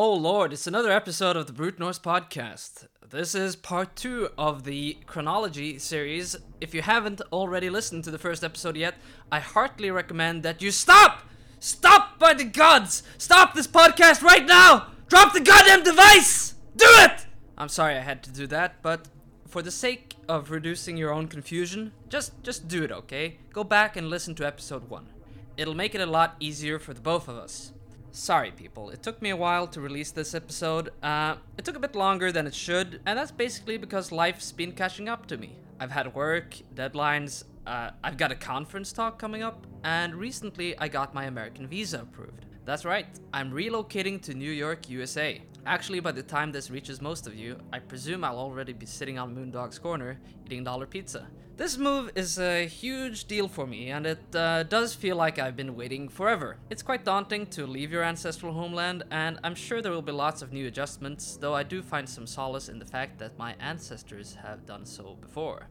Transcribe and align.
Oh 0.00 0.14
lord, 0.14 0.52
it's 0.52 0.68
another 0.68 0.92
episode 0.92 1.34
of 1.34 1.48
the 1.48 1.52
Brute 1.52 1.80
Norse 1.80 1.98
podcast. 1.98 2.86
This 3.10 3.34
is 3.34 3.56
part 3.56 3.96
two 3.96 4.28
of 4.38 4.62
the 4.62 4.96
chronology 5.06 5.80
series. 5.80 6.36
If 6.60 6.72
you 6.72 6.82
haven't 6.82 7.20
already 7.32 7.68
listened 7.68 8.04
to 8.04 8.12
the 8.12 8.16
first 8.16 8.44
episode 8.44 8.76
yet, 8.76 8.94
I 9.32 9.40
heartily 9.40 9.90
recommend 9.90 10.44
that 10.44 10.62
you 10.62 10.70
stop! 10.70 11.22
Stop 11.58 12.16
by 12.16 12.32
the 12.32 12.44
gods! 12.44 13.02
Stop 13.18 13.54
this 13.54 13.66
podcast 13.66 14.22
right 14.22 14.46
now! 14.46 14.92
Drop 15.08 15.32
the 15.32 15.40
goddamn 15.40 15.82
device! 15.82 16.54
Do 16.76 16.86
it! 16.88 17.26
I'm 17.56 17.68
sorry 17.68 17.96
I 17.96 18.02
had 18.02 18.22
to 18.22 18.30
do 18.30 18.46
that, 18.46 18.80
but 18.82 19.08
for 19.48 19.62
the 19.62 19.72
sake 19.72 20.14
of 20.28 20.52
reducing 20.52 20.96
your 20.96 21.12
own 21.12 21.26
confusion, 21.26 21.90
just 22.08 22.40
just 22.44 22.68
do 22.68 22.84
it, 22.84 22.92
okay? 22.92 23.38
Go 23.52 23.64
back 23.64 23.96
and 23.96 24.08
listen 24.08 24.36
to 24.36 24.46
episode 24.46 24.88
1. 24.88 25.08
It'll 25.56 25.74
make 25.74 25.96
it 25.96 26.00
a 26.00 26.06
lot 26.06 26.36
easier 26.38 26.78
for 26.78 26.94
the 26.94 27.00
both 27.00 27.26
of 27.26 27.36
us. 27.36 27.72
Sorry, 28.10 28.50
people. 28.50 28.90
It 28.90 29.02
took 29.02 29.20
me 29.20 29.30
a 29.30 29.36
while 29.36 29.66
to 29.68 29.80
release 29.80 30.10
this 30.10 30.34
episode. 30.34 30.90
Uh, 31.02 31.36
it 31.56 31.64
took 31.64 31.76
a 31.76 31.78
bit 31.78 31.94
longer 31.94 32.32
than 32.32 32.46
it 32.46 32.54
should, 32.54 33.00
and 33.06 33.18
that's 33.18 33.30
basically 33.30 33.76
because 33.76 34.10
life's 34.10 34.50
been 34.50 34.72
catching 34.72 35.08
up 35.08 35.26
to 35.26 35.36
me. 35.36 35.56
I've 35.78 35.90
had 35.90 36.14
work, 36.14 36.56
deadlines, 36.74 37.44
uh, 37.66 37.90
I've 38.02 38.16
got 38.16 38.32
a 38.32 38.34
conference 38.34 38.92
talk 38.92 39.18
coming 39.18 39.42
up, 39.42 39.66
and 39.84 40.14
recently 40.14 40.76
I 40.78 40.88
got 40.88 41.14
my 41.14 41.24
American 41.24 41.68
visa 41.68 42.00
approved. 42.00 42.46
That's 42.64 42.84
right, 42.84 43.06
I'm 43.32 43.52
relocating 43.52 44.20
to 44.22 44.34
New 44.34 44.50
York, 44.50 44.88
USA. 44.88 45.40
Actually, 45.66 46.00
by 46.00 46.12
the 46.12 46.22
time 46.22 46.52
this 46.52 46.70
reaches 46.70 47.00
most 47.00 47.26
of 47.26 47.34
you, 47.34 47.58
I 47.72 47.78
presume 47.78 48.24
I'll 48.24 48.38
already 48.38 48.72
be 48.72 48.86
sitting 48.86 49.18
on 49.18 49.34
Moondog's 49.34 49.78
Corner 49.78 50.18
eating 50.46 50.64
dollar 50.64 50.86
pizza. 50.86 51.28
This 51.58 51.76
move 51.76 52.12
is 52.14 52.38
a 52.38 52.66
huge 52.66 53.24
deal 53.24 53.48
for 53.48 53.66
me, 53.66 53.90
and 53.90 54.06
it 54.06 54.34
uh, 54.34 54.62
does 54.62 54.94
feel 54.94 55.16
like 55.16 55.40
I've 55.40 55.56
been 55.56 55.74
waiting 55.74 56.08
forever. 56.08 56.56
It's 56.70 56.82
quite 56.82 57.04
daunting 57.04 57.46
to 57.46 57.66
leave 57.66 57.90
your 57.90 58.04
ancestral 58.04 58.52
homeland, 58.52 59.02
and 59.10 59.40
I'm 59.42 59.56
sure 59.56 59.82
there 59.82 59.90
will 59.90 60.00
be 60.00 60.12
lots 60.12 60.40
of 60.40 60.52
new 60.52 60.68
adjustments, 60.68 61.36
though 61.36 61.54
I 61.54 61.64
do 61.64 61.82
find 61.82 62.08
some 62.08 62.28
solace 62.28 62.68
in 62.68 62.78
the 62.78 62.84
fact 62.84 63.18
that 63.18 63.36
my 63.36 63.56
ancestors 63.58 64.36
have 64.40 64.66
done 64.66 64.86
so 64.86 65.16
before. 65.20 65.66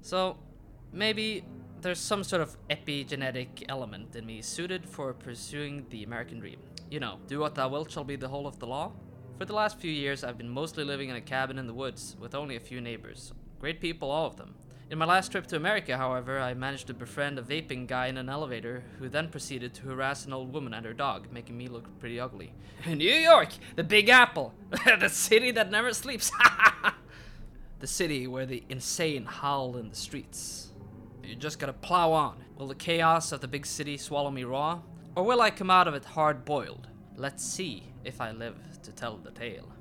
So, 0.00 0.38
maybe 0.92 1.44
there's 1.80 1.98
some 1.98 2.22
sort 2.22 2.42
of 2.42 2.56
epigenetic 2.68 3.64
element 3.68 4.14
in 4.14 4.24
me 4.26 4.42
suited 4.42 4.88
for 4.88 5.12
pursuing 5.12 5.86
the 5.90 6.04
American 6.04 6.38
dream. 6.38 6.60
You 6.90 6.98
know, 6.98 7.18
do 7.28 7.38
what 7.38 7.54
thou 7.54 7.68
wilt 7.68 7.92
shall 7.92 8.02
be 8.02 8.16
the 8.16 8.26
whole 8.26 8.48
of 8.48 8.58
the 8.58 8.66
law. 8.66 8.90
For 9.38 9.44
the 9.44 9.54
last 9.54 9.78
few 9.78 9.92
years, 9.92 10.24
I've 10.24 10.36
been 10.36 10.48
mostly 10.48 10.82
living 10.82 11.08
in 11.08 11.14
a 11.14 11.20
cabin 11.20 11.56
in 11.56 11.68
the 11.68 11.72
woods 11.72 12.16
with 12.18 12.34
only 12.34 12.56
a 12.56 12.60
few 12.60 12.80
neighbors. 12.80 13.32
Great 13.60 13.80
people, 13.80 14.10
all 14.10 14.26
of 14.26 14.36
them. 14.36 14.56
In 14.90 14.98
my 14.98 15.04
last 15.04 15.30
trip 15.30 15.46
to 15.46 15.56
America, 15.56 15.96
however, 15.96 16.40
I 16.40 16.52
managed 16.52 16.88
to 16.88 16.94
befriend 16.94 17.38
a 17.38 17.42
vaping 17.42 17.86
guy 17.86 18.08
in 18.08 18.16
an 18.16 18.28
elevator 18.28 18.82
who 18.98 19.08
then 19.08 19.28
proceeded 19.28 19.72
to 19.74 19.86
harass 19.86 20.26
an 20.26 20.32
old 20.32 20.52
woman 20.52 20.74
and 20.74 20.84
her 20.84 20.92
dog, 20.92 21.28
making 21.30 21.56
me 21.56 21.68
look 21.68 21.96
pretty 22.00 22.18
ugly. 22.18 22.52
New 22.88 23.14
York, 23.14 23.50
the 23.76 23.84
Big 23.84 24.08
Apple, 24.08 24.52
the 24.98 25.08
city 25.08 25.52
that 25.52 25.70
never 25.70 25.92
sleeps. 25.92 26.32
the 27.78 27.86
city 27.86 28.26
where 28.26 28.46
the 28.46 28.64
insane 28.68 29.26
howl 29.26 29.76
in 29.76 29.90
the 29.90 29.96
streets. 29.96 30.72
You 31.22 31.36
just 31.36 31.60
gotta 31.60 31.72
plow 31.72 32.10
on. 32.10 32.42
Will 32.58 32.66
the 32.66 32.74
chaos 32.74 33.30
of 33.30 33.40
the 33.40 33.48
big 33.48 33.64
city 33.64 33.96
swallow 33.96 34.32
me 34.32 34.42
raw? 34.42 34.80
Or 35.16 35.24
will 35.24 35.40
I 35.40 35.50
come 35.50 35.70
out 35.70 35.88
of 35.88 35.94
it 35.94 36.04
hard 36.04 36.44
boiled? 36.44 36.88
Let's 37.16 37.44
see 37.44 37.92
if 38.04 38.20
I 38.20 38.30
live 38.30 38.56
to 38.82 38.92
tell 38.92 39.16
the 39.16 39.32
tale. 39.32 39.72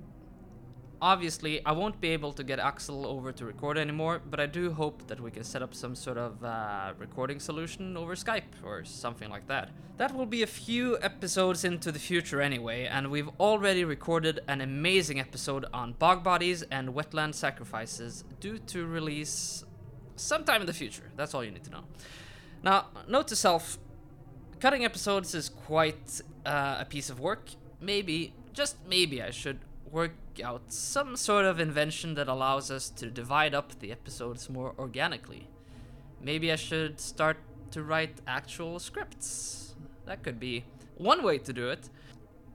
Obviously, 1.01 1.65
I 1.65 1.71
won't 1.71 2.01
be 2.01 2.09
able 2.09 2.33
to 2.33 2.43
get 2.43 2.59
Axel 2.59 3.05
over 3.05 3.31
to 3.31 3.45
record 3.45 3.77
anymore, 3.77 4.21
but 4.29 4.41
I 4.41 4.47
do 4.47 4.73
hope 4.73 5.07
that 5.07 5.21
we 5.21 5.31
can 5.31 5.45
set 5.45 5.61
up 5.61 5.73
some 5.73 5.95
sort 5.95 6.17
of 6.17 6.43
uh, 6.43 6.91
recording 6.97 7.39
solution 7.39 7.95
over 7.95 8.15
Skype 8.15 8.65
or 8.65 8.83
something 8.83 9.29
like 9.29 9.47
that. 9.47 9.69
That 9.95 10.13
will 10.13 10.25
be 10.25 10.41
a 10.41 10.47
few 10.47 10.97
episodes 11.01 11.63
into 11.63 11.93
the 11.93 11.99
future 11.99 12.41
anyway, 12.41 12.85
and 12.85 13.09
we've 13.09 13.29
already 13.39 13.85
recorded 13.85 14.41
an 14.49 14.59
amazing 14.59 15.21
episode 15.21 15.65
on 15.73 15.93
bog 15.93 16.21
bodies 16.21 16.63
and 16.63 16.89
wetland 16.89 17.33
sacrifices 17.33 18.25
due 18.41 18.57
to 18.57 18.85
release 18.85 19.63
sometime 20.17 20.59
in 20.59 20.67
the 20.67 20.73
future. 20.73 21.11
That's 21.15 21.33
all 21.33 21.45
you 21.45 21.51
need 21.51 21.63
to 21.63 21.71
know. 21.71 21.83
Now, 22.61 22.87
note 23.07 23.29
to 23.29 23.37
self 23.37 23.77
cutting 24.59 24.85
episodes 24.85 25.33
is 25.33 25.49
quite 25.49 26.21
uh, 26.45 26.77
a 26.79 26.85
piece 26.85 27.09
of 27.09 27.19
work. 27.19 27.49
Maybe, 27.79 28.33
just 28.53 28.77
maybe, 28.87 29.21
I 29.21 29.31
should 29.31 29.59
work 29.89 30.11
out 30.43 30.71
some 30.71 31.15
sort 31.15 31.45
of 31.45 31.59
invention 31.59 32.15
that 32.15 32.27
allows 32.27 32.69
us 32.69 32.89
to 32.91 33.09
divide 33.09 33.55
up 33.55 33.79
the 33.79 33.91
episodes 33.91 34.49
more 34.49 34.73
organically. 34.77 35.47
Maybe 36.21 36.51
I 36.51 36.55
should 36.55 36.99
start 36.99 37.37
to 37.71 37.83
write 37.83 38.21
actual 38.27 38.79
scripts. 38.79 39.75
That 40.05 40.23
could 40.23 40.39
be 40.39 40.65
one 40.97 41.23
way 41.23 41.37
to 41.37 41.53
do 41.53 41.69
it. 41.69 41.89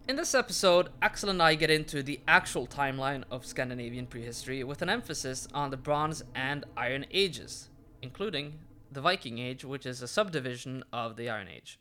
In 0.07 0.17
this 0.17 0.35
episode, 0.35 0.91
Axel 1.01 1.31
and 1.31 1.43
I 1.43 1.55
get 1.55 1.71
into 1.71 2.03
the 2.03 2.21
actual 2.29 2.67
timeline 2.67 3.25
of 3.31 3.47
Scandinavian 3.47 4.07
prehistory 4.07 4.63
with 4.63 4.83
an 4.83 4.91
emphasis 4.91 5.49
on 5.55 5.71
the 5.71 5.79
Bronze 5.79 6.23
and 6.35 6.67
Iron 6.77 7.07
Ages, 7.11 7.71
including 8.03 8.59
the 8.93 9.01
Viking 9.01 9.39
Age, 9.39 9.65
which 9.65 9.87
is 9.87 10.03
a 10.03 10.09
subdivision 10.09 10.85
of 10.93 11.17
the 11.17 11.31
Iron 11.31 11.49
Age. 11.49 11.79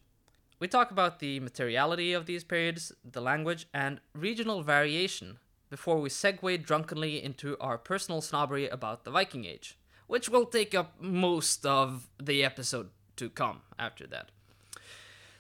We 0.64 0.70
talk 0.70 0.92
about 0.92 1.20
the 1.20 1.42
materiality 1.42 2.14
of 2.14 2.26
these 2.26 2.46
periods, 2.46 2.94
the 3.04 3.20
language, 3.20 3.68
and 3.74 4.00
regional 4.16 4.64
variation 4.64 5.40
before 5.70 6.00
we 6.00 6.08
segue 6.08 6.64
drunkenly 6.66 7.22
into 7.22 7.58
our 7.60 7.78
personal 7.78 8.22
snobbery 8.22 8.70
about 8.70 9.04
the 9.04 9.12
Viking 9.12 9.44
Age, 9.44 9.78
which 10.08 10.30
will 10.30 10.46
take 10.46 10.74
up 10.74 10.94
most 11.02 11.66
of 11.66 12.08
the 12.18 12.46
episode 12.46 12.92
to 13.18 13.30
come 13.30 13.64
after 13.78 14.08
that. 14.08 14.30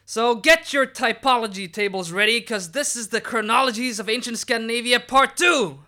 So 0.03 0.35
get 0.35 0.73
your 0.73 0.85
typology 0.85 1.71
tables 1.71 2.11
ready, 2.11 2.41
because 2.41 2.71
this 2.71 2.97
is 2.97 3.07
the 3.07 3.21
Chronologies 3.21 4.01
of 4.01 4.09
Ancient 4.09 4.37
Scandinavia 4.39 4.99
Part 4.99 5.37
2! 5.37 5.79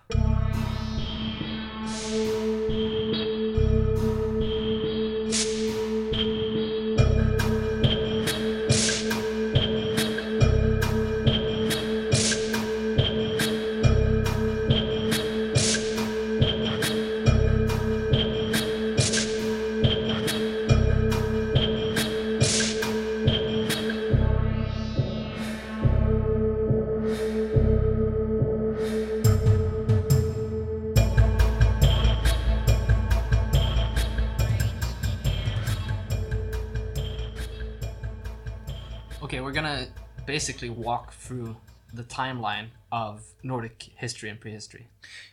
Basically 40.26 40.70
walk 40.70 41.12
through 41.12 41.56
the 41.92 42.02
timeline 42.02 42.68
of 42.92 43.22
Nordic 43.42 43.84
history 43.96 44.28
and 44.28 44.40
prehistory. 44.40 44.88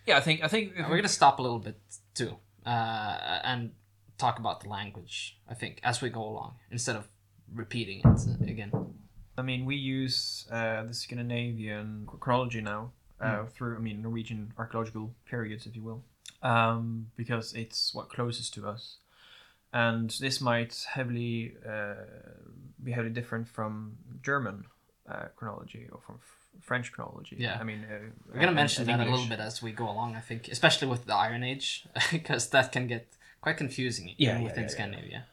Yeah, 0.05 0.17
I 0.17 0.21
think 0.21 0.43
I 0.43 0.47
think 0.47 0.73
we're 0.77 0.95
gonna 0.95 1.07
stop 1.07 1.39
a 1.39 1.41
little 1.41 1.59
bit 1.59 1.79
too, 2.13 2.37
uh, 2.65 3.39
and 3.43 3.71
talk 4.17 4.39
about 4.39 4.61
the 4.61 4.69
language. 4.69 5.37
I 5.49 5.53
think 5.53 5.79
as 5.83 6.01
we 6.01 6.09
go 6.09 6.23
along, 6.23 6.55
instead 6.71 6.95
of 6.95 7.07
repeating 7.53 8.01
it 8.41 8.49
again. 8.49 8.71
I 9.37 9.41
mean 9.41 9.65
we 9.65 9.75
use 9.75 10.47
uh, 10.51 10.83
the 10.83 10.93
Scandinavian 10.93 12.07
chronology 12.19 12.61
now 12.61 12.91
uh, 13.19 13.45
through 13.45 13.75
I 13.75 13.79
mean 13.79 14.01
Norwegian 14.01 14.53
archaeological 14.57 15.13
periods, 15.25 15.65
if 15.65 15.75
you 15.75 15.83
will, 15.83 16.03
um, 16.41 17.07
because 17.15 17.53
it's 17.53 17.93
what 17.93 18.09
closest 18.09 18.53
to 18.55 18.67
us, 18.67 18.97
and 19.71 20.09
this 20.19 20.39
might 20.39 20.85
heavily 20.93 21.55
uh, 21.67 21.95
be 22.83 22.91
heavily 22.91 23.13
different 23.13 23.47
from 23.47 23.97
German 24.21 24.65
uh, 25.09 25.25
chronology 25.35 25.87
or 25.91 25.99
from 26.05 26.15
f- 26.15 26.61
French 26.61 26.91
chronology. 26.91 27.35
Yeah. 27.39 27.57
I 27.59 27.63
mean 27.63 27.83
uh, 27.83 27.93
We're 28.27 28.35
gonna 28.35 28.47
and- 28.47 28.55
mention 28.55 28.89
and 28.89 28.99
that 29.01 29.07
a 29.07 29.11
little 29.11 29.27
bit 29.27 29.39
as 29.39 29.61
we 29.61 29.71
go 29.71 29.89
along. 29.89 30.15
I 30.15 30.21
think, 30.21 30.47
especially 30.47 30.87
with 30.87 31.05
the 31.05 31.15
Iron 31.15 31.43
Age, 31.43 31.85
because 32.11 32.49
that 32.49 32.71
can 32.71 32.87
get 32.87 33.07
quite 33.41 33.57
confusing 33.57 34.05
Yeah, 34.17 34.37
yeah, 34.37 34.43
within 34.43 34.63
yeah. 34.63 34.69
Scandinavia. 34.69 35.25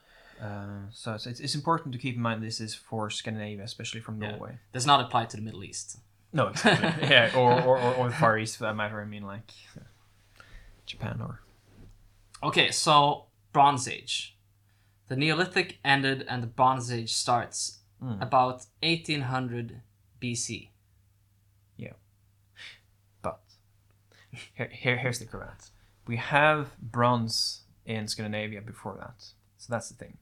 Uh, 0.42 0.86
so 0.90 1.12
it's, 1.14 1.26
it's, 1.26 1.38
it's 1.40 1.54
important 1.54 1.92
to 1.92 1.98
keep 1.98 2.16
in 2.16 2.22
mind 2.22 2.42
this 2.42 2.60
is 2.60 2.74
for 2.74 3.10
Scandinavia, 3.10 3.62
especially 3.64 4.00
from 4.00 4.20
Yeah. 4.20 4.30
Norway. 4.30 4.58
Does 4.72 4.86
not 4.86 5.00
apply 5.04 5.26
to 5.26 5.36
the 5.36 5.42
Middle 5.42 5.62
East. 5.62 5.98
No, 6.32 6.46
exactly. 6.48 7.08
yeah, 7.14 7.30
or, 7.36 7.52
or, 7.60 7.76
or, 7.78 7.94
or 7.94 8.08
the 8.08 8.14
Far 8.14 8.38
East 8.38 8.56
for 8.56 8.64
that 8.64 8.74
matter. 8.74 9.00
I 9.00 9.04
mean, 9.04 9.24
like 9.24 9.50
Japan 10.86 11.20
or. 11.20 11.40
Okay, 12.42 12.70
so 12.70 13.26
Bronze 13.52 13.86
Age. 13.86 14.36
The 15.08 15.16
Neolithic 15.16 15.78
ended 15.84 16.24
and 16.28 16.42
the 16.42 16.46
Bronze 16.46 16.90
Age 16.92 17.12
starts 17.12 17.79
Mm. 18.02 18.22
about 18.22 18.66
1800 18.82 19.82
BC. 20.20 20.70
Yeah. 21.76 21.92
But 23.22 23.40
here, 24.54 24.70
here, 24.72 24.96
here's 24.96 25.18
the 25.18 25.26
correct. 25.26 25.70
We 26.06 26.16
have 26.16 26.78
bronze 26.80 27.62
in 27.84 28.08
Scandinavia 28.08 28.62
before 28.62 28.96
that, 29.00 29.22
so 29.58 29.66
that's 29.68 29.90
the 29.90 29.96
thing. 29.96 30.16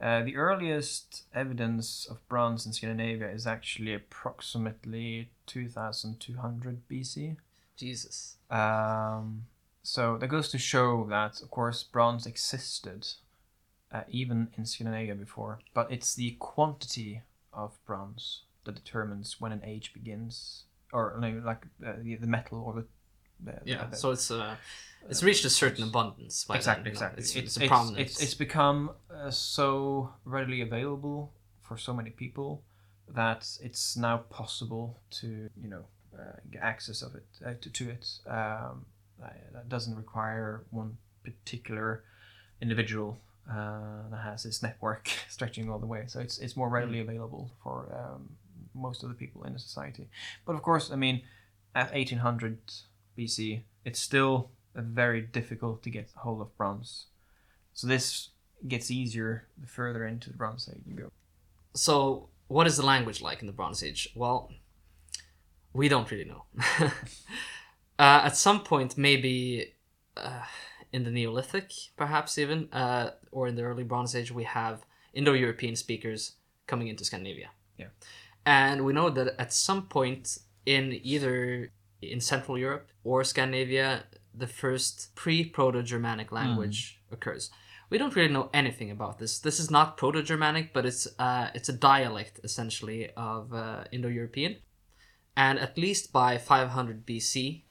Uh, 0.00 0.22
the 0.22 0.36
earliest 0.36 1.24
evidence 1.34 2.06
of 2.10 2.26
bronze 2.26 2.64
in 2.64 2.72
Scandinavia 2.72 3.28
is 3.28 3.46
actually 3.46 3.92
approximately 3.92 5.30
2200 5.46 6.88
BC. 6.88 7.36
Jesus. 7.76 8.36
Um, 8.50 9.44
so 9.82 10.16
that 10.16 10.28
goes 10.28 10.48
to 10.50 10.58
show 10.58 11.06
that, 11.10 11.42
of 11.42 11.50
course, 11.50 11.82
bronze 11.82 12.26
existed 12.26 13.06
uh, 13.92 14.02
even 14.08 14.48
in 14.56 14.64
Scandinavia 14.64 15.14
before, 15.14 15.58
but 15.74 15.90
it's 15.90 16.14
the 16.14 16.32
quantity 16.38 17.22
of 17.52 17.78
bronze 17.86 18.42
that 18.64 18.74
determines 18.74 19.40
when 19.40 19.52
an 19.52 19.62
age 19.64 19.92
begins, 19.92 20.64
or 20.92 21.16
no, 21.20 21.40
like 21.44 21.66
uh, 21.86 21.94
the, 22.02 22.16
the 22.16 22.26
metal 22.26 22.60
or 22.60 22.74
the. 22.74 22.84
the 23.44 23.60
Yeah. 23.64 23.86
the- 23.86 23.96
So 23.96 24.10
it's 24.10 24.30
uh, 24.30 24.56
it's 25.08 25.22
reached 25.22 25.44
a 25.44 25.50
certain 25.50 25.84
abundance. 25.84 26.44
By 26.44 26.54
then, 26.54 26.58
exactly, 26.60 26.90
exactly. 26.90 27.20
It's, 27.20 27.36
It's, 27.36 27.56
it's, 27.56 27.70
it's, 27.70 27.90
it's, 27.98 28.22
it's 28.22 28.34
become 28.34 28.90
uh, 29.12 29.30
so 29.30 30.12
readily 30.24 30.60
available 30.60 31.32
for 31.62 31.76
so 31.78 31.92
many 31.94 32.10
people 32.10 32.62
that 33.08 33.48
it's 33.62 33.96
now 33.96 34.18
possible 34.18 34.98
to, 35.10 35.26
you 35.60 35.68
know, 35.68 35.84
uh, 36.16 36.36
get 36.52 36.62
access 36.62 37.02
of 37.02 37.14
it 37.14 37.26
uh, 37.44 37.54
to, 37.60 37.70
to 37.70 37.88
it. 37.90 38.06
Um, 38.26 38.84
uh, 39.22 39.28
that 39.52 39.68
doesn't 39.68 39.96
require 39.96 40.64
one 40.70 40.96
particular 41.24 42.04
individual 42.60 43.18
uh, 43.48 44.08
that 44.10 44.20
has 44.24 44.42
this 44.42 44.62
network 44.62 45.08
stretching 45.28 45.70
all 45.70 45.78
the 45.78 45.86
way. 45.86 46.04
So 46.06 46.20
it's 46.20 46.38
it's 46.38 46.56
more 46.56 46.68
readily 46.68 47.00
available 47.00 47.50
for 47.62 47.94
um, 47.94 48.30
most 48.74 49.02
of 49.02 49.08
the 49.08 49.14
people 49.14 49.44
in 49.44 49.52
the 49.52 49.58
society. 49.58 50.08
But 50.44 50.54
of 50.54 50.62
course, 50.62 50.90
I 50.90 50.96
mean, 50.96 51.22
at 51.74 51.92
1800 51.92 52.58
BC, 53.16 53.62
it's 53.84 54.00
still 54.00 54.50
very 54.74 55.20
difficult 55.20 55.82
to 55.82 55.90
get 55.90 56.10
hold 56.16 56.40
of 56.40 56.56
bronze. 56.56 57.06
So 57.72 57.86
this 57.86 58.30
gets 58.66 58.90
easier 58.90 59.46
the 59.58 59.66
further 59.66 60.04
into 60.04 60.30
the 60.30 60.36
Bronze 60.36 60.68
Age 60.70 60.82
you 60.86 60.94
go. 60.94 61.10
So, 61.74 62.28
what 62.48 62.66
is 62.66 62.76
the 62.76 62.84
language 62.84 63.22
like 63.22 63.40
in 63.40 63.46
the 63.46 63.52
Bronze 63.52 63.82
Age? 63.82 64.08
Well, 64.14 64.52
we 65.72 65.88
don't 65.88 66.10
really 66.10 66.24
know. 66.24 66.44
uh, 67.98 68.22
at 68.24 68.36
some 68.36 68.60
point, 68.60 68.98
maybe 68.98 69.74
uh, 70.16 70.42
in 70.92 71.04
the 71.04 71.10
Neolithic, 71.10 71.72
perhaps 71.96 72.38
even, 72.38 72.68
uh, 72.72 73.10
or 73.30 73.46
in 73.46 73.54
the 73.54 73.62
early 73.62 73.84
Bronze 73.84 74.14
Age, 74.14 74.32
we 74.32 74.44
have 74.44 74.84
Indo 75.14 75.32
European 75.32 75.76
speakers 75.76 76.36
coming 76.66 76.88
into 76.88 77.04
Scandinavia. 77.04 77.50
Yeah. 77.76 77.86
And 78.44 78.84
we 78.84 78.92
know 78.92 79.10
that 79.10 79.34
at 79.38 79.52
some 79.52 79.86
point 79.86 80.38
in 80.66 80.98
either 81.02 81.72
in 82.02 82.20
Central 82.20 82.58
Europe 82.58 82.88
or 83.04 83.24
Scandinavia, 83.24 84.04
the 84.34 84.46
first 84.46 85.14
pre 85.14 85.44
Proto 85.44 85.82
Germanic 85.82 86.32
language 86.32 87.00
occurs. 87.10 87.50
We 87.90 87.98
don't 87.98 88.14
really 88.14 88.32
know 88.32 88.50
anything 88.54 88.90
about 88.90 89.18
this. 89.18 89.40
This 89.40 89.58
is 89.58 89.70
not 89.70 89.96
Proto 89.96 90.22
Germanic, 90.22 90.72
but 90.72 90.86
it's 90.86 91.08
uh, 91.18 91.50
it's 91.54 91.68
a 91.68 91.72
dialect 91.72 92.40
essentially 92.44 93.10
of 93.16 93.52
uh, 93.52 93.84
Indo 93.92 94.08
European. 94.08 94.56
And 95.36 95.58
at 95.58 95.78
least 95.78 96.12
by 96.12 96.38
500 96.38 97.06
BC, 97.06 97.62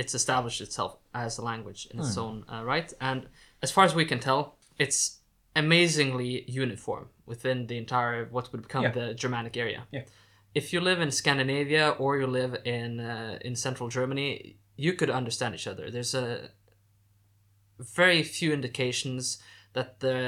it's 0.00 0.14
established 0.20 0.60
itself 0.66 0.92
as 1.24 1.32
a 1.38 1.44
language 1.52 1.80
in 1.90 1.96
its 2.00 2.16
own 2.24 2.36
uh, 2.52 2.62
right. 2.74 2.88
And 3.10 3.20
as 3.64 3.70
far 3.74 3.84
as 3.88 3.92
we 4.00 4.04
can 4.10 4.20
tell, 4.28 4.40
it's 4.84 5.00
amazingly 5.64 6.32
uniform 6.62 7.04
within 7.32 7.58
the 7.70 7.76
entire 7.84 8.20
what 8.36 8.44
would 8.52 8.62
become 8.68 8.84
Yeah. 8.84 8.94
the 9.00 9.06
Germanic 9.22 9.54
area. 9.64 9.80
Yeah. 9.96 10.04
If 10.60 10.64
you 10.72 10.80
live 10.90 11.00
in 11.06 11.10
Scandinavia 11.22 11.86
or 12.02 12.10
you 12.20 12.28
live 12.40 12.52
in 12.78 12.90
uh, 13.00 13.38
in 13.48 13.54
central 13.66 13.88
Germany, 13.98 14.30
you 14.84 14.92
could 14.98 15.10
understand 15.20 15.50
each 15.58 15.68
other. 15.72 15.84
There's 15.94 16.14
a 16.26 16.26
very 18.00 18.22
few 18.38 18.50
indications 18.58 19.22
that 19.76 19.88
the 20.04 20.18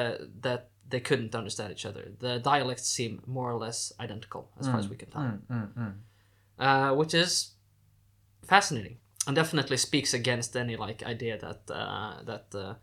that 0.47 0.63
they 0.93 1.01
couldn't 1.09 1.35
understand 1.35 1.69
each 1.77 1.87
other. 1.91 2.05
The 2.25 2.33
dialects 2.53 2.87
seem 2.97 3.13
more 3.27 3.49
or 3.53 3.59
less 3.67 3.79
identical 4.07 4.43
as 4.61 4.67
far 4.67 4.79
as 4.83 4.89
we 4.93 4.97
can 5.03 5.11
tell, 5.15 5.23
uh, 6.67 6.91
which 7.01 7.15
is 7.25 7.33
fascinating 8.55 8.97
and 9.27 9.37
definitely 9.37 9.77
speaks 9.77 10.15
against 10.15 10.57
any 10.57 10.77
like 10.77 11.03
idea 11.05 11.39
that 11.39 11.71
uh, 11.75 12.23
that 12.25 12.47
uh, 12.55 12.75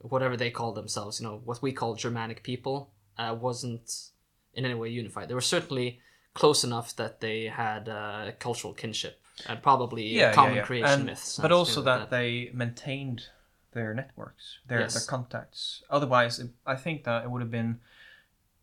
whatever 0.00 0.36
they 0.36 0.50
call 0.50 0.72
themselves, 0.72 1.20
you 1.20 1.26
know, 1.26 1.40
what 1.44 1.62
we 1.62 1.72
call 1.72 1.94
Germanic 1.94 2.42
people, 2.42 2.90
uh, 3.18 3.34
wasn't 3.38 4.10
in 4.54 4.64
any 4.64 4.74
way 4.74 4.88
unified. 4.88 5.28
They 5.28 5.34
were 5.34 5.40
certainly 5.40 6.00
close 6.34 6.64
enough 6.64 6.94
that 6.96 7.20
they 7.20 7.44
had 7.44 7.88
uh, 7.88 8.32
cultural 8.38 8.74
kinship 8.74 9.20
and 9.48 9.62
probably 9.62 10.20
common 10.32 10.62
creation 10.64 10.90
And- 11.00 11.06
myths. 11.06 11.38
But 11.40 11.52
also 11.52 11.80
like 11.82 12.00
that, 12.00 12.10
they 12.10 12.50
maintained 12.52 13.28
their 13.72 13.94
networks, 13.94 14.58
their 14.68 14.80
Yes. 14.80 14.94
their 14.94 15.06
contacts. 15.08 15.82
Otherwise, 15.90 16.40
I 16.66 16.76
think 16.76 17.04
that 17.04 17.24
it 17.24 17.30
would 17.30 17.42
have 17.42 17.50
been 17.50 17.80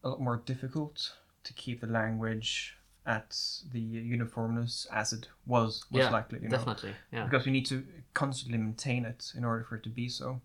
a 0.04 0.10
lot 0.10 0.22
more 0.22 0.38
difficult 0.38 1.14
to 1.44 1.54
keep 1.54 1.82
the 1.82 1.88
language 1.88 2.78
at 3.06 3.36
the 3.72 3.80
uniformness 3.80 4.88
as 4.92 5.12
it 5.14 5.28
was 5.46 5.86
most 5.92 6.02
Yeah, 6.04 6.10
likely. 6.12 6.40
You 6.42 6.50
know? 6.50 6.58
definitely, 6.58 6.94
yeah. 7.12 7.24
because 7.26 7.46
we 7.46 7.52
need 7.52 7.66
to 7.68 7.84
constantly 8.14 8.58
maintain 8.58 9.06
it 9.06 9.32
in 9.36 9.44
order 9.44 9.64
for 9.64 9.76
it 9.76 9.84
to 9.84 9.90
be 9.90 10.08
so. 10.10 10.42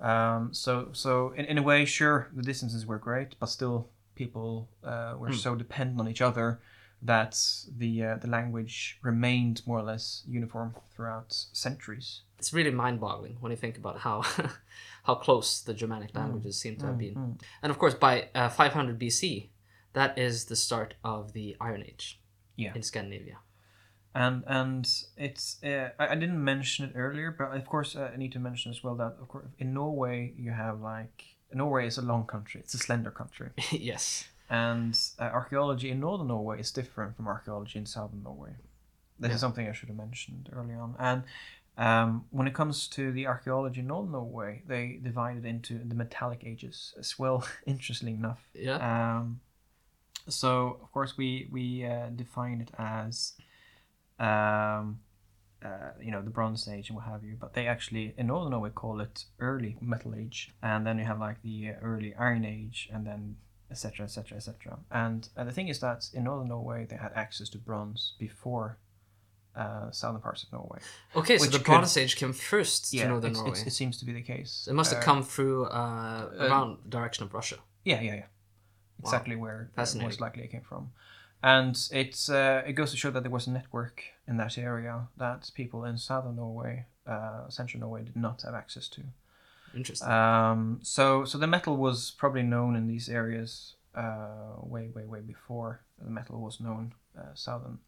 Um, 0.00 0.52
so, 0.52 0.88
so 0.92 1.30
in, 1.36 1.44
in 1.44 1.58
a 1.58 1.62
way, 1.62 1.84
sure, 1.84 2.28
the 2.34 2.42
distances 2.42 2.84
were 2.86 2.98
great, 2.98 3.36
but 3.38 3.46
still, 3.46 3.88
people 4.14 4.68
uh, 4.84 5.14
were 5.18 5.28
Hmm. 5.28 5.34
so 5.34 5.54
dependent 5.54 6.00
on 6.00 6.08
each 6.08 6.20
other 6.20 6.60
that 7.04 7.36
the 7.78 8.04
uh, 8.04 8.16
the 8.16 8.28
language 8.28 8.98
remained 9.02 9.62
more 9.66 9.78
or 9.78 9.82
less 9.82 10.22
uniform 10.28 10.74
throughout 10.94 11.32
centuries. 11.52 12.22
it's 12.38 12.52
really 12.52 12.70
mind-boggling 12.70 13.36
when 13.40 13.50
you 13.50 13.56
think 13.56 13.76
about 13.76 13.98
how 14.00 14.22
how 15.04 15.14
close 15.14 15.60
the 15.62 15.74
Germanic 15.74 16.14
languages 16.14 16.56
seem 16.58 16.76
to 16.76 16.86
have 16.86 16.98
been. 16.98 17.38
And 17.62 17.70
of 17.70 17.78
course, 17.78 17.94
by 17.94 18.28
uh, 18.34 18.48
500 18.48 18.98
BC, 19.00 19.48
that 19.94 20.18
is 20.18 20.46
the 20.46 20.56
start 20.56 20.94
of 21.04 21.32
the 21.32 21.56
Iron 21.60 21.82
Age 21.82 22.20
Yeah. 22.56 22.72
in 22.74 22.82
Scandinavia. 22.82 23.38
and 24.14 24.44
and 24.46 24.86
it's 25.16 25.62
uh, 25.64 25.90
I, 25.98 26.08
I 26.08 26.14
didn't 26.14 26.42
mention 26.44 26.84
it 26.88 26.92
earlier, 26.96 27.30
but 27.30 27.54
of 27.56 27.66
course 27.66 27.96
uh, 27.96 28.10
I 28.12 28.16
need 28.16 28.32
to 28.32 28.38
mention 28.38 28.70
as 28.70 28.82
well 28.84 28.94
that 28.96 29.16
of 29.20 29.28
course 29.28 29.46
in 29.58 29.72
Norway 29.74 30.34
you 30.36 30.50
have 30.52 30.80
like 30.80 31.24
Norway 31.54 31.86
is 31.86 31.98
a 31.98 32.02
long 32.02 32.26
country, 32.26 32.60
it's 32.60 32.74
a 32.74 32.78
slender 32.78 33.10
country. 33.10 33.50
yes. 33.70 34.28
and 34.50 34.98
uh, 35.18 35.24
archaeology 35.40 35.90
in 35.90 35.98
northern 36.00 36.28
Norway 36.28 36.60
is 36.60 36.70
different 36.72 37.16
from 37.16 37.26
archaeology 37.26 37.78
in 37.78 37.86
southern 37.86 38.22
Norway. 38.22 38.52
This 39.18 39.28
Yeah. 39.30 39.34
is 39.36 39.40
something 39.40 39.68
I 39.68 39.72
should 39.72 39.88
have 39.88 39.96
mentioned 39.96 40.48
early 40.52 40.74
on. 40.74 40.94
And 40.98 41.22
um, 41.78 42.24
when 42.30 42.46
it 42.46 42.54
comes 42.54 42.86
to 42.88 43.12
the 43.12 43.26
archaeology 43.26 43.80
in 43.80 43.86
northern 43.86 44.12
Norway, 44.12 44.62
they 44.66 44.98
divide 45.02 45.36
it 45.38 45.46
into 45.46 45.78
the 45.78 45.94
metallic 45.94 46.42
ages 46.44 46.92
as 46.98 47.18
well. 47.18 47.46
Interestingly 47.66 48.14
enough, 48.14 48.42
Yeah. 48.54 48.76
um, 48.92 49.40
so 50.28 50.78
of 50.82 50.90
course 50.92 51.16
we 51.16 51.48
we 51.50 51.84
uh, 51.84 52.08
define 52.14 52.60
it 52.60 52.70
as 52.78 53.32
um, 54.18 55.00
uh, 55.64 55.90
you 56.00 56.10
know 56.10 56.22
the 56.22 56.30
Bronze 56.30 56.66
Age 56.68 56.88
and 56.88 56.96
what 56.96 57.04
have 57.06 57.22
you, 57.24 57.36
but 57.38 57.54
they 57.54 57.66
actually 57.66 58.14
in 58.16 58.26
Northern 58.28 58.50
Norway 58.52 58.70
call 58.70 59.00
it 59.00 59.24
early 59.38 59.76
Metal 59.80 60.14
Age, 60.14 60.52
and 60.62 60.86
then 60.86 60.98
you 60.98 61.04
have 61.04 61.20
like 61.20 61.40
the 61.42 61.70
uh, 61.70 61.80
early 61.82 62.14
Iron 62.18 62.44
Age, 62.44 62.88
and 62.92 63.06
then 63.06 63.36
etc. 63.70 64.04
etc. 64.04 64.36
etc. 64.36 64.78
And 64.90 65.28
uh, 65.36 65.44
the 65.44 65.52
thing 65.52 65.68
is 65.68 65.80
that 65.80 66.08
in 66.12 66.24
Northern 66.24 66.48
Norway 66.48 66.86
they 66.88 66.96
had 66.96 67.12
access 67.14 67.48
to 67.50 67.58
bronze 67.58 68.14
before 68.18 68.78
uh, 69.56 69.90
southern 69.90 70.20
parts 70.20 70.42
of 70.42 70.52
Norway. 70.52 70.78
Okay, 71.14 71.38
so 71.38 71.46
the 71.46 71.58
could- 71.58 71.64
Bronze 71.66 71.96
Age 71.96 72.16
came 72.16 72.32
first 72.32 72.90
to 72.90 73.08
Northern 73.08 73.30
it's, 73.30 73.38
Norway. 73.38 73.52
it's, 73.52 73.62
it 73.66 73.70
seems 73.72 73.98
to 73.98 74.04
be 74.04 74.12
the 74.12 74.22
case. 74.22 74.66
it 74.68 74.74
must 74.74 74.92
have 74.92 75.02
Uh, 75.02 75.04
come 75.04 75.22
through 75.22 75.66
uh, 75.66 76.30
around 76.38 76.78
the 76.84 76.90
direction 76.90 77.24
of 77.24 77.32
Russia. 77.34 77.56
Yeah, 77.84 78.00
yeah, 78.00 78.14
yeah. 78.14 78.24
Exactly 79.00 79.36
where 79.36 79.70
uh, 79.76 79.86
most 80.00 80.20
likely 80.20 80.44
it 80.44 80.50
came 80.50 80.62
from. 80.62 80.92
And 81.42 81.76
it's 81.90 82.28
uh, 82.28 82.62
it 82.66 82.74
goes 82.74 82.92
to 82.92 82.96
show 82.96 83.10
that 83.10 83.22
there 83.22 83.30
was 83.30 83.46
a 83.46 83.50
network 83.50 84.04
in 84.28 84.36
that 84.36 84.56
area 84.56 85.08
that 85.16 85.50
people 85.54 85.84
in 85.84 85.98
southern 85.98 86.36
Norway, 86.36 86.86
uh, 87.06 87.48
central 87.48 87.80
Norway, 87.80 88.04
did 88.04 88.16
not 88.16 88.42
have 88.42 88.54
access 88.54 88.88
to. 88.88 89.02
Interesting. 89.74 90.08
Um, 90.08 90.78
so 90.82 91.24
so 91.24 91.38
the 91.38 91.48
metal 91.48 91.76
was 91.76 92.12
probably 92.12 92.42
known 92.42 92.76
in 92.76 92.86
these 92.86 93.08
areas 93.08 93.74
uh, 93.94 94.54
way 94.62 94.88
way 94.94 95.04
way 95.04 95.20
before 95.20 95.80
the 96.00 96.10
metal 96.10 96.40
was 96.40 96.60
known 96.60 96.94
uh, 97.18 97.34
southern 97.34 97.78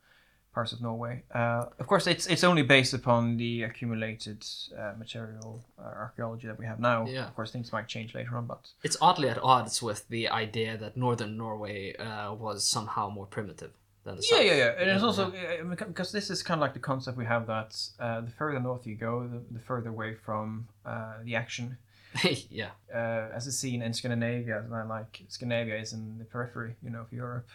parts 0.54 0.72
of 0.72 0.80
Norway. 0.80 1.22
Uh, 1.34 1.66
of 1.78 1.86
course, 1.86 2.06
it's 2.06 2.26
it's 2.26 2.44
only 2.44 2.62
based 2.62 2.94
upon 2.94 3.36
the 3.36 3.62
accumulated 3.64 4.44
uh, 4.78 4.92
material 4.98 5.64
uh, 5.78 5.82
archaeology 5.82 6.46
that 6.46 6.58
we 6.58 6.66
have 6.66 6.78
now. 6.80 7.06
Yeah. 7.06 7.26
Of 7.26 7.34
course, 7.36 7.50
things 7.52 7.72
might 7.72 7.88
change 7.88 8.14
later 8.14 8.36
on, 8.36 8.46
but 8.46 8.68
it's 8.82 8.96
oddly 9.00 9.28
at 9.28 9.38
odds 9.42 9.82
with 9.82 10.08
the 10.08 10.28
idea 10.28 10.76
that 10.78 10.96
Northern 10.96 11.36
Norway 11.36 11.94
uh, 11.96 12.32
was 12.34 12.64
somehow 12.64 13.10
more 13.10 13.26
primitive 13.26 13.72
than 14.04 14.16
the 14.16 14.22
Yeah, 14.30 14.36
South. 14.38 14.46
yeah, 14.46 14.54
yeah. 14.56 14.80
And 14.80 14.90
it's 14.90 15.02
also 15.02 15.32
uh, 15.32 15.84
because 15.86 16.12
this 16.12 16.30
is 16.30 16.42
kind 16.42 16.58
of 16.58 16.62
like 16.62 16.74
the 16.74 16.80
concept 16.92 17.16
we 17.16 17.24
have 17.26 17.46
that 17.46 17.76
uh, 17.98 18.20
the 18.20 18.30
further 18.30 18.60
north 18.60 18.86
you 18.86 18.94
go, 18.96 19.26
the, 19.26 19.40
the 19.50 19.60
further 19.60 19.90
away 19.90 20.14
from 20.14 20.68
uh, 20.86 21.14
the 21.24 21.34
action. 21.34 21.76
yeah. 22.50 22.70
Uh, 22.94 23.28
as 23.34 23.46
is 23.46 23.58
seen 23.58 23.82
in 23.82 23.92
Scandinavia, 23.92 24.58
and 24.70 24.88
like 24.88 25.22
Scandinavia 25.28 25.76
is 25.76 25.92
in 25.92 26.18
the 26.18 26.24
periphery, 26.24 26.76
you 26.82 26.90
know, 26.90 27.00
of 27.00 27.12
Europe, 27.12 27.48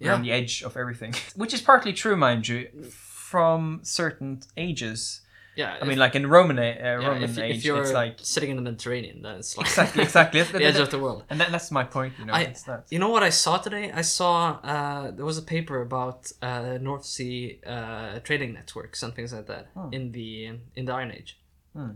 We're 0.00 0.06
Yeah. 0.08 0.14
on 0.14 0.22
the 0.22 0.32
edge 0.32 0.62
of 0.62 0.76
everything, 0.76 1.14
which 1.36 1.54
is 1.54 1.60
partly 1.62 1.92
true, 1.92 2.16
mind 2.16 2.48
you, 2.48 2.68
from 2.90 3.80
certain 3.82 4.42
ages. 4.56 5.20
Yeah, 5.56 5.76
I 5.82 5.84
mean, 5.84 5.98
like 5.98 6.14
in 6.14 6.26
Roman, 6.26 6.58
uh, 6.58 6.62
yeah, 6.62 6.94
Roman 6.94 7.22
if, 7.24 7.36
age, 7.38 7.56
if 7.58 7.64
you're 7.64 7.82
it's 7.82 7.92
like 7.92 8.18
sitting 8.22 8.50
in 8.50 8.56
the 8.56 8.62
Mediterranean, 8.62 9.20
then 9.22 9.36
it's 9.40 9.58
like 9.58 9.66
exactly, 9.66 10.02
exactly. 10.08 10.42
the 10.42 10.64
edge 10.64 10.78
of 10.78 10.90
the 10.90 10.98
world. 10.98 11.24
and 11.28 11.38
that, 11.40 11.50
that's 11.50 11.70
my 11.70 11.84
point. 11.84 12.14
You 12.18 12.24
know, 12.26 12.32
I-. 12.32 12.54
You 12.88 12.98
know 12.98 13.08
what 13.10 13.22
I 13.22 13.30
saw 13.30 13.58
today? 13.58 13.90
I 13.92 14.02
saw 14.02 14.58
uh, 14.62 15.10
there 15.10 15.24
was 15.24 15.38
a 15.38 15.42
paper 15.42 15.82
about 15.82 16.30
uh, 16.40 16.78
North 16.80 17.04
Sea 17.04 17.60
uh, 17.66 18.20
trading 18.20 18.52
networks 18.54 19.02
and 19.02 19.12
things 19.14 19.32
like 19.34 19.46
that 19.48 19.66
in 19.92 20.12
the 20.12 20.30
in 20.76 20.84
the 20.86 20.92
Iron 20.92 21.10
Age, 21.12 21.38
Hmm. 21.74 21.90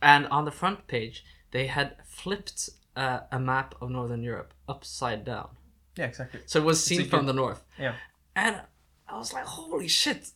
and 0.00 0.26
on 0.28 0.44
the 0.44 0.52
front 0.52 0.86
page 0.86 1.24
they 1.50 1.66
had 1.66 1.96
flipped 2.04 2.70
uh, 2.96 3.20
a 3.32 3.38
map 3.38 3.74
of 3.80 3.90
Northern 3.90 4.22
Europe 4.22 4.52
upside 4.68 5.24
down, 5.24 5.48
Yeah, 5.96 6.06
exactly. 6.06 6.40
so 6.46 6.60
it 6.60 6.64
was 6.64 6.82
seen 6.82 7.08
from 7.08 7.26
the 7.26 7.32
north. 7.32 7.62
Yeah. 7.78 7.94
And 8.34 8.60
I 9.08 9.16
was 9.18 9.32
like, 9.32 9.44
holy 9.44 9.88
shit! 9.88 10.30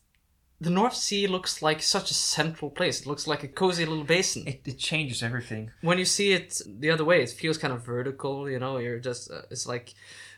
The 0.60 0.70
North 0.70 0.94
Sea 0.94 1.26
looks 1.26 1.60
like 1.60 1.82
such 1.82 2.10
a 2.10 2.14
central 2.14 2.70
place. 2.70 3.00
It 3.00 3.06
looks 3.08 3.26
like 3.26 3.42
a 3.42 3.48
cozy 3.48 3.84
little 3.84 4.04
basin. 4.04 4.44
It, 4.46 4.60
it 4.64 4.78
changes 4.78 5.22
everything. 5.22 5.70
when 5.80 5.98
you 5.98 6.04
see 6.04 6.32
it 6.32 6.60
the 6.66 6.90
other 6.90 7.04
way, 7.04 7.22
it 7.22 7.30
feels 7.30 7.58
kind 7.58 7.72
of 7.74 7.84
vertical. 7.84 8.48
You 8.48 8.60
know, 8.60 8.78
you're 8.78 9.00
just 9.00 9.30
uh, 9.30 9.42
it's 9.50 9.66
like 9.66 9.94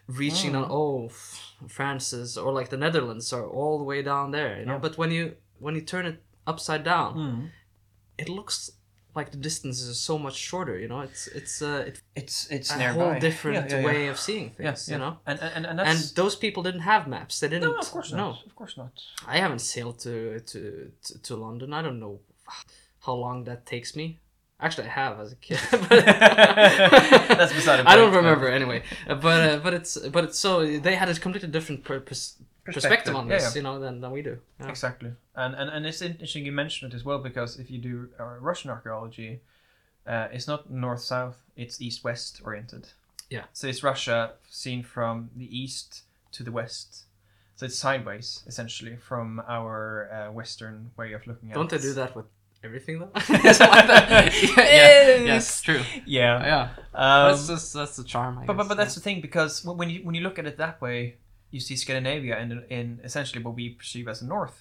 reaching 0.07 0.52
Mm. 0.52 0.62
on. 0.64 0.66
Oh, 0.71 1.07
f- 1.07 1.52
France 1.69 2.12
is 2.14 2.38
or 2.38 2.52
like 2.52 2.71
the 2.71 2.76
Netherlands 2.78 3.33
are 3.35 3.47
all 3.47 3.76
the 3.78 3.85
way 3.85 4.00
down 4.02 4.31
there. 4.31 4.59
You 4.59 4.64
know, 4.66 4.75
Yeah. 4.75 4.78
but 4.87 4.97
when 4.99 5.11
you 5.11 5.37
when 5.59 5.75
you 5.75 5.83
turn 5.83 6.07
it 6.07 6.23
upside 6.47 6.85
down, 6.85 7.14
Mm. 7.16 7.50
it 8.19 8.28
looks 8.28 8.71
like 9.14 9.30
the 9.30 9.37
distances 9.37 9.88
are 9.88 9.94
so 10.11 10.18
much 10.18 10.35
shorter. 10.37 10.78
You 10.78 10.88
know, 10.88 11.00
it's 11.00 11.26
it's 11.28 11.62
uh, 11.62 11.85
it's 11.87 12.00
It's 12.16 12.37
it's 12.50 12.71
a 12.71 12.78
nearby. 12.78 12.94
whole 13.04 13.21
different 13.21 13.56
Yeah, 13.71 13.76
yeah, 13.76 13.80
yeah. 13.80 13.87
way 13.87 14.06
of 14.09 14.18
seeing 14.18 14.50
things. 14.50 14.88
You 14.88 14.99
know. 14.99 15.18
and 15.26 15.38
and 15.40 15.52
and, 15.56 15.66
and 15.66 15.80
And 15.80 15.99
those 16.16 16.37
people 16.37 16.62
didn't 16.62 16.80
have 16.92 17.06
maps. 17.06 17.38
They 17.40 17.49
didn't. 17.49 17.71
no, 17.71 17.78
of 17.78 17.90
course 17.90 18.11
not. 18.12 18.18
No, 18.18 18.28
Of 18.47 18.54
course 18.54 18.76
not. 18.76 18.92
I 19.26 19.38
haven't 19.38 19.61
sailed 19.61 19.99
to, 20.00 20.40
to 20.40 20.59
to 21.06 21.18
to 21.26 21.37
London. 21.37 21.73
I 21.73 21.83
don't 21.83 21.99
know 22.00 22.21
how 23.06 23.14
long 23.14 23.44
that 23.44 23.66
takes 23.66 23.94
me. 23.97 24.18
Actually, 24.61 24.87
I 24.88 24.90
have 25.02 25.21
as 25.21 25.33
a 25.33 25.37
kid. 25.37 25.59
That's 27.38 27.52
beside 27.52 27.76
the 27.80 27.88
I 27.90 27.97
don't 27.97 28.14
remember 28.14 28.49
anyway. 28.49 28.83
But 29.06 29.25
uh, 29.49 29.59
but 29.64 29.75
it's 29.75 29.99
but 30.14 30.25
it's 30.25 30.38
so 30.38 30.64
they 30.87 30.94
had 30.97 31.09
a 31.09 31.14
completely 31.14 31.49
different 31.50 31.85
pers- 31.85 32.37
perspective 32.64 33.14
on 33.14 33.28
this, 33.28 33.42
yeah. 33.42 33.59
you 33.59 33.62
know, 33.62 33.78
than, 33.78 34.00
than 34.00 34.11
we 34.11 34.23
do. 34.23 34.38
Yeah. 34.61 34.68
Exactly, 34.68 35.12
and, 35.35 35.54
and 35.54 35.71
and 35.71 35.87
it's 35.87 36.02
interesting 36.02 36.47
you 36.47 36.52
mentioned 36.52 36.92
it 36.92 36.97
as 36.97 37.04
well 37.04 37.18
because 37.18 37.59
if 37.59 37.71
you 37.71 37.78
do 37.78 38.09
uh, 38.18 38.37
Russian 38.40 38.71
archaeology, 38.71 39.40
uh, 40.06 40.28
it's 40.33 40.49
not 40.49 40.71
north 40.71 41.00
south; 41.00 41.38
it's 41.56 41.80
east 41.80 42.04
west 42.04 42.40
oriented. 42.44 42.88
Yeah. 43.30 43.44
So 43.52 43.66
it's 43.66 43.83
Russia 43.83 44.33
seen 44.49 44.83
from 44.83 45.30
the 45.37 45.47
east 45.56 46.02
to 46.33 46.42
the 46.42 46.52
west, 46.52 47.04
so 47.56 47.66
it's 47.66 47.76
sideways 47.76 48.42
essentially 48.47 48.97
from 48.97 49.42
our 49.49 50.11
uh, 50.12 50.33
western 50.33 50.90
way 50.97 51.12
of 51.12 51.26
looking 51.26 51.50
at. 51.50 51.56
It. 51.56 51.59
Don't 51.59 51.71
they 51.71 51.78
do 51.78 51.92
that 51.94 52.16
with 52.16 52.26
everything 52.62 52.99
though? 52.99 53.11
Something 53.21 53.88
like 53.88 54.56
yeah, 54.56 54.64
yeah, 54.66 55.16
yes, 55.18 55.61
true. 55.61 55.80
Yeah. 56.06 56.44
Yeah, 56.44 56.68
Um, 56.94 57.30
that's 57.30 57.47
just 57.47 57.73
that's 57.75 57.97
the 57.97 58.04
charm. 58.04 58.38
I 58.38 58.47
but, 58.47 58.56
but 58.56 58.62
guess, 58.62 58.68
but 58.68 58.76
that's 58.76 58.94
the 58.94 59.00
thing 59.00 59.21
because 59.21 59.64
when 59.64 59.76
when 59.76 59.90
you 59.90 60.00
when 60.04 60.14
you 60.14 60.23
look 60.23 60.38
at 60.38 60.47
it 60.47 60.56
that 60.59 60.80
way, 60.80 61.16
you 61.55 61.61
see 61.61 61.77
Scandinavia 61.77 62.35
in 62.43 62.49
in 62.79 62.87
essentially 63.09 63.43
what 63.45 63.55
we 63.55 63.67
perceive 63.81 64.07
as 64.09 64.19
the 64.21 64.27
north, 64.27 64.57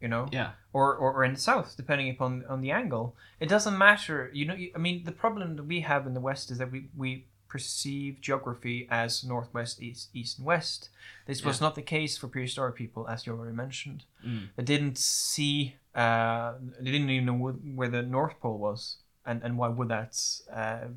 you 0.00 0.08
know. 0.08 0.24
yeah. 0.32 0.50
or, 0.72 0.86
or, 1.02 1.12
or 1.16 1.24
in 1.24 1.34
the 1.34 1.40
south, 1.50 1.76
depending 1.76 2.10
upon 2.10 2.44
on 2.48 2.60
the 2.60 2.72
angle. 2.72 3.14
It 3.38 3.48
doesn't 3.48 3.78
matter. 3.78 4.18
You 4.32 4.44
know, 4.48 4.56
I 4.76 4.78
mean, 4.86 5.04
the 5.04 5.12
problem 5.12 5.56
that 5.56 5.66
we 5.72 5.80
have 5.80 6.02
in 6.08 6.14
the 6.14 6.24
West 6.30 6.50
is 6.50 6.58
that 6.58 6.70
we, 6.72 6.80
we 6.96 7.10
perceive 7.52 8.20
geography 8.20 8.88
as 8.90 9.22
northwest, 9.22 9.80
east, 9.82 10.08
east, 10.14 10.38
and 10.38 10.46
west. 10.46 10.88
This 11.26 11.44
was 11.44 11.60
not 11.60 11.74
the 11.74 11.82
case 11.82 12.16
for 12.16 12.26
prehistoric 12.26 12.74
people, 12.74 13.06
as 13.06 13.26
you 13.26 13.32
already 13.32 13.54
mentioned. 13.54 14.04
Mm. 14.26 14.48
They 14.56 14.64
didn't 14.64 14.96
see, 14.96 15.76
uh, 15.94 16.54
they 16.80 16.90
didn't 16.90 17.10
even 17.10 17.26
know 17.26 17.38
where 17.78 17.88
the 17.88 18.02
North 18.02 18.40
Pole 18.40 18.58
was, 18.58 18.96
and 19.26 19.42
and 19.42 19.56
why 19.58 19.68
would 19.68 19.88
that 19.88 20.16
uh, 20.52 20.88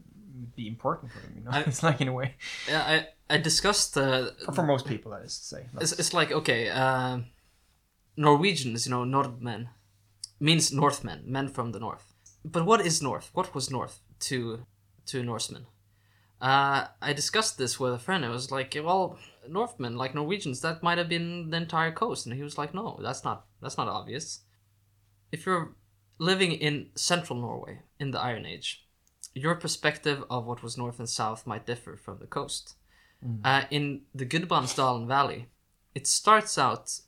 be 0.56 0.68
important 0.68 1.12
for 1.12 1.20
them? 1.20 1.34
You 1.38 1.44
know, 1.44 1.52
I- 1.52 1.62
it's 1.68 1.84
like 1.84 2.02
in 2.02 2.08
a 2.08 2.14
way 2.14 2.36
Yeah, 2.68 2.84
I 2.84 3.36
I 3.36 3.38
discussed 3.38 3.98
uh, 3.98 4.32
for, 4.54 4.64
most 4.64 4.86
people, 4.86 5.12
that 5.12 5.24
is 5.24 5.38
to 5.40 5.46
say. 5.46 5.66
It's, 5.82 5.94
it's 5.94 6.14
like 6.14 6.32
okay, 6.32 6.70
uh, 6.70 7.20
Norwegians, 8.18 8.86
you 8.86 8.92
know, 8.92 9.04
Nordmen 9.04 9.70
means 10.40 10.72
Northmen, 10.72 11.24
men 11.26 11.48
from 11.50 11.72
the 11.72 11.80
north. 11.80 12.14
But 12.44 12.66
what 12.66 12.82
is 12.86 13.02
north? 13.02 13.30
What 13.34 13.54
was 13.56 13.70
north 13.72 14.00
to 14.22 14.66
to 15.08 15.24
Norsemen? 15.24 15.66
Uh, 16.42 16.88
I 17.02 17.14
discussed 17.14 17.58
this 17.58 17.80
with 17.80 17.94
a 17.94 18.00
friend. 18.00 18.26
I 18.26 18.30
was 18.30 18.52
like, 18.52 18.76
well, 18.84 19.18
Northmen, 19.48 19.96
like 19.98 20.14
Norwegians, 20.14 20.62
that 20.62 20.84
might 20.84 20.98
have 20.98 21.10
been 21.10 21.50
the 21.50 21.58
entire 21.58 21.92
coast, 21.92 22.26
and 22.26 22.36
he 22.36 22.44
was 22.44 22.58
like, 22.58 22.74
no, 22.74 23.00
that's 23.02 23.24
not 23.24 23.46
that's 23.62 23.78
not 23.78 23.88
obvious. 23.88 24.42
If 25.32 25.46
you're 25.46 25.76
living 26.18 26.52
in 26.54 26.90
central 26.96 27.40
Norway 27.40 27.80
in 28.00 28.12
the 28.12 28.20
Iron 28.20 28.46
Age, 28.46 28.86
your 29.34 29.56
perspective 29.56 30.24
of 30.30 30.46
what 30.46 30.64
was 30.64 30.78
north 30.78 31.00
and 31.00 31.10
south 31.10 31.46
might 31.46 31.66
differ 31.66 31.98
from 31.98 32.20
the 32.20 32.28
coast. 32.28 32.76
Uh, 33.44 33.64
in 33.72 34.02
the 34.14 34.26
Gudbrandsdalen 34.26 35.08
Valley, 35.08 35.48
it 35.94 36.08
starts 36.08 36.58
out. 36.58 37.00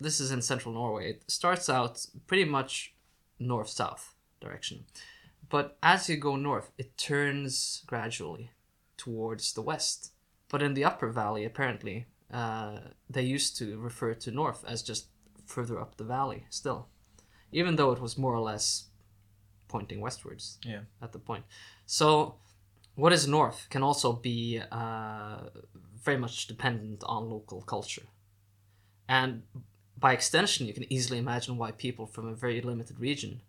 This 0.00 0.20
is 0.20 0.30
in 0.30 0.42
central 0.42 0.74
Norway. 0.74 1.10
It 1.10 1.24
starts 1.28 1.68
out 1.70 2.06
pretty 2.26 2.44
much 2.44 2.94
north 3.38 3.68
south 3.68 4.14
direction, 4.40 4.84
but 5.48 5.78
as 5.82 6.08
you 6.08 6.16
go 6.16 6.36
north, 6.36 6.70
it 6.76 6.96
turns 6.98 7.82
gradually 7.86 8.50
towards 8.96 9.52
the 9.52 9.62
west. 9.62 10.12
But 10.48 10.62
in 10.62 10.74
the 10.74 10.84
upper 10.84 11.10
valley, 11.10 11.44
apparently, 11.44 12.06
uh, 12.32 12.78
they 13.08 13.22
used 13.22 13.56
to 13.58 13.78
refer 13.78 14.14
to 14.14 14.30
north 14.30 14.64
as 14.66 14.82
just 14.82 15.06
further 15.46 15.80
up 15.80 15.96
the 15.96 16.04
valley. 16.04 16.46
Still, 16.50 16.88
even 17.52 17.76
though 17.76 17.92
it 17.92 18.00
was 18.00 18.18
more 18.18 18.34
or 18.34 18.40
less 18.40 18.86
pointing 19.68 20.00
westwards 20.00 20.58
yeah. 20.64 20.80
at 21.00 21.12
the 21.12 21.18
point. 21.18 21.44
So, 21.86 22.36
what 22.94 23.12
is 23.12 23.26
north 23.26 23.68
can 23.70 23.82
also 23.82 24.12
be 24.12 24.60
uh, 24.70 25.38
very 26.08 26.18
much 26.18 26.46
dependent 26.46 27.02
on 27.06 27.30
local 27.30 27.62
culture. 27.62 28.06
And 29.08 29.42
by 29.98 30.12
extension, 30.12 30.66
you 30.66 30.74
can 30.74 30.92
easily 30.92 31.18
imagine 31.18 31.56
why 31.56 31.70
people 31.72 32.06
from 32.06 32.26
a 32.28 32.34
very 32.34 32.60
limited 32.60 32.98
region 33.00 33.40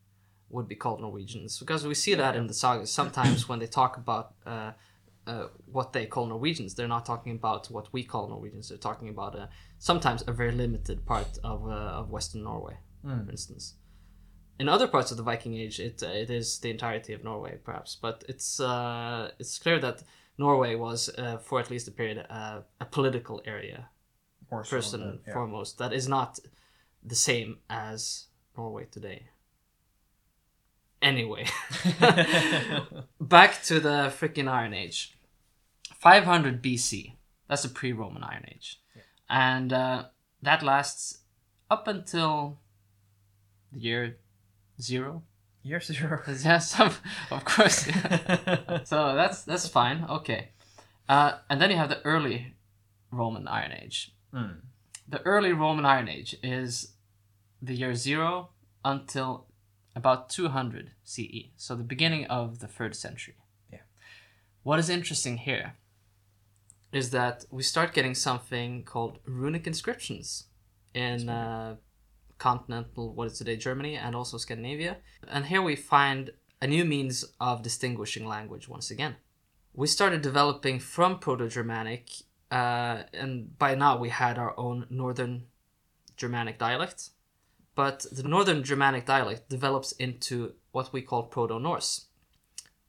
would 0.49 0.67
be 0.67 0.75
called 0.75 1.01
Norwegians. 1.01 1.59
Because 1.59 1.85
we 1.85 1.95
see 1.95 2.13
that 2.13 2.35
in 2.35 2.47
the 2.47 2.53
sagas. 2.53 2.91
Sometimes 2.91 3.49
when 3.49 3.59
they 3.59 3.67
talk 3.67 3.97
about 3.97 4.33
uh, 4.45 4.71
uh, 5.27 5.47
what 5.71 5.91
they 5.93 6.05
call 6.05 6.25
Norwegians, 6.27 6.75
they're 6.75 6.95
not 6.97 7.05
talking 7.05 7.33
about 7.33 7.69
what 7.69 7.91
we 7.91 8.03
call 8.03 8.29
Norwegians. 8.29 8.69
They're 8.69 8.77
talking 8.77 9.09
about 9.09 9.37
uh, 9.37 9.47
sometimes 9.79 10.23
a 10.27 10.31
very 10.31 10.51
limited 10.51 11.05
part 11.05 11.31
of, 11.43 11.67
uh, 11.67 11.99
of 11.99 12.11
Western 12.11 12.43
Norway, 12.43 12.77
for 13.25 13.31
instance 13.31 13.75
in 14.59 14.69
other 14.69 14.87
parts 14.87 15.11
of 15.11 15.17
the 15.17 15.23
Viking 15.23 15.55
Age, 15.55 15.79
it 15.79 16.03
uh, 16.03 16.07
it 16.07 16.29
is 16.29 16.59
the 16.59 16.69
entirety 16.69 17.13
of 17.13 17.23
Norway, 17.23 17.57
perhaps. 17.63 17.97
But 17.99 18.23
it's 18.27 18.59
uh, 18.59 19.31
it's 19.39 19.57
clear 19.57 19.79
that 19.79 20.03
Norway 20.37 20.75
was, 20.75 21.09
uh, 21.17 21.37
for 21.37 21.59
at 21.59 21.69
least 21.69 21.87
a 21.87 21.91
period, 21.91 22.25
uh, 22.29 22.61
a 22.79 22.85
political 22.85 23.41
area 23.45 23.89
Or 24.49 24.63
so, 24.63 24.69
first 24.75 24.93
and 24.93 25.19
yeah. 25.25 25.33
foremost. 25.33 25.77
That 25.77 25.93
is 25.93 26.07
not 26.07 26.39
the 27.03 27.15
same 27.15 27.57
as 27.69 28.27
Norway 28.57 28.85
today. 28.89 29.27
Anyway, 31.01 31.45
back 33.19 33.61
to 33.63 33.79
the 33.79 34.13
freaking 34.17 34.47
Iron 34.47 34.73
Age. 34.73 35.17
500 35.99 36.61
BC. 36.61 37.13
That's 37.47 37.63
the 37.63 37.69
pre-Roman 37.69 38.23
Iron 38.23 38.45
Age, 38.47 38.81
and 39.29 39.73
uh, 39.73 40.05
that 40.41 40.63
lasts 40.63 41.19
up 41.69 41.87
until 41.87 42.59
the 43.71 43.79
year 43.79 44.17
zero. 44.81 45.23
Year 45.63 45.79
zero. 45.79 46.21
Yes, 46.43 46.79
of, 46.79 47.01
of 47.31 47.45
course. 47.45 47.87
yeah. 47.87 48.83
so 48.83 49.15
that's 49.15 49.43
that's 49.43 49.67
fine. 49.67 50.05
Okay, 50.09 50.49
uh, 51.07 51.39
and 51.49 51.61
then 51.61 51.71
you 51.71 51.77
have 51.77 51.89
the 51.89 52.01
early 52.03 52.55
Roman 53.11 53.47
Iron 53.47 53.71
Age. 53.71 54.13
Mm. 54.33 54.57
The 55.07 55.21
early 55.21 55.53
Roman 55.53 55.85
Iron 55.85 56.09
Age 56.09 56.35
is 56.43 56.93
the 57.61 57.73
year 57.73 57.95
zero 57.95 58.49
until 58.83 59.47
about 59.95 60.29
200 60.29 60.91
CE, 61.03 61.51
so 61.55 61.75
the 61.75 61.83
beginning 61.83 62.25
of 62.25 62.59
the 62.59 62.67
third 62.67 62.95
century. 62.95 63.35
Yeah. 63.71 63.79
What 64.63 64.79
is 64.79 64.89
interesting 64.89 65.37
here 65.37 65.75
is 66.91 67.11
that 67.11 67.45
we 67.51 67.63
start 67.63 67.93
getting 67.93 68.15
something 68.15 68.83
called 68.83 69.19
runic 69.25 69.65
inscriptions 69.67 70.45
in 70.93 71.29
uh, 71.29 71.75
continental, 72.43 73.13
what 73.13 73.27
is 73.27 73.37
today 73.37 73.55
Germany, 73.55 73.95
and 73.95 74.13
also 74.15 74.37
Scandinavia. 74.37 74.97
And 75.29 75.45
here 75.45 75.61
we 75.61 75.77
find 75.77 76.31
a 76.61 76.67
new 76.67 76.83
means 76.83 77.23
of 77.39 77.63
distinguishing 77.63 78.25
language 78.27 78.67
once 78.67 78.91
again. 78.91 79.15
We 79.73 79.87
started 79.87 80.21
developing 80.21 80.79
from 80.79 81.19
Proto 81.19 81.47
Germanic, 81.47 82.05
uh, 82.51 83.03
and 83.13 83.57
by 83.57 83.75
now 83.75 83.97
we 83.97 84.09
had 84.09 84.37
our 84.37 84.53
own 84.59 84.87
Northern 84.89 85.45
Germanic 86.17 86.59
dialect. 86.59 87.11
But 87.75 88.05
the 88.11 88.23
Northern 88.23 88.61
Germanic 88.63 89.05
dialect 89.05 89.49
develops 89.49 89.93
into 89.93 90.53
what 90.73 90.91
we 90.91 91.01
call 91.01 91.23
Proto 91.23 91.59
Norse. 91.59 92.07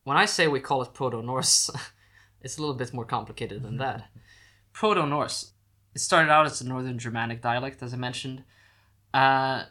When 0.03 0.17
I 0.17 0.27
say 0.27 0.49
we 0.49 0.61
call 0.69 0.83
it 0.83 0.95
Proto 0.95 1.23
Norse, 1.23 1.71
it's 2.43 2.59
a 2.59 2.61
little 2.61 2.75
bit 2.83 2.93
more 2.93 3.07
complicated 3.07 3.63
than 3.63 3.77
that. 3.79 4.01
Proto 4.73 5.07
Norse. 5.07 5.53
It 5.95 6.01
started 6.01 6.31
out 6.33 6.47
as 6.47 6.61
a 6.61 6.67
Northern 6.67 6.99
Germanic 6.99 7.41
dialect, 7.41 7.83
as 7.85 7.95
I 7.95 7.97
mentioned, 7.97 8.43
uh, 9.15 9.65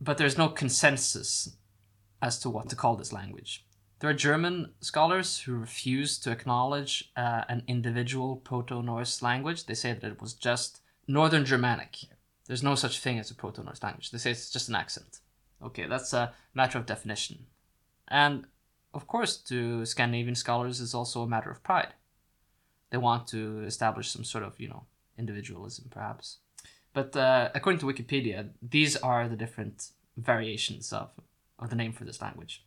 but 0.00 0.18
there's 0.18 0.38
no 0.38 0.48
consensus 0.48 1.56
as 2.20 2.38
to 2.38 2.50
what 2.50 2.68
to 2.68 2.76
call 2.76 2.94
this 2.94 3.12
language. 3.12 3.66
There 3.98 4.10
are 4.10 4.14
German 4.14 4.72
scholars 4.80 5.40
who 5.40 5.54
refuse 5.54 6.18
to 6.20 6.30
acknowledge 6.30 7.10
uh, 7.16 7.44
an 7.48 7.62
individual 7.66 8.36
Proto 8.36 8.82
Norse 8.82 9.22
language. 9.22 9.66
They 9.66 9.74
say 9.74 9.92
that 9.94 10.12
it 10.12 10.20
was 10.20 10.34
just 10.34 10.80
Northern 11.08 11.44
Germanic. 11.44 11.96
There's 12.46 12.62
no 12.62 12.74
such 12.74 12.98
thing 12.98 13.18
as 13.18 13.30
a 13.30 13.34
Proto 13.34 13.62
Norse 13.62 13.82
language. 13.82 14.10
They 14.10 14.18
say 14.18 14.32
it's 14.32 14.50
just 14.50 14.68
an 14.68 14.74
accent. 14.74 15.20
Okay, 15.62 15.86
that's 15.86 16.12
a 16.12 16.32
matter 16.52 16.78
of 16.78 16.86
definition. 16.86 17.46
And 18.08 18.46
of 18.92 19.06
course, 19.06 19.36
to 19.44 19.86
Scandinavian 19.86 20.34
scholars, 20.34 20.80
it's 20.80 20.94
also 20.94 21.22
a 21.22 21.28
matter 21.28 21.50
of 21.50 21.62
pride. 21.62 21.94
They 22.90 22.98
want 22.98 23.26
to 23.28 23.62
establish 23.64 24.10
some 24.10 24.24
sort 24.24 24.44
of, 24.44 24.60
you 24.60 24.68
know, 24.68 24.84
individualism, 25.16 25.86
perhaps. 25.90 26.38
But 26.92 27.16
uh, 27.16 27.50
according 27.54 27.78
to 27.80 27.86
Wikipedia, 27.86 28.50
these 28.60 28.96
are 28.96 29.28
the 29.28 29.36
different 29.36 29.90
variations 30.16 30.92
of, 30.92 31.10
of 31.58 31.70
the 31.70 31.76
name 31.76 31.92
for 31.92 32.04
this 32.04 32.20
language. 32.20 32.64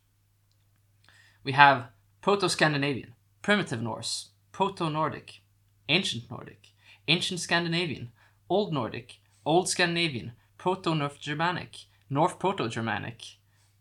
We 1.44 1.52
have 1.52 1.86
Proto 2.22 2.48
Scandinavian, 2.48 3.14
Primitive 3.42 3.80
Norse, 3.82 4.30
Proto 4.52 4.90
Nordic, 4.90 5.40
Ancient 5.88 6.28
Nordic, 6.30 6.68
Ancient 7.06 7.38
Scandinavian, 7.40 8.10
Old 8.50 8.72
Nordic, 8.72 9.18
Old 9.44 9.68
Scandinavian, 9.68 10.32
Proto 10.58 10.94
North 10.94 11.20
Germanic, 11.20 11.76
North 12.10 12.38
Proto 12.40 12.68
Germanic, 12.68 13.22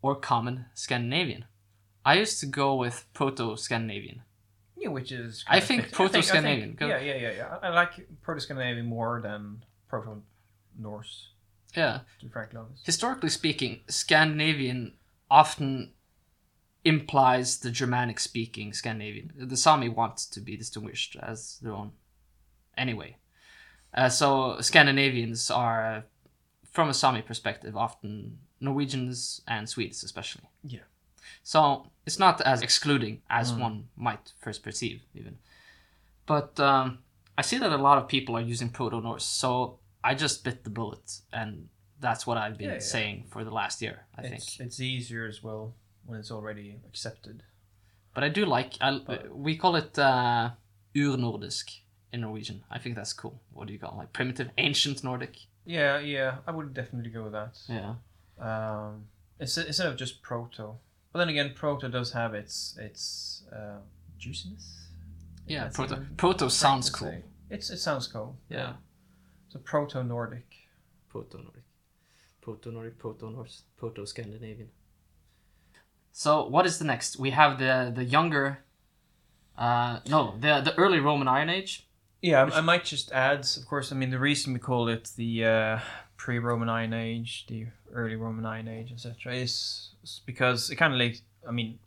or 0.04 0.16
Common 0.16 0.66
Scandinavian. 0.76 1.46
I 2.06 2.16
used 2.20 2.40
to 2.42 2.46
go 2.46 2.76
with 2.76 3.08
Proto 3.14 3.56
Scandinavian. 3.58 4.22
Yeah, 4.78 4.90
which 4.90 5.12
is. 5.12 5.44
I 5.48 5.60
think 5.60 5.62
fit- 5.62 5.66
I 5.66 5.70
think- 5.70 5.82
I 5.82 5.88
think- 5.88 5.96
Proto-Scandinavian, 6.12 6.76
'cause- 6.76 6.90
Yeah, 6.90 7.00
yeah, 7.00 7.16
yeah, 7.16 7.32
yeah. 7.32 7.58
I 7.64 7.70
like 7.70 8.08
Proto-Scandinavian 8.22 8.86
more 8.86 9.22
than 9.24 9.64
Proto-Norse. 10.82 11.30
Yeah. 11.76 12.00
To 12.20 12.26
be 12.26 12.32
frankly. 12.32 12.62
Historically 12.84 13.30
speaking, 13.30 13.82
Scandinavian 13.88 14.94
often 15.30 15.92
implies 16.84 17.60
the 17.60 17.72
Germanic 17.72 18.20
speaking 18.20 18.72
Scandinavian. 18.74 19.34
The 19.36 19.58
Sami 19.58 19.90
want 19.90 20.18
to 20.18 20.40
be 20.40 20.56
distinguished 20.56 21.16
as 21.22 21.58
their 21.62 21.74
own 21.74 21.92
anyway. 22.78 23.18
Uh, 23.94 24.10
so 24.10 24.58
Scandinavians 24.62 25.50
are, 25.50 26.06
from 26.72 26.90
a 26.90 26.94
Sami 26.94 27.22
perspective, 27.22 27.76
often 27.76 28.38
Norwegians 28.62 29.42
and 29.48 29.68
Swedes, 29.68 30.04
especially. 30.04 30.44
Yeah. 30.64 30.82
So 31.44 31.88
it's 32.06 32.20
not 32.20 32.40
as 32.42 32.62
excluding 32.62 33.22
as 33.30 33.52
Mm. 33.52 33.60
one 33.60 33.88
might 33.96 34.34
first 34.40 34.64
perceive, 34.64 35.02
even. 35.14 35.38
But 36.26 36.60
um, 36.60 37.00
I 37.38 37.42
see 37.42 37.58
that 37.58 37.72
a 37.72 37.78
lot 37.78 37.98
of 37.98 38.08
people 38.08 38.38
are 38.38 38.42
using 38.42 38.70
Proto 38.70 39.02
Norse, 39.02 39.26
so 39.26 39.80
I 40.10 40.14
just 40.16 40.44
bit 40.44 40.64
the 40.64 40.70
bullet, 40.70 41.08
and 41.34 41.70
that's 42.00 42.24
what 42.28 42.38
I've 42.38 42.58
been 42.58 42.68
Yeah, 42.70 42.74
yeah. 42.86 42.96
saying 42.96 43.18
for 43.32 43.44
the 43.44 43.52
last 43.62 43.82
year, 43.82 43.98
I 44.18 44.22
think. 44.22 44.36
It's 44.36 44.60
it's 44.60 44.80
easier 44.80 45.26
as 45.28 45.42
well 45.44 45.64
when 46.06 46.20
it's 46.20 46.32
already 46.32 46.70
accepted. 46.90 47.38
But 48.14 48.24
I 48.24 48.30
do 48.30 48.46
like, 48.58 48.72
I, 48.82 48.90
But- 49.10 49.36
we 49.46 49.58
call 49.58 49.76
it 49.76 49.98
uh, 50.00 50.52
Urnordisk 50.96 51.68
in 52.14 52.22
Norwegian. 52.22 52.64
I 52.70 52.80
think 52.80 52.96
that's 52.96 53.14
cool. 53.14 53.36
What 53.52 53.68
do 53.68 53.74
you 53.74 53.80
call 53.80 53.92
it? 53.94 53.98
Like 53.98 54.14
primitive, 54.14 54.50
ancient 54.58 55.04
Nordic? 55.04 55.36
Yeah, 55.66 56.00
yeah, 56.00 56.38
I 56.48 56.52
would 56.52 56.74
definitely 56.74 57.12
go 57.12 57.24
with 57.24 57.34
that. 57.34 57.58
Yeah. 57.68 57.96
Um, 58.40 59.08
instead, 59.40 59.66
instead 59.68 59.88
of 59.88 59.98
just 59.98 60.22
proto. 60.22 60.76
But 61.12 61.20
then 61.20 61.30
again, 61.30 61.54
proto 61.56 61.90
does 61.90 62.12
have 62.14 62.34
its 62.36 62.78
its 62.80 63.44
uh, 63.52 63.80
juiciness. 64.18 64.66
Yeah, 65.48 65.70
proto. 65.74 66.06
Proto 66.18 66.50
sounds 66.50 66.90
cool. 66.90 67.16
It's 67.50 67.70
it 67.70 67.78
sounds 67.80 68.08
cool. 68.08 68.38
Yeah. 68.50 68.74
So 69.56 69.62
proto 69.64 70.04
Nordic. 70.04 70.68
Proto 71.08 71.38
Nordic. 71.38 71.64
Proto 72.42 72.72
Nordic, 72.72 73.00
Proto 73.00 73.30
Norse, 73.30 73.64
Proto 73.78 74.06
Scandinavian. 74.06 74.68
So 76.12 76.46
what 76.46 76.66
is 76.66 76.78
the 76.78 76.84
next? 76.84 77.18
We 77.18 77.30
have 77.30 77.58
the 77.58 77.90
the 77.96 78.04
younger 78.04 78.66
uh 79.58 80.00
no, 80.10 80.36
the 80.42 80.60
the 80.60 80.76
early 80.76 81.00
Roman 81.00 81.30
Iron 81.30 81.50
Age. 81.50 81.88
Yeah, 82.22 82.44
I, 82.44 82.58
I 82.58 82.62
might 82.62 82.84
just 82.84 83.14
add. 83.14 83.48
Of 83.56 83.66
course, 83.66 83.94
I 83.94 83.96
mean 83.96 84.10
the 84.10 84.20
reason 84.20 84.52
we 84.52 84.60
call 84.60 84.90
it 84.90 85.12
the 85.16 85.46
uh, 85.46 85.80
pre-Roman 86.18 86.68
Iron 86.68 86.92
Age, 86.92 87.46
the 87.48 87.68
early 87.94 88.18
Roman 88.18 88.46
Iron 88.46 88.68
Age, 88.68 88.92
etc., 88.92 89.36
is 89.36 89.92
is 90.04 90.22
because 90.26 90.70
it 90.70 90.76
kind 90.76 90.94
of 90.94 91.00
like 91.00 91.22
I 91.48 91.52
mean, 91.52 91.80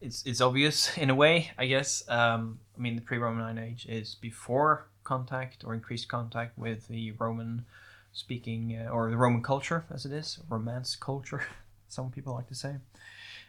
it's 0.00 0.22
it's 0.24 0.40
obvious 0.40 0.96
in 1.04 1.10
a 1.10 1.14
way, 1.14 1.50
I 1.58 1.66
guess. 1.66 2.04
Um, 2.08 2.60
I 2.74 2.80
mean, 2.80 2.96
the 2.96 3.02
pre-Roman 3.02 3.44
Iron 3.44 3.58
Age 3.58 3.84
is 3.86 4.14
before 4.14 4.88
contact 5.04 5.64
or 5.64 5.74
increased 5.74 6.08
contact 6.08 6.56
with 6.58 6.88
the 6.88 7.12
Roman 7.12 7.64
speaking 8.12 8.76
uh, 8.78 8.90
or 8.90 9.10
the 9.10 9.16
Roman 9.16 9.42
culture, 9.42 9.84
as 9.90 10.04
it 10.04 10.12
is, 10.12 10.38
Romance 10.48 10.96
culture, 10.96 11.42
some 11.88 12.10
people 12.10 12.34
like 12.34 12.48
to 12.48 12.54
say. 12.54 12.76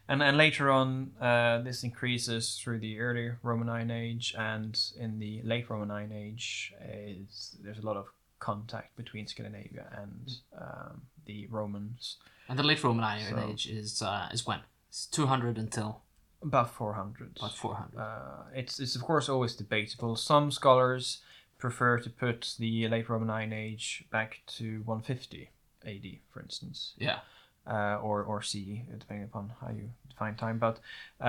And, 0.08 0.22
and 0.22 0.36
later 0.38 0.70
on, 0.70 1.12
uh, 1.22 1.62
this 1.62 1.84
increases 1.84 2.60
through 2.62 2.80
the 2.80 3.00
early 3.00 3.32
Roman 3.42 3.70
Iron 3.70 3.90
Age, 3.92 4.36
and 4.38 4.78
in 5.00 5.20
the 5.20 5.42
late 5.44 5.70
Roman 5.70 5.92
Iron 5.92 6.12
Age, 6.12 6.74
is 6.86 7.56
there's 7.64 7.80
a 7.80 7.86
lot 7.86 7.96
of 7.96 8.08
contact 8.40 8.98
between 8.98 9.28
Scandinavia 9.28 9.86
and 9.98 10.32
um, 10.60 11.02
the 11.26 11.48
Romans. 11.50 12.18
And 12.50 12.60
the 12.60 12.64
late 12.64 12.84
Roman 12.84 13.06
Iron 13.06 13.34
So- 13.36 13.50
Age 13.50 13.68
is 13.68 14.02
uh 14.02 14.28
is 14.34 14.46
when? 14.46 14.60
It's 14.90 15.06
two 15.06 15.28
hundred 15.28 15.58
until 15.58 16.02
About 16.44 16.70
400. 16.70 17.38
about 17.38 17.56
four 17.56 17.76
hundred. 17.76 17.98
Uh, 17.98 18.44
it's, 18.54 18.80
it's 18.82 18.98
of 18.98 19.02
course 19.04 19.30
always 19.30 19.56
debatable. 19.56 20.18
Some 20.18 20.52
scholars 20.52 21.22
prefer 21.64 21.94
to 22.06 22.10
put 22.26 22.40
the 22.64 22.74
late 22.94 23.08
Roman 23.10 23.30
Iron 23.40 23.54
Age 23.54 23.86
back 24.16 24.30
to 24.58 24.66
150 24.86 25.50
AD, 25.92 26.08
for 26.32 26.40
instance. 26.48 26.78
yeah. 27.08 27.20
uh, 27.74 27.96
or 28.08 28.18
or 28.32 28.40
CE, 28.50 28.78
depending 29.00 29.26
upon 29.32 29.46
how 29.62 29.70
you 29.80 29.88
define 30.12 30.36
time. 30.46 30.58
But 30.66 30.76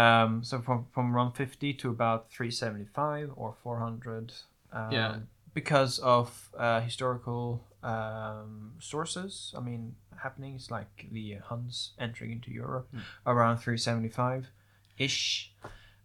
um, 0.03 0.43
so 0.49 0.55
from 0.67 0.79
from 0.95 1.07
around 1.15 1.33
50 1.33 1.75
to 1.81 1.87
about 1.97 2.21
375 2.31 3.31
or 3.37 3.55
400. 3.63 4.33
Um, 4.73 4.93
Yeah. 4.93 5.17
Because 5.55 5.95
of 6.03 6.27
uh, 6.59 6.81
historical 6.89 7.45
um, 7.93 8.73
sources, 8.81 9.55
I 9.59 9.61
mean 9.69 9.83
happenings 10.25 10.71
like 10.71 10.93
the 11.13 11.27
Huns 11.49 11.77
entering 12.05 12.33
into 12.37 12.51
Europe 12.51 12.87
Mm. 12.93 13.03
around 13.33 13.57
375 13.59 14.51
ish. 14.99 15.53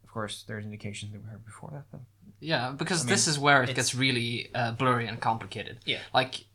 Of 0.03 0.09
course, 0.13 0.35
there's 0.47 0.65
indications 0.65 1.11
that 1.13 1.21
we 1.23 1.29
heard 1.33 1.45
before 1.45 1.69
that. 1.75 1.85
But 1.91 2.01
Yeah, 2.39 2.71
because 2.77 3.05
I 3.05 3.09
this 3.09 3.27
is 3.27 3.37
where 3.39 3.63
it 3.63 3.75
gets 3.75 3.93
really 3.95 4.49
uh, 4.53 4.71
blurry 4.71 5.07
and 5.07 5.19
complicated. 5.19 5.79
Yeah. 5.85 5.99
Like, 6.13 6.45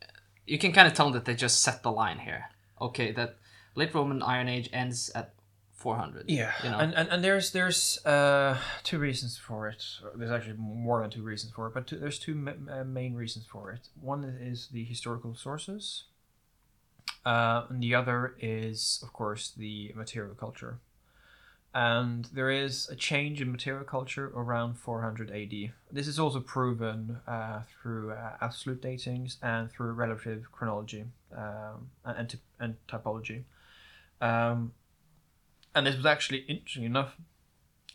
you 0.45 0.57
can 0.57 0.71
kind 0.71 0.87
of 0.87 0.93
tell 0.93 1.11
that 1.11 1.25
they 1.25 1.35
just 1.35 1.61
set 1.61 1.83
the 1.83 1.91
line 1.91 2.19
here. 2.19 2.45
Okay, 2.79 3.11
that 3.13 3.37
late 3.75 3.93
Roman 3.93 4.21
Iron 4.21 4.49
Age 4.49 4.69
ends 4.73 5.09
at 5.15 5.33
400. 5.73 6.25
Yeah, 6.29 6.51
You 6.63 6.71
know? 6.71 6.79
and, 6.79 6.93
and 6.95 7.09
and 7.09 7.23
there's 7.23 7.51
there's 7.51 8.03
uh, 8.05 8.57
two 8.83 8.97
reasons 8.97 9.37
for 9.37 9.67
it. 9.67 9.83
There's 10.15 10.31
actually 10.31 10.57
more 10.57 11.01
than 11.01 11.11
two 11.11 11.21
reasons 11.21 11.53
for 11.53 11.67
it, 11.67 11.73
but 11.73 11.85
two, 11.85 11.99
there's 11.99 12.17
two 12.17 12.33
ma- 12.33 12.53
uh, 12.71 12.83
main 12.83 13.13
reasons 13.13 13.45
for 13.45 13.71
it. 13.71 13.89
One 14.01 14.23
is 14.23 14.69
the 14.71 14.83
historical 14.83 15.35
sources, 15.35 16.05
uh, 17.25 17.65
and 17.69 17.83
the 17.83 17.93
other 17.93 18.35
is, 18.39 18.99
of 19.03 19.13
course, 19.13 19.51
the 19.55 19.91
material 19.95 20.33
culture. 20.35 20.79
And 21.75 22.23
there 22.31 22.49
is 22.49 22.87
a 22.87 22.95
change 22.95 23.41
in 23.41 23.51
material 23.51 23.83
culture 23.83 24.31
around 24.33 24.75
400 24.75 25.29
AD. 25.29 25.73
This 25.91 26.07
is 26.07 26.17
also 26.17 26.39
proven 26.39 27.19
uh, 27.27 27.63
through 27.63 28.13
uh, 28.13 28.37
absolute 28.39 28.81
datings 28.81 29.35
and 29.43 29.69
through 29.69 29.91
relative 29.91 30.49
chronology 30.53 31.03
um, 31.35 31.89
and, 32.05 32.17
and, 32.17 32.29
ty- 32.29 32.37
and 32.61 32.75
typology. 32.87 33.43
Um, 34.21 34.71
and 35.75 35.85
this 35.85 35.97
was 35.97 36.05
actually 36.05 36.45
interesting 36.47 36.85
enough. 36.85 37.17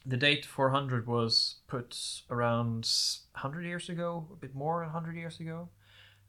The 0.05 0.19
date 0.19 0.45
400 0.45 1.07
was 1.07 1.57
put 1.67 2.23
around 2.31 2.87
100 3.33 3.65
years 3.65 3.89
ago, 3.89 4.27
a 4.31 4.37
bit 4.37 4.55
more 4.55 4.81
than 4.81 4.93
100 4.93 5.17
years 5.17 5.41
ago. 5.41 5.71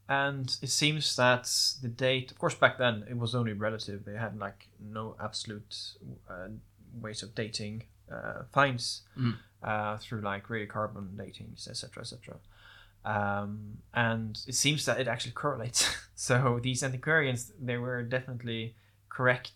And 0.08 0.56
it 0.62 0.70
seems 0.70 1.14
that 1.16 1.50
the 1.82 1.88
date, 1.88 2.30
of 2.30 2.38
course, 2.38 2.54
back 2.54 2.78
then 2.78 3.04
it 3.10 3.18
was 3.18 3.34
only 3.34 3.52
relative. 3.52 4.06
They 4.06 4.16
had 4.16 4.38
like 4.38 4.68
no 4.80 5.16
absolute 5.22 5.76
uh, 6.30 6.48
ways 7.00 7.22
of 7.22 7.34
dating 7.34 7.84
uh, 8.10 8.42
finds 8.52 9.02
Mm. 9.16 9.36
uh, 9.62 9.96
through 9.98 10.20
like 10.22 10.48
radiocarbon 10.48 11.16
datings, 11.16 11.68
etc., 11.68 12.02
etc. 12.02 12.36
Um, 13.04 13.78
and 13.94 14.38
it 14.46 14.54
seems 14.54 14.84
that 14.86 15.00
it 15.00 15.08
actually 15.08 15.32
correlates. 15.32 15.88
so 16.14 16.60
these 16.62 16.82
antiquarians, 16.82 17.52
they 17.60 17.76
were 17.76 18.02
definitely 18.02 18.74
correct 19.08 19.52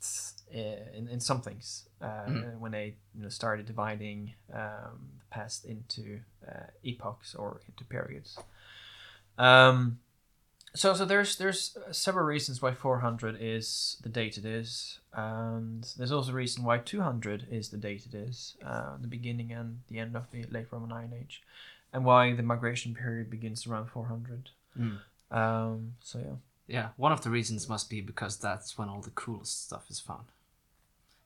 uh, 0.55 0.59
in, 0.95 1.09
in 1.09 1.21
some 1.21 1.41
things 1.41 1.89
uh, 2.01 2.27
Mhm. 2.29 2.59
when 2.59 2.73
they 2.73 2.97
you 3.15 3.23
know, 3.23 3.29
started 3.29 3.67
dividing 3.67 4.35
um, 4.53 4.99
the 5.19 5.25
past 5.31 5.65
into 5.65 6.21
uh, 6.47 6.67
epochs 6.85 7.35
or 7.35 7.61
into 7.69 7.85
periods. 7.85 8.39
Um, 9.39 9.99
so 10.77 10.95
so 10.95 11.05
there's 11.05 11.37
there's 11.37 11.77
several 11.91 12.27
reasons 12.27 12.63
why 12.63 12.73
400 12.73 13.37
is 13.41 13.97
the 14.03 14.09
date 14.09 14.39
it 14.39 14.45
is, 14.45 15.01
and 15.13 15.87
there's 15.97 16.13
also 16.13 16.33
a 16.33 16.35
reason 16.35 16.65
why 16.65 16.79
200 16.79 17.47
is 17.51 17.71
the 17.71 17.77
date 17.77 18.07
it 18.07 18.15
is, 18.15 18.57
uh, 18.65 18.97
the 19.01 19.09
beginning 19.09 19.53
and 19.53 19.81
the 19.89 19.99
end 19.99 20.15
of 20.15 20.31
the 20.31 20.45
late 20.51 20.67
Roman 20.71 20.93
Iron 20.93 21.13
Age, 21.19 21.43
and 21.93 22.05
why 22.05 22.35
the 22.35 22.43
migration 22.43 22.95
period 22.95 23.31
begins 23.31 23.67
around 23.67 23.87
400. 23.87 24.51
Mm. 24.79 24.99
Um, 25.31 25.95
so 26.01 26.19
yeah. 26.19 26.37
Yeah, 26.69 26.89
one 26.97 27.13
of 27.13 27.23
the 27.23 27.31
reasons 27.31 27.69
must 27.69 27.89
be 27.89 28.01
because 28.01 28.39
that's 28.39 28.77
when 28.77 28.89
all 28.89 29.01
the 29.01 29.11
coolest 29.11 29.67
stuff 29.67 29.85
is 29.89 30.01
found. 30.01 30.25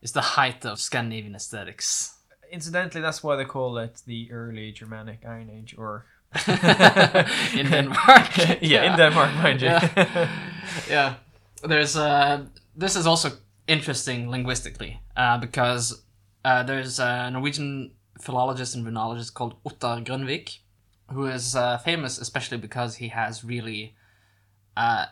It's 0.02 0.12
the 0.12 0.20
height 0.20 0.64
of 0.66 0.80
Scandinavian 0.80 1.34
aesthetics. 1.34 2.18
Incidentally, 2.50 3.00
that's 3.00 3.22
why 3.22 3.36
they 3.36 3.44
call 3.44 3.78
it 3.78 4.02
the 4.06 4.30
early 4.32 4.72
Germanic 4.72 5.24
Iron 5.26 5.50
Age, 5.50 5.74
or 5.78 6.04
in 7.56 7.70
Denmark. 7.70 8.36
yeah, 8.62 8.90
in 8.90 8.96
Denmark, 8.96 9.34
mind 9.42 9.62
you. 9.62 9.68
Yeah. 9.68 10.28
yeah. 10.88 11.14
There's 11.62 11.96
uh 11.96 12.46
this 12.76 12.96
is 12.96 13.06
also 13.06 13.30
interesting 13.66 14.30
linguistically 14.30 15.00
uh, 15.16 15.38
because 15.38 16.02
uh, 16.44 16.62
there's 16.62 16.98
a 16.98 17.30
Norwegian 17.30 17.92
philologist 18.20 18.74
and 18.74 18.86
runologist 18.86 19.34
called 19.34 19.54
Ottar 19.64 20.04
Grønvik 20.04 20.58
who 21.12 21.26
is 21.26 21.54
uh, 21.56 21.78
famous 21.78 22.18
especially 22.18 22.58
because 22.58 22.96
he 22.96 23.08
has 23.08 23.44
really 23.44 23.94
uh, 24.76 25.06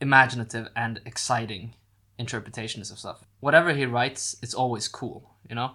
imaginative 0.00 0.68
and 0.76 1.00
exciting 1.04 1.74
interpretations 2.18 2.90
of 2.90 2.98
stuff. 2.98 3.24
Whatever 3.40 3.72
he 3.72 3.86
writes, 3.86 4.36
it's 4.42 4.54
always 4.54 4.88
cool, 4.88 5.34
you 5.48 5.54
know? 5.54 5.72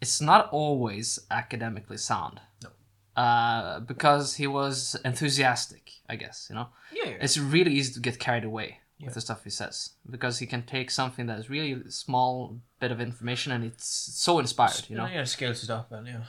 It's 0.00 0.20
not 0.20 0.48
always 0.50 1.20
academically 1.30 1.96
sound. 1.96 2.40
No. 2.62 2.70
Uh, 3.16 3.80
because 3.80 4.36
he 4.36 4.46
was 4.46 4.96
enthusiastic, 5.04 5.92
I 6.08 6.16
guess, 6.16 6.46
you 6.48 6.54
know? 6.56 6.68
yeah, 6.92 7.16
It's 7.20 7.36
really 7.38 7.72
easy 7.72 7.92
to 7.94 8.00
get 8.00 8.18
carried 8.18 8.44
away 8.44 8.78
Yeah. 8.98 9.06
with 9.06 9.14
the 9.14 9.20
stuff 9.20 9.44
he 9.44 9.50
says 9.50 9.90
because 10.10 10.38
he 10.38 10.46
can 10.46 10.62
take 10.62 10.90
something 10.90 11.26
that 11.26 11.38
is 11.38 11.50
really 11.50 11.90
small 11.90 12.60
bit 12.80 12.90
of 12.90 13.00
information 13.00 13.52
and 13.52 13.64
it's 13.64 13.86
so 14.26 14.38
inspired, 14.38 14.84
you 14.88 14.96
know? 14.96 15.06
yeah, 15.06 15.24
scales 15.24 15.62
it 15.64 15.70
up 15.70 15.92
and 15.92 16.06
yeah. 16.06 16.22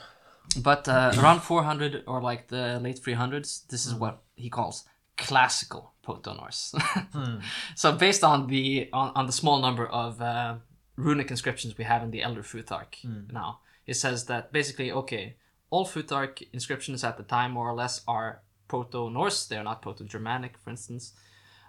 But 0.58 0.88
uh, 0.90 1.14
around 1.20 1.40
400 1.42 2.04
or 2.06 2.22
like 2.22 2.48
the 2.50 2.80
late 2.82 3.00
300s, 3.02 3.68
this 3.68 3.86
is 3.86 3.94
what 3.96 4.22
he 4.36 4.50
calls 4.50 4.84
classical 5.18 5.94
Proto-Norse. 6.04 6.74
Hmm. 7.14 7.38
So 7.76 7.92
based 7.94 8.24
on 8.24 8.48
the 8.48 8.90
on, 8.92 9.12
on 9.16 9.26
the 9.26 9.32
small 9.32 9.60
number 9.62 9.88
of 9.88 10.20
uh, 10.22 10.56
runic 10.98 11.30
inscriptions 11.32 11.78
we 11.78 11.86
have 11.86 12.04
in 12.04 12.12
the 12.12 12.22
Elder 12.24 12.44
Futhark 12.44 12.92
now, 13.32 13.60
it 13.86 13.94
says 13.96 14.26
that 14.26 14.52
basically, 14.52 14.92
okay, 14.92 15.36
all 15.74 15.88
Futhark 15.88 16.44
inscriptions 16.54 17.04
at 17.04 17.18
the 17.18 17.24
time 17.24 17.52
more 17.54 17.68
or 17.68 17.74
less 17.74 18.02
are 18.08 18.44
Proto-Norse. 18.68 19.48
They're 19.48 19.64
not 19.64 19.82
Proto-Germanic, 19.82 20.56
for 20.60 20.70
instance. 20.70 21.14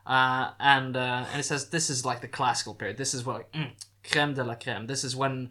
Uh, 0.06 0.50
and 0.60 0.94
uh, 0.94 1.24
and 1.30 1.40
it 1.40 1.44
says 1.44 1.70
this 1.70 1.88
is 1.88 2.04
like 2.04 2.20
the 2.20 2.28
classical 2.28 2.74
period. 2.74 2.98
This 2.98 3.14
is 3.14 3.24
what 3.24 3.36
like, 3.36 3.52
mm, 3.52 3.70
creme 4.10 4.34
de 4.34 4.44
la 4.44 4.56
creme. 4.56 4.86
This 4.86 5.04
is 5.04 5.16
when 5.16 5.48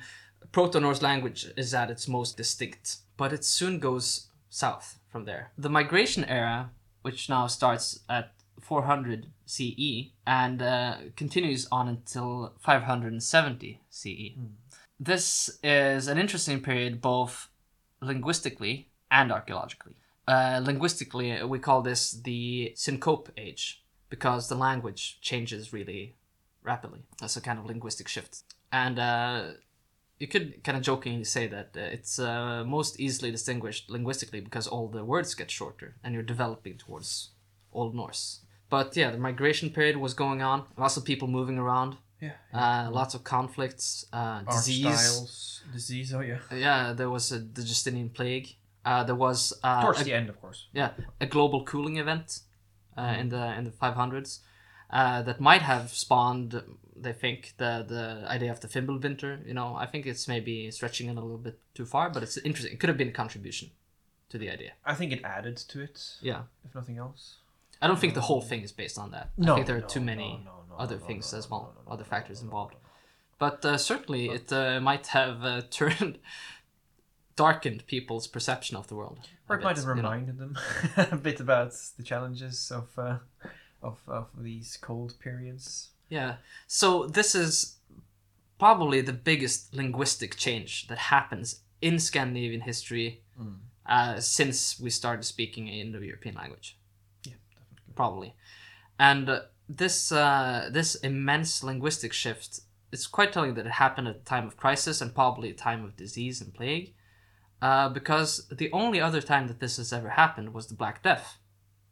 Proto-Norse 0.51 1.01
language 1.01 1.47
is 1.57 1.73
at 1.73 1.89
its 1.89 2.07
most 2.07 2.37
distinct. 2.37 2.97
But 3.17 3.33
it 3.33 3.43
soon 3.43 3.79
goes 3.79 4.27
south 4.51 4.99
from 5.11 5.25
there. 5.25 5.51
The 5.57 5.69
migration 5.69 6.23
era, 6.23 6.69
which 7.01 7.29
now 7.29 7.47
starts 7.47 8.01
at 8.07 8.33
400 8.61 9.25
CE 9.47 10.11
and 10.27 10.61
uh, 10.61 10.97
continues 11.15 11.67
on 11.71 11.87
until 11.87 12.53
570 12.59 13.81
CE. 13.89 14.37
This 14.99 15.57
is 15.63 16.07
an 16.07 16.19
interesting 16.19 16.61
period 16.61 17.01
both 17.01 17.49
linguistically 18.03 18.89
and 19.09 19.31
archaeologically. 19.31 19.93
Uh, 20.27 20.61
linguistically, 20.63 21.43
we 21.43 21.59
call 21.59 21.81
this 21.81 22.11
the 22.11 22.73
syncope 22.75 23.29
age 23.37 23.83
because 24.09 24.47
the 24.47 24.55
language 24.55 25.19
changes 25.21 25.73
really 25.73 26.15
rapidly. 26.63 27.03
That's 27.19 27.35
a 27.35 27.41
kind 27.41 27.59
of 27.59 27.65
linguistic 27.65 28.07
shift. 28.07 28.43
And 28.71 28.97
uh, 28.97 29.43
you 30.19 30.27
could 30.27 30.63
kind 30.63 30.77
of 30.77 30.83
jokingly 30.83 31.25
say 31.25 31.47
that 31.47 31.71
uh, 31.75 31.81
it's 31.81 32.19
uh, 32.19 32.63
most 32.65 32.99
easily 32.99 33.31
distinguished 33.31 33.89
linguistically 33.89 34.39
because 34.39 34.67
all 34.67 34.87
the 34.87 35.03
words 35.03 35.35
get 35.35 35.51
shorter 35.51 35.95
and 36.03 36.13
you're 36.13 36.23
developing 36.23 36.77
towards 36.77 37.31
Old 37.73 37.93
Norse. 37.93 38.41
But 38.69 38.95
yeah, 38.95 39.11
the 39.11 39.17
migration 39.17 39.69
period 39.69 39.97
was 39.97 40.13
going 40.13 40.41
on. 40.41 40.65
Lots 40.77 40.97
of 40.97 41.05
people 41.05 41.27
moving 41.27 41.57
around. 41.57 41.97
Yeah. 42.25 42.35
Uh, 42.53 42.91
lots 42.99 43.13
of 43.15 43.21
conflicts, 43.23 44.05
uh, 44.13 44.39
disease. 44.43 44.99
styles, 44.99 45.61
disease. 45.73 46.13
Oh 46.13 46.21
yeah. 46.21 46.39
Yeah, 46.67 46.93
there 46.99 47.09
was 47.09 47.31
a, 47.31 47.39
the 47.39 47.63
Justinian 47.71 48.09
plague. 48.09 48.47
Uh, 48.85 49.03
there 49.09 49.15
was 49.27 49.39
uh, 49.63 49.81
Towards 49.81 50.01
a, 50.01 50.03
the 50.03 50.13
end, 50.13 50.29
of 50.29 50.37
course. 50.41 50.67
yeah 50.73 50.89
a 51.21 51.25
global 51.25 51.63
cooling 51.71 51.97
event 51.97 52.27
uh, 52.97 53.01
Mm. 53.01 53.19
in 53.21 53.29
the 53.29 53.43
in 53.57 53.63
the 53.69 53.71
500s 53.71 54.39
uh, 54.89 55.21
that 55.27 55.39
might 55.39 55.61
have 55.61 55.85
spawned. 56.05 56.51
They 57.05 57.13
think 57.23 57.39
the 57.57 57.71
the 57.93 58.03
idea 58.35 58.51
of 58.51 58.59
the 58.59 58.67
Fimbulwinter. 58.67 59.31
You 59.49 59.53
know, 59.59 59.69
I 59.83 59.85
think 59.91 60.05
it's 60.05 60.27
maybe 60.27 60.55
stretching 60.71 61.07
it 61.09 61.17
a 61.17 61.21
little 61.27 61.43
bit 61.47 61.57
too 61.77 61.85
far, 61.85 62.09
but 62.13 62.21
it's 62.23 62.37
interesting. 62.37 62.73
It 62.75 62.79
could 62.79 62.89
have 62.93 62.97
been 63.03 63.09
a 63.15 63.17
contribution 63.23 63.67
to 64.29 64.37
the 64.37 64.49
idea. 64.55 64.71
I 64.85 64.93
think 64.95 65.11
it 65.11 65.21
added 65.37 65.57
to 65.71 65.81
it, 65.87 65.97
Yeah, 66.21 66.41
if 66.65 66.75
nothing 66.75 66.97
else. 67.05 67.21
I 67.81 67.87
don't 67.87 67.99
think 67.99 68.13
the 68.13 68.21
whole 68.29 68.41
thing 68.49 68.61
is 68.63 68.71
based 68.71 68.97
on 69.03 69.11
that. 69.11 69.27
I 69.37 69.45
No, 69.45 69.55
think 69.55 69.67
there 69.67 69.75
are 69.81 69.87
no, 69.89 69.95
too 69.95 70.01
many 70.13 70.29
no, 70.45 70.51
no, 70.51 70.62
other 70.77 70.97
things 70.97 71.33
as 71.33 71.49
well, 71.49 71.73
other 71.87 72.03
factors 72.03 72.41
involved. 72.41 72.75
But 73.39 73.65
uh, 73.65 73.77
certainly, 73.77 74.29
it 74.29 74.51
uh, 74.51 74.79
might 74.79 75.07
have 75.07 75.43
uh, 75.43 75.61
turned 75.69 76.19
darkened 77.35 77.85
people's 77.87 78.27
perception 78.27 78.77
of 78.77 78.87
the 78.87 78.95
world. 78.95 79.19
Or 79.49 79.55
it 79.57 79.63
might 79.63 79.75
have 79.77 79.85
you 79.85 79.95
know. 79.95 80.09
reminded 80.09 80.37
them 80.37 80.57
a 80.97 81.15
bit 81.15 81.39
about 81.39 81.73
the 81.97 82.03
challenges 82.03 82.71
of 82.71 82.87
uh, 82.97 83.17
of 83.81 83.99
of 84.07 84.27
these 84.37 84.77
cold 84.81 85.15
periods. 85.19 85.89
Yeah. 86.09 86.35
So 86.67 87.07
this 87.07 87.33
is 87.35 87.77
probably 88.59 89.01
the 89.01 89.13
biggest 89.13 89.73
linguistic 89.73 90.37
change 90.37 90.87
that 90.87 90.97
happens 90.97 91.61
in 91.81 91.99
Scandinavian 91.99 92.61
history 92.61 93.21
Mm. 93.39 93.55
uh, 93.87 94.19
since 94.19 94.79
we 94.79 94.91
started 94.91 95.23
speaking 95.23 95.67
an 95.67 95.73
Indo-European 95.73 96.35
language. 96.35 96.77
Yeah, 97.25 97.33
definitely. 97.49 97.93
Probably. 97.95 98.33
And 98.99 99.27
uh, 99.27 99.39
this 99.67 100.11
uh, 100.11 100.69
this 100.71 100.95
immense 100.95 101.63
linguistic 101.63 102.13
shift 102.13 102.61
it's 102.93 103.07
quite 103.07 103.33
telling 103.33 103.55
that 103.55 103.65
it 103.65 103.71
happened 103.71 104.07
at 104.07 104.15
a 104.17 104.19
time 104.19 104.45
of 104.45 104.55
crisis 104.55 105.01
and 105.01 105.15
probably 105.15 105.49
a 105.49 105.53
time 105.53 105.83
of 105.83 105.97
disease 105.97 106.39
and 106.39 106.53
plague. 106.53 106.93
Uh, 107.59 107.89
because 107.89 108.47
the 108.51 108.71
only 108.71 109.01
other 109.01 109.21
time 109.21 109.47
that 109.47 109.59
this 109.59 109.77
has 109.77 109.91
ever 109.91 110.09
happened 110.09 110.53
was 110.53 110.67
the 110.67 110.75
Black 110.75 111.01
Death 111.01 111.37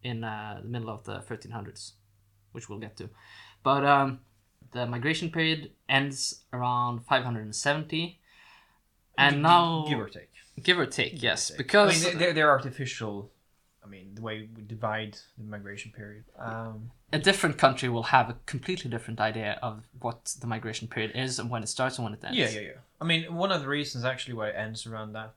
in 0.03 0.23
uh, 0.23 0.59
the 0.61 0.67
middle 0.67 0.89
of 0.89 1.03
the 1.05 1.19
1300s, 1.19 1.93
which 2.51 2.69
we'll 2.69 2.77
get 2.77 2.97
to. 2.97 3.09
But 3.63 3.83
um, 3.83 4.19
the 4.73 4.85
migration 4.85 5.31
period 5.31 5.71
ends 5.89 6.43
around 6.53 7.03
570. 7.05 8.19
And 9.17 9.35
Gi- 9.35 9.41
now, 9.41 9.85
give 9.87 9.99
or 9.99 10.09
take. 10.09 10.29
give 10.61 10.77
or 10.77 10.85
take, 10.85 11.21
yes, 11.23 11.47
take. 11.47 11.57
because 11.57 12.05
I 12.05 12.09
mean, 12.09 12.19
they're, 12.19 12.33
they're 12.33 12.49
artificial. 12.49 13.31
I 13.83 13.87
mean, 13.87 14.13
the 14.13 14.21
way 14.21 14.49
we 14.55 14.61
divide 14.61 15.17
the 15.37 15.45
migration 15.45 15.91
period. 15.91 16.25
Um, 16.37 16.91
a 17.13 17.19
different 17.19 17.57
country 17.57 17.89
will 17.89 18.03
have 18.03 18.29
a 18.29 18.37
completely 18.45 18.89
different 18.89 19.19
idea 19.19 19.59
of 19.61 19.83
what 19.99 20.35
the 20.39 20.47
migration 20.47 20.87
period 20.87 21.11
is 21.15 21.39
and 21.39 21.49
when 21.49 21.63
it 21.63 21.67
starts 21.67 21.97
and 21.97 22.05
when 22.05 22.13
it 22.13 22.23
ends. 22.23 22.37
yeah, 22.37 22.49
yeah, 22.49 22.61
yeah. 22.61 22.71
I 22.99 23.05
mean, 23.05 23.33
one 23.33 23.51
of 23.51 23.61
the 23.61 23.67
reasons 23.67 24.05
actually 24.05 24.35
why 24.35 24.49
it 24.49 24.55
ends 24.55 24.85
around 24.85 25.13
that, 25.13 25.33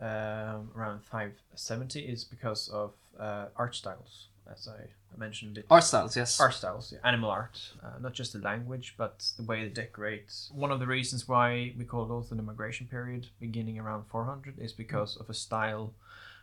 um, 0.00 0.70
around 0.76 1.04
five 1.04 1.32
seventy, 1.54 2.00
is 2.00 2.24
because 2.24 2.68
of 2.68 2.92
uh, 3.18 3.46
art 3.56 3.74
styles, 3.74 4.26
as 4.50 4.68
I 4.68 5.18
mentioned. 5.18 5.58
It. 5.58 5.66
Art 5.70 5.84
styles, 5.84 6.16
yes. 6.16 6.38
art 6.38 6.54
styles, 6.54 6.92
yeah. 6.92 6.98
animal 7.08 7.30
art, 7.30 7.72
uh, 7.82 7.98
not 8.00 8.12
just 8.12 8.32
the 8.32 8.38
language, 8.38 8.94
but 8.96 9.30
the 9.36 9.42
way 9.42 9.62
they 9.64 9.70
decorate. 9.70 10.32
One 10.52 10.70
of 10.70 10.78
the 10.78 10.86
reasons 10.86 11.26
why 11.26 11.72
we 11.76 11.84
call 11.84 12.04
it 12.04 12.10
also 12.10 12.34
the 12.34 12.42
migration 12.42 12.86
period, 12.86 13.28
beginning 13.40 13.78
around 13.78 14.04
400, 14.08 14.58
is 14.58 14.72
because 14.72 15.16
of 15.16 15.28
a 15.30 15.34
style 15.34 15.92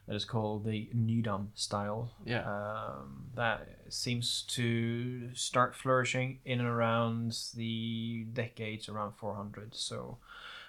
that 0.07 0.15
is 0.15 0.25
called 0.25 0.63
the 0.63 0.89
Nydam 0.95 1.47
style. 1.53 2.11
Yeah. 2.25 2.43
Um, 2.43 3.25
that 3.35 3.67
seems 3.89 4.43
to 4.49 5.33
start 5.35 5.75
flourishing 5.75 6.39
in 6.45 6.59
and 6.59 6.67
around 6.67 7.37
the 7.55 8.25
decades 8.33 8.87
around 8.87 9.13
400, 9.17 9.75
so 9.75 10.17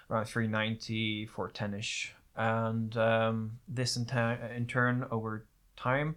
around 0.09 0.25
390, 0.25 1.27
410 1.27 1.79
ish. 1.79 2.13
And 2.35 2.95
um, 2.97 3.59
this 3.67 3.95
in, 3.95 4.05
ta- 4.05 4.37
in 4.55 4.65
turn, 4.67 5.05
over 5.09 5.45
time, 5.77 6.15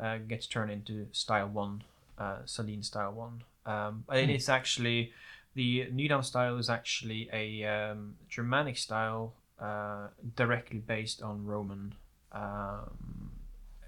uh, 0.00 0.18
gets 0.18 0.46
turned 0.46 0.70
into 0.70 1.06
style 1.12 1.48
one, 1.48 1.84
uh, 2.18 2.38
Salin 2.46 2.82
style 2.82 3.12
one. 3.12 3.42
Um, 3.66 4.04
but 4.06 4.18
it 4.18 4.30
is 4.30 4.48
actually 4.48 5.12
the 5.54 5.86
Nydam 5.92 6.24
style 6.24 6.58
is 6.58 6.68
actually 6.68 7.28
a 7.32 7.64
um, 7.64 8.16
Germanic 8.28 8.76
style 8.76 9.34
uh, 9.60 10.08
directly 10.34 10.78
based 10.78 11.22
on 11.22 11.44
Roman 11.46 11.94
um, 12.34 13.30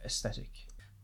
aesthetic. 0.04 0.50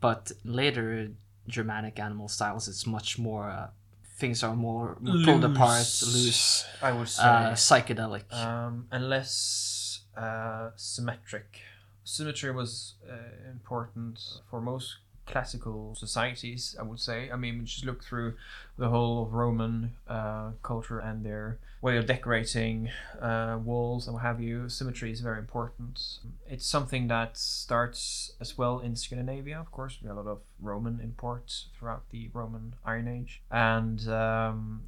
But 0.00 0.32
later 0.44 1.10
Germanic 1.48 1.98
animal 1.98 2.28
styles, 2.28 2.68
it's 2.68 2.86
much 2.86 3.18
more. 3.18 3.50
Uh, 3.50 3.68
things 4.16 4.42
are 4.42 4.54
more 4.54 4.96
pulled 5.24 5.44
apart, 5.44 5.86
loose, 6.14 6.64
I 6.80 6.92
would 6.92 7.08
say, 7.08 7.22
uh, 7.24 7.52
psychedelic. 7.52 8.32
um, 8.32 8.86
and 8.92 9.08
less 9.08 10.02
uh, 10.16 10.70
symmetric. 10.76 11.60
Symmetry 12.04 12.52
was 12.52 12.94
uh, 13.08 13.50
important 13.50 14.20
for 14.48 14.60
most 14.60 14.96
classical 15.32 15.94
societies, 15.94 16.76
I 16.78 16.82
would 16.82 17.00
say. 17.00 17.30
I 17.32 17.36
mean, 17.36 17.64
just 17.64 17.86
look 17.86 18.04
through 18.04 18.34
the 18.76 18.90
whole 18.90 19.22
of 19.22 19.32
Roman 19.32 19.94
uh, 20.06 20.50
culture 20.62 20.98
and 20.98 21.24
their 21.24 21.58
way 21.80 21.96
of 21.96 22.06
decorating 22.06 22.90
uh, 23.20 23.58
walls 23.64 24.06
and 24.06 24.14
what 24.14 24.22
have 24.22 24.40
you. 24.40 24.68
Symmetry 24.68 25.10
is 25.10 25.20
very 25.20 25.38
important. 25.38 26.18
It's 26.48 26.66
something 26.66 27.08
that 27.08 27.38
starts 27.38 28.32
as 28.40 28.58
well 28.58 28.78
in 28.78 28.94
Scandinavia, 28.94 29.58
of 29.58 29.72
course. 29.72 29.98
We 30.02 30.08
have 30.08 30.18
a 30.18 30.20
lot 30.20 30.30
of 30.30 30.40
Roman 30.60 31.00
imports 31.00 31.68
throughout 31.76 32.10
the 32.10 32.28
Roman 32.34 32.74
Iron 32.84 33.08
Age. 33.08 33.42
And 33.50 34.06
um, 34.08 34.82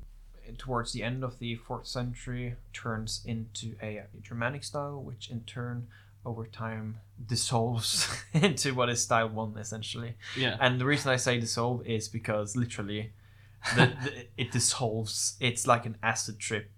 towards 0.58 0.92
the 0.92 1.02
end 1.02 1.24
of 1.24 1.38
the 1.38 1.56
fourth 1.56 1.86
century 1.86 2.56
turns 2.74 3.22
into 3.24 3.76
a 3.82 4.02
Germanic 4.22 4.62
style, 4.62 5.02
which 5.02 5.30
in 5.30 5.40
turn 5.40 5.88
over 6.24 6.46
time 6.46 7.00
dissolves 7.26 8.08
into 8.32 8.74
what 8.74 8.88
is 8.88 9.02
style 9.02 9.28
one 9.28 9.56
essentially. 9.58 10.14
Yeah. 10.36 10.56
And 10.60 10.80
the 10.80 10.84
reason 10.86 11.10
I 11.12 11.16
say 11.16 11.38
dissolve 11.40 11.86
is 11.86 12.08
because 12.08 12.56
literally, 12.56 13.12
the, 13.76 13.86
the, 14.04 14.26
it 14.36 14.50
dissolves. 14.52 15.36
It's 15.40 15.66
like 15.66 15.86
an 15.86 15.96
acid 16.02 16.38
trip 16.38 16.70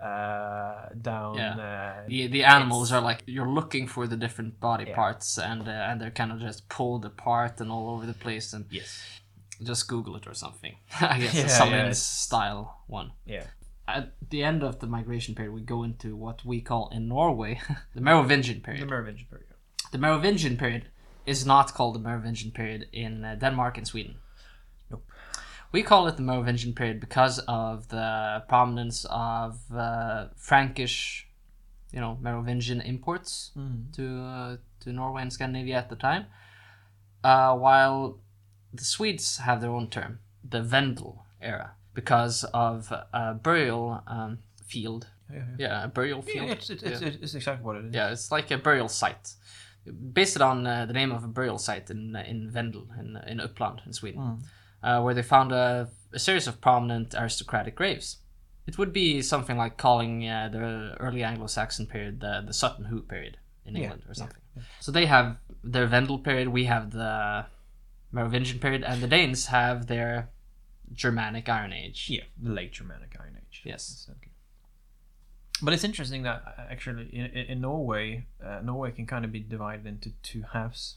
uh, 0.00 0.88
down. 1.00 1.38
Uh, 1.38 2.04
the 2.06 2.26
the 2.28 2.44
animals 2.44 2.92
are 2.92 3.00
like 3.00 3.22
you're 3.26 3.48
looking 3.48 3.86
for 3.88 4.06
the 4.06 4.16
different 4.16 4.60
body 4.60 4.84
Yeah. 4.88 4.94
parts 4.94 5.38
and 5.38 5.66
uh, 5.68 5.70
and 5.88 6.00
they're 6.00 6.10
kind 6.12 6.32
of 6.32 6.38
just 6.40 6.68
pulled 6.68 7.04
apart 7.04 7.60
and 7.60 7.70
all 7.70 7.90
over 7.90 8.06
the 8.06 8.14
place 8.14 8.52
and 8.52 8.66
yes. 8.70 9.02
just 9.62 9.88
google 9.88 10.14
it 10.16 10.26
or 10.26 10.34
something 10.34 10.76
i 11.00 11.18
guess 11.18 11.34
Yeah, 11.34 11.64
yeah, 11.86 11.92
style 11.92 12.82
one 12.86 13.10
Yeah. 13.26 13.44
At 13.96 14.04
the 14.30 14.42
end 14.50 14.62
of 14.62 14.78
the 14.80 14.86
migration 14.86 15.34
period 15.34 15.52
we 15.54 15.62
go 15.62 15.82
into 15.88 16.08
what 16.24 16.44
we 16.44 16.60
call 16.60 16.88
in 16.96 17.08
norway 17.08 17.52
the 17.94 18.00
merovingian 18.00 18.60
period. 18.60 18.82
The 18.82 18.86
Merovingian 18.94 19.26
period. 19.30 19.48
the 19.92 19.98
merovingian 19.98 20.56
period 20.56 20.84
is 21.26 21.44
not 21.46 21.74
called 21.74 21.94
the 21.94 21.98
merovingian 22.08 22.50
period 22.52 22.86
in 22.92 23.24
uh, 23.24 23.34
denmark 23.44 23.78
and 23.78 23.86
sweden 23.86 24.14
Nope. 24.90 25.04
we 25.72 25.82
call 25.82 26.06
it 26.08 26.16
the 26.16 26.22
merovingian 26.22 26.74
period 26.74 27.00
because 27.00 27.38
of 27.48 27.88
the 27.88 28.42
prominence 28.48 29.06
of 29.10 29.58
uh, 29.74 30.26
frankish 30.36 31.26
you 31.92 32.00
know 32.00 32.12
merovingian 32.28 32.80
imports 32.92 33.32
Mm. 33.56 33.92
to 33.96 34.04
uh, 34.22 34.56
to 34.80 34.92
Norway 34.92 35.22
and 35.22 35.32
Scandinavia 35.32 35.76
at 35.82 35.88
the 35.90 35.96
time, 35.96 36.24
uh, 37.24 37.52
while 37.64 38.20
the 38.72 38.84
Swedes 38.84 39.38
have 39.38 39.60
their 39.60 39.70
own 39.78 39.88
term, 39.90 40.12
the 40.48 40.62
Vendel 40.62 41.24
era, 41.42 41.72
because 42.00 42.44
of 42.66 42.92
a 43.22 43.34
burial 43.34 43.84
um, 44.06 44.38
field. 44.72 45.02
Yeah, 45.32 45.36
yeah. 45.36 45.66
Yeah, 45.66 45.84
a 45.84 45.88
burial 45.88 46.22
field. 46.22 46.50
it's, 46.50 46.70
it's, 46.70 46.82
it's, 46.82 47.00
yeah. 47.02 47.10
it's 47.24 47.34
exactly 47.34 47.64
what 47.66 47.76
it 47.76 47.84
is. 47.86 47.94
Yeah, 47.98 48.12
it's 48.14 48.30
like 48.36 48.48
a 48.52 48.58
burial 48.68 48.88
site. 48.88 49.26
Based 50.12 50.40
on 50.50 50.56
uh, 50.66 50.86
the 50.86 50.92
name 51.00 51.12
of 51.16 51.24
a 51.24 51.28
burial 51.38 51.58
site 51.58 51.90
in 51.94 52.14
uh, 52.14 52.22
in 52.32 52.38
Vendel 52.56 52.84
in 53.00 53.08
in 53.32 53.38
Uppland 53.46 53.78
in 53.86 53.92
Sweden, 53.92 54.20
Mm. 54.20 54.38
uh, 54.86 54.98
where 55.02 55.14
they 55.14 55.22
found 55.36 55.50
a, 55.52 55.88
a 56.12 56.18
series 56.18 56.46
of 56.46 56.54
prominent 56.60 57.14
aristocratic 57.14 57.74
graves. 57.80 58.08
It 58.68 58.78
would 58.78 58.92
be 58.92 59.22
something 59.22 59.58
like 59.62 59.74
calling 59.86 60.28
uh, 60.28 60.48
the 60.52 60.60
early 61.00 61.22
Anglo-Saxon 61.30 61.86
period 61.94 62.20
the 62.20 62.32
the 62.48 62.52
Sutton 62.52 62.84
Hoo 62.90 63.02
period 63.02 63.34
in 63.66 63.74
Yeah, 63.74 63.82
England 63.82 64.02
or 64.08 64.12
yeah, 64.14 64.20
something. 64.22 64.42
So 64.80 64.92
they 64.92 65.06
have 65.06 65.26
their 65.72 65.86
Vendel 65.94 66.18
period, 66.18 66.48
we 66.48 66.64
have 66.66 66.84
the 66.90 67.46
Merovingian 68.12 68.58
period, 68.60 68.82
and 68.84 69.00
the 69.02 69.08
Danes 69.16 69.46
have 69.46 69.86
their 69.86 70.28
Germanic 70.94 71.48
Iron 71.48 71.72
Age. 71.72 72.06
Yeah, 72.08 72.24
the 72.40 72.50
late 72.50 72.72
Germanic 72.72 73.16
Iron 73.18 73.36
Age. 73.36 73.62
Yes. 73.64 74.06
Exactly. 74.06 74.32
But 75.60 75.74
it's 75.74 75.84
interesting 75.84 76.22
that 76.22 76.42
uh, 76.46 76.62
actually 76.70 77.08
in, 77.12 77.26
in 77.26 77.46
in 77.46 77.60
Norway, 77.60 78.26
uh, 78.44 78.60
Norway 78.62 78.92
can 78.92 79.06
kind 79.06 79.24
of 79.24 79.32
be 79.32 79.40
divided 79.40 79.86
into 79.86 80.10
two 80.22 80.42
halves 80.52 80.96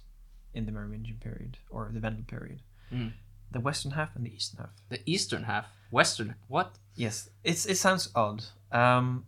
in 0.54 0.66
the 0.66 0.72
Merovingian 0.72 1.18
period 1.18 1.58
or 1.70 1.90
the 1.94 2.00
Vendel 2.00 2.24
period. 2.28 2.62
Mm. 2.94 3.14
The 3.52 3.60
western 3.60 3.92
half 3.92 4.16
and 4.16 4.26
the 4.26 4.34
eastern 4.34 4.60
half. 4.60 4.70
The 4.90 5.02
eastern 5.06 5.44
half, 5.44 5.66
western, 5.92 6.36
what? 6.48 6.76
Yes, 6.96 7.30
it's 7.44 7.66
it 7.66 7.78
sounds 7.78 8.10
odd. 8.16 8.44
Um, 8.72 9.26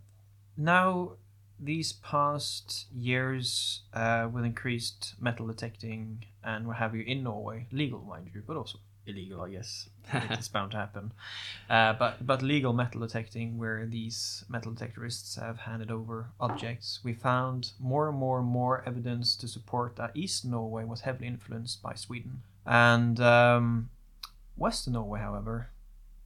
now 0.56 1.13
these 1.60 1.93
past 1.93 2.88
years 2.93 3.82
uh, 3.93 4.28
with 4.32 4.43
increased 4.43 5.15
metal 5.19 5.47
detecting 5.47 6.26
and 6.43 6.67
what 6.67 6.78
have 6.78 6.95
you 6.95 7.04
in 7.04 7.23
Norway, 7.23 7.67
legal 7.71 7.99
mind 7.99 8.30
you, 8.34 8.43
but 8.45 8.58
also 8.58 8.80
illegal, 9.06 9.42
I 9.42 9.50
guess. 9.50 9.89
it's 10.13 10.48
bound 10.48 10.72
to 10.72 10.78
happen. 10.78 11.12
Uh, 11.70 11.94
but 11.94 12.26
but 12.26 12.42
legal 12.42 12.74
metal 12.74 13.02
detecting, 13.02 13.58
where 13.58 13.86
these 13.86 14.46
metal 14.50 14.72
detectorists 14.72 15.39
have 15.39 15.60
handed 15.60 15.92
over 15.92 16.28
objects, 16.39 17.00
we 17.04 17.13
found 17.13 17.72
more 17.80 18.10
and 18.10 18.18
more 18.18 18.39
and 18.39 18.48
more 18.48 18.84
evidence 18.86 19.36
to 19.38 19.48
support 19.48 19.96
that 19.96 20.12
East 20.13 20.46
Norway 20.46 20.84
was 20.84 21.02
heavily 21.02 21.28
influenced 21.28 21.82
by 21.82 21.94
Sweden, 21.94 22.42
and 22.66 23.20
um, 23.20 23.89
Western 24.58 24.94
Norway, 24.94 25.20
however, 25.20 25.70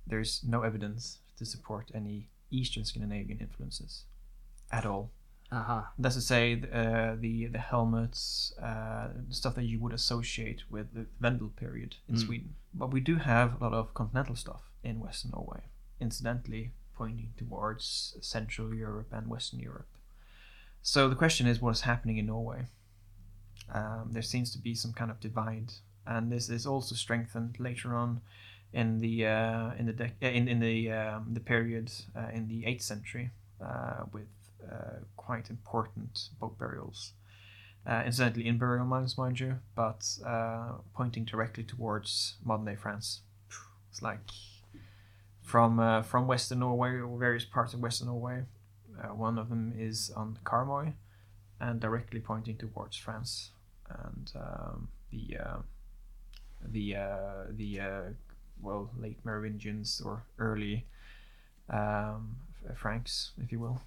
there's 0.05 0.41
no 0.47 0.63
evidence 0.63 1.19
to 1.37 1.45
support 1.45 1.91
any 1.93 2.27
Eastern 2.51 2.85
Scandinavian 2.85 3.39
influences 3.39 4.03
at 4.71 4.85
all. 4.85 5.11
Uh 5.49 5.63
huh. 5.63 5.81
That's 5.97 6.15
to 6.15 6.21
say, 6.21 6.61
uh, 6.73 7.15
the 7.19 7.47
the 7.47 7.59
helmets, 7.59 8.53
uh, 8.61 9.09
stuff 9.29 9.55
that 9.55 9.63
you 9.63 9.79
would 9.79 9.93
associate 9.93 10.63
with 10.69 10.93
the 10.93 11.05
Vendel 11.21 11.49
period 11.49 11.95
in 12.09 12.15
Mm. 12.15 12.25
Sweden. 12.25 12.55
But 12.73 12.91
we 12.91 12.99
do 12.99 13.15
have 13.15 13.61
a 13.61 13.63
lot 13.63 13.73
of 13.73 13.93
continental 13.93 14.35
stuff 14.35 14.63
in 14.83 14.99
Western 14.99 15.31
Norway, 15.31 15.61
incidentally 16.01 16.71
pointing 16.95 17.31
towards 17.37 18.17
Central 18.21 18.73
Europe 18.73 19.13
and 19.13 19.27
Western 19.29 19.59
Europe. 19.59 19.87
So 20.81 21.07
the 21.09 21.15
question 21.15 21.47
is, 21.47 21.61
what 21.61 21.71
is 21.75 21.81
happening 21.81 22.17
in 22.17 22.25
Norway? 22.25 22.65
Um, 23.73 24.09
there 24.11 24.21
seems 24.23 24.51
to 24.51 24.57
be 24.57 24.75
some 24.75 24.93
kind 24.93 25.11
of 25.11 25.19
divide, 25.19 25.73
and 26.05 26.31
this 26.31 26.49
is 26.49 26.65
also 26.65 26.95
strengthened 26.95 27.57
later 27.59 27.95
on 27.95 28.21
in 28.73 28.99
the 28.99 29.25
uh, 29.25 29.71
in 29.79 29.85
the 29.85 29.93
dec- 29.93 30.21
uh, 30.21 30.27
in 30.27 30.47
in 30.47 30.59
the 30.59 30.91
um, 30.91 31.33
the 31.33 31.39
period 31.39 31.91
uh, 32.15 32.29
in 32.33 32.47
the 32.47 32.65
eighth 32.65 32.83
century 32.83 33.31
uh, 33.61 34.03
with 34.11 34.27
quite 35.15 35.49
important 35.49 36.29
boat 36.39 36.57
burials. 36.57 37.13
Uh, 37.85 38.03
incidentally, 38.05 38.45
in 38.45 38.57
burial 38.57 38.85
mounds, 38.85 39.17
mind 39.17 39.39
you, 39.39 39.59
but 39.75 40.05
uh, 40.25 40.73
pointing 40.93 41.23
directly 41.23 41.63
towards 41.63 42.35
modern 42.43 42.65
day 42.65 42.75
France. 42.75 43.21
It's 43.89 44.01
like 44.01 44.19
from 45.41 45.79
uh, 45.79 46.01
from 46.01 46.27
Western 46.27 46.59
Norway 46.59 46.99
or 46.99 47.17
various 47.17 47.45
parts 47.45 47.73
of 47.73 47.79
Western 47.79 48.07
Norway. 48.07 48.43
Uh, 49.01 49.13
one 49.15 49.37
of 49.37 49.49
them 49.49 49.73
is 49.77 50.11
on 50.15 50.37
Karmøy, 50.43 50.93
and 51.61 51.79
directly 51.79 52.19
pointing 52.19 52.57
towards 52.57 52.97
France, 52.97 53.51
and 53.89 54.31
um, 54.35 54.89
the 55.11 55.37
uh, 55.37 55.57
the 56.61 56.95
uh, 56.95 57.43
the 57.49 57.79
uh, 57.79 58.01
well 58.61 58.89
late 58.99 59.19
Merovingians 59.23 60.01
or 60.03 60.23
early 60.37 60.85
um, 61.69 62.35
Franks, 62.75 63.31
if 63.41 63.51
you 63.51 63.59
will. 63.59 63.81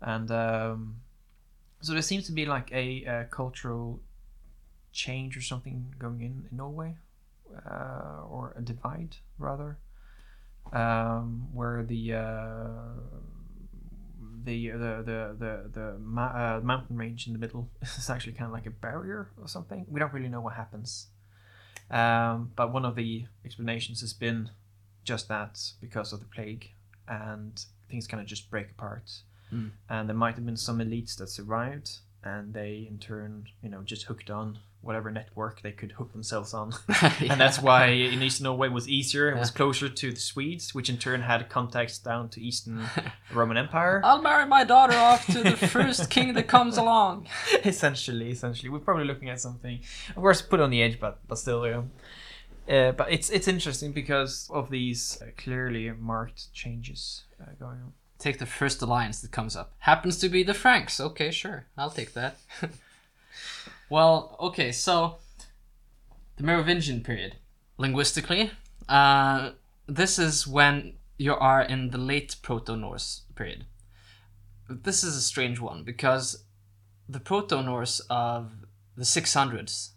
And 0.00 0.30
um, 0.30 0.96
so 1.80 1.92
there 1.92 2.02
seems 2.02 2.26
to 2.26 2.32
be 2.32 2.46
like 2.46 2.70
a, 2.72 3.04
uh 3.06 3.24
cultural 3.24 4.00
change 4.92 5.36
or 5.36 5.40
something 5.40 5.94
going 5.98 6.20
in 6.20 6.46
in 6.50 6.56
Norway, 6.56 6.96
uh, 7.70 8.22
or 8.28 8.54
a 8.56 8.62
divide 8.62 9.16
rather, 9.38 9.78
um, 10.72 11.48
where 11.52 11.82
the 11.82 12.14
uh, 12.14 12.66
the 14.44 14.70
the 14.70 15.02
the 15.04 15.36
the, 15.38 15.70
the 15.72 15.98
ma- 15.98 16.56
uh, 16.56 16.60
mountain 16.62 16.96
range 16.96 17.26
in 17.26 17.32
the 17.32 17.38
middle 17.38 17.68
is 17.82 18.08
actually 18.10 18.32
kind 18.32 18.46
of 18.46 18.52
like 18.52 18.66
a 18.66 18.70
barrier 18.70 19.30
or 19.40 19.48
something. 19.48 19.84
We 19.88 20.00
don't 20.00 20.12
really 20.12 20.28
know 20.28 20.40
what 20.40 20.54
happens. 20.54 21.08
Um, 21.90 22.50
but 22.56 22.72
one 22.72 22.84
of 22.84 22.96
the 22.96 23.26
explanations 23.44 24.00
has 24.00 24.12
been 24.12 24.50
just 25.04 25.28
that 25.28 25.60
because 25.80 26.12
of 26.12 26.18
the 26.20 26.26
plague 26.26 26.72
and 27.06 27.64
things 27.88 28.06
kind 28.08 28.20
of 28.20 28.26
just 28.26 28.50
break 28.50 28.70
apart. 28.70 29.10
Mm. 29.56 29.70
And 29.88 30.08
there 30.08 30.16
might 30.16 30.34
have 30.34 30.44
been 30.44 30.56
some 30.56 30.78
elites 30.78 31.16
that 31.16 31.28
survived 31.28 31.98
and 32.26 32.52
they 32.52 32.86
in 32.88 32.98
turn, 32.98 33.46
you 33.62 33.68
know, 33.68 33.82
just 33.82 34.04
hooked 34.04 34.30
on 34.30 34.58
whatever 34.80 35.10
network 35.10 35.62
they 35.62 35.72
could 35.72 35.92
hook 35.92 36.12
themselves 36.12 36.54
on. 36.54 36.72
and 37.20 37.40
that's 37.40 37.60
why 37.60 37.86
in 37.86 38.22
Eastern 38.22 38.44
Norway 38.44 38.68
was 38.68 38.88
easier. 38.88 39.30
It 39.30 39.38
was 39.38 39.50
closer 39.50 39.88
to 39.88 40.12
the 40.12 40.20
Swedes, 40.20 40.74
which 40.74 40.88
in 40.88 40.98
turn 40.98 41.22
had 41.22 41.48
contacts 41.48 41.98
down 41.98 42.28
to 42.30 42.40
Eastern 42.40 42.84
Roman 43.32 43.56
Empire. 43.56 44.00
I'll 44.04 44.22
marry 44.22 44.46
my 44.46 44.64
daughter 44.64 44.96
off 44.96 45.26
to 45.26 45.42
the 45.42 45.56
first 45.56 46.10
king 46.10 46.34
that 46.34 46.46
comes 46.46 46.76
along. 46.76 47.26
essentially, 47.64 48.30
essentially, 48.30 48.68
we're 48.68 48.78
probably 48.78 49.04
looking 49.04 49.28
at 49.28 49.40
something. 49.40 49.80
Of 50.10 50.16
course, 50.16 50.42
put 50.42 50.60
on 50.60 50.70
the 50.70 50.82
edge, 50.82 51.00
but 51.00 51.26
but 51.26 51.38
still, 51.38 51.66
you 51.66 51.72
know. 51.72 51.90
Uh, 52.68 52.92
but 52.92 53.12
it's 53.12 53.30
it's 53.30 53.46
interesting 53.46 53.92
because 53.92 54.48
of 54.52 54.70
these 54.70 55.18
uh, 55.22 55.26
clearly 55.36 55.90
marked 55.92 56.52
changes 56.52 57.24
uh, 57.40 57.52
going 57.60 57.78
on. 57.80 57.92
Take 58.18 58.38
the 58.38 58.46
first 58.46 58.80
alliance 58.80 59.20
that 59.20 59.30
comes 59.30 59.56
up. 59.56 59.74
Happens 59.80 60.18
to 60.18 60.28
be 60.28 60.42
the 60.42 60.54
Franks. 60.54 61.00
Okay, 61.00 61.30
sure. 61.30 61.66
I'll 61.76 61.90
take 61.90 62.14
that. 62.14 62.38
well, 63.90 64.36
okay, 64.40 64.72
so 64.72 65.16
the 66.36 66.42
Merovingian 66.42 67.02
period. 67.02 67.36
Linguistically, 67.78 68.50
uh, 68.88 69.50
this 69.86 70.18
is 70.18 70.46
when 70.46 70.94
you 71.18 71.34
are 71.34 71.62
in 71.62 71.90
the 71.90 71.98
late 71.98 72.36
Proto 72.42 72.74
Norse 72.74 73.22
period. 73.34 73.66
This 74.68 75.04
is 75.04 75.16
a 75.16 75.22
strange 75.22 75.60
one 75.60 75.84
because 75.84 76.44
the 77.08 77.20
Proto 77.20 77.62
Norse 77.62 78.00
of 78.10 78.52
the 78.96 79.04
600s 79.04 79.90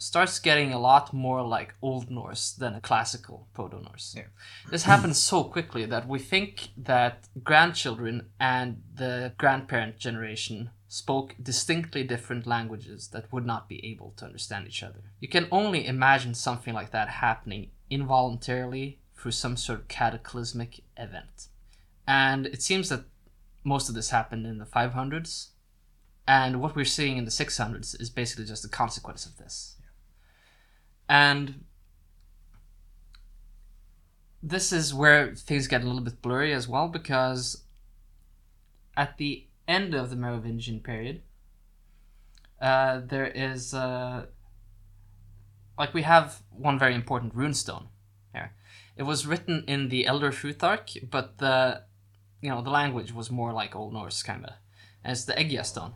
starts 0.00 0.38
getting 0.38 0.72
a 0.72 0.78
lot 0.78 1.12
more 1.12 1.42
like 1.42 1.74
Old 1.82 2.10
Norse 2.10 2.52
than 2.52 2.74
a 2.74 2.80
classical 2.80 3.46
Proto 3.54 3.80
Norse. 3.80 4.14
Yeah. 4.16 4.24
This 4.70 4.84
happens 4.84 5.18
so 5.18 5.44
quickly 5.44 5.84
that 5.86 6.08
we 6.08 6.18
think 6.18 6.68
that 6.76 7.28
grandchildren 7.44 8.30
and 8.38 8.82
the 8.94 9.32
grandparent 9.38 9.98
generation 9.98 10.70
spoke 10.88 11.36
distinctly 11.40 12.02
different 12.02 12.46
languages 12.46 13.08
that 13.08 13.32
would 13.32 13.46
not 13.46 13.68
be 13.68 13.84
able 13.86 14.12
to 14.16 14.24
understand 14.24 14.66
each 14.66 14.82
other. 14.82 15.00
You 15.20 15.28
can 15.28 15.46
only 15.52 15.86
imagine 15.86 16.34
something 16.34 16.74
like 16.74 16.90
that 16.90 17.08
happening 17.08 17.70
involuntarily 17.90 18.98
through 19.16 19.32
some 19.32 19.56
sort 19.56 19.80
of 19.80 19.88
cataclysmic 19.88 20.80
event. 20.96 21.48
And 22.06 22.46
it 22.46 22.62
seems 22.62 22.88
that 22.88 23.04
most 23.62 23.88
of 23.88 23.94
this 23.94 24.10
happened 24.10 24.46
in 24.46 24.58
the 24.58 24.64
500s. 24.64 25.48
And 26.26 26.60
what 26.60 26.74
we're 26.74 26.84
seeing 26.84 27.18
in 27.18 27.24
the 27.24 27.30
600s 27.30 28.00
is 28.00 28.10
basically 28.10 28.46
just 28.46 28.64
a 28.64 28.68
consequence 28.68 29.26
of 29.26 29.36
this. 29.36 29.76
And 31.10 31.64
this 34.40 34.72
is 34.72 34.94
where 34.94 35.34
things 35.34 35.66
get 35.66 35.82
a 35.82 35.84
little 35.84 36.02
bit 36.02 36.22
blurry 36.22 36.52
as 36.52 36.68
well 36.68 36.86
because 36.86 37.64
at 38.96 39.18
the 39.18 39.48
end 39.66 39.92
of 39.92 40.10
the 40.10 40.16
Merovingian 40.16 40.78
period, 40.78 41.22
uh, 42.62 43.00
there 43.04 43.26
is 43.26 43.74
uh, 43.74 44.26
like 45.76 45.92
we 45.92 46.02
have 46.02 46.42
one 46.50 46.78
very 46.78 46.94
important 46.94 47.34
runestone 47.34 47.86
here. 48.32 48.52
It 48.96 49.02
was 49.02 49.26
written 49.26 49.64
in 49.66 49.88
the 49.88 50.06
Elder 50.06 50.30
Futhark, 50.30 51.10
but 51.10 51.38
the 51.38 51.82
you 52.40 52.50
know 52.50 52.62
the 52.62 52.70
language 52.70 53.12
was 53.12 53.32
more 53.32 53.52
like 53.52 53.74
Old 53.74 53.92
Norse 53.92 54.22
kind 54.22 54.44
of. 54.44 54.52
It's 55.04 55.24
the 55.24 55.32
Eggja 55.32 55.66
stone. 55.66 55.94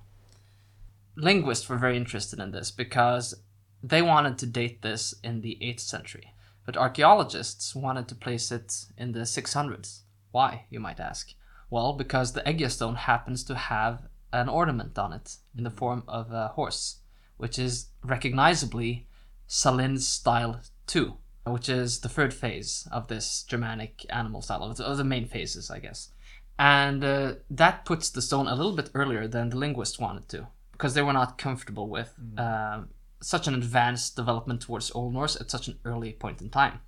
Linguists 1.15 1.69
were 1.69 1.77
very 1.77 1.97
interested 1.97 2.41
in 2.41 2.51
this 2.51 2.73
because 2.73 3.44
they 3.87 4.01
wanted 4.01 4.39
to 4.39 4.47
date 4.47 4.81
this 4.81 5.15
in 5.23 5.43
the 5.43 5.59
8th 5.61 5.81
century, 5.81 6.33
but 6.65 6.77
archaeologists 6.77 7.75
wanted 7.75 8.09
to 8.09 8.15
place 8.15 8.51
it 8.51 8.73
in 8.97 9.13
the 9.13 9.21
600s. 9.21 10.01
Why, 10.31 10.65
you 10.71 10.81
might 10.81 11.01
ask? 11.01 11.35
Well, 11.69 11.93
because 11.93 12.33
the 12.33 12.41
Eggja 12.43 12.71
stone 12.71 12.95
happens 12.95 13.45
to 13.45 13.55
have 13.55 14.09
an 14.33 14.49
ornament 14.49 14.99
on 14.99 15.13
it 15.13 15.37
in 15.57 15.65
the 15.65 15.71
form 15.71 16.03
of 16.09 16.33
a 16.33 16.49
horse, 16.49 17.01
which 17.37 17.59
is 17.59 17.89
recognizably 18.03 19.07
Salin's 19.47 20.09
style 20.09 20.63
2, 20.87 21.15
which 21.47 21.69
is 21.69 22.01
the 22.01 22.09
third 22.09 22.33
phase 22.33 22.89
of 22.91 23.09
this 23.09 23.43
Germanic 23.43 24.07
animal 24.09 24.41
style, 24.41 24.63
of 24.63 24.97
the 24.97 25.05
main 25.05 25.27
phases, 25.27 25.71
I 25.71 25.79
guess. 25.79 26.09
And 26.59 27.05
uh, 27.05 27.35
that 27.51 27.85
puts 27.85 28.09
the 28.09 28.23
stone 28.23 28.49
a 28.49 28.55
little 28.55 28.75
bit 28.75 28.91
earlier 28.95 29.29
than 29.29 29.51
the 29.51 29.59
linguists 29.59 29.99
wanted 29.99 30.27
to, 30.31 30.47
because 30.73 30.95
they 30.95 31.03
were 31.03 31.13
not 31.13 31.37
comfortable 31.37 31.89
with 31.89 32.15
uh, 32.39 32.83
such 33.25 33.47
an 33.47 33.55
advanced 33.55 34.17
development 34.17 34.61
towards 34.61 34.91
Old 34.95 35.15
Norse 35.15 35.37
at 35.37 35.51
such 35.51 35.69
an 35.69 35.79
early 35.85 36.13
point 36.13 36.41
in 36.41 36.51
time. 36.51 36.81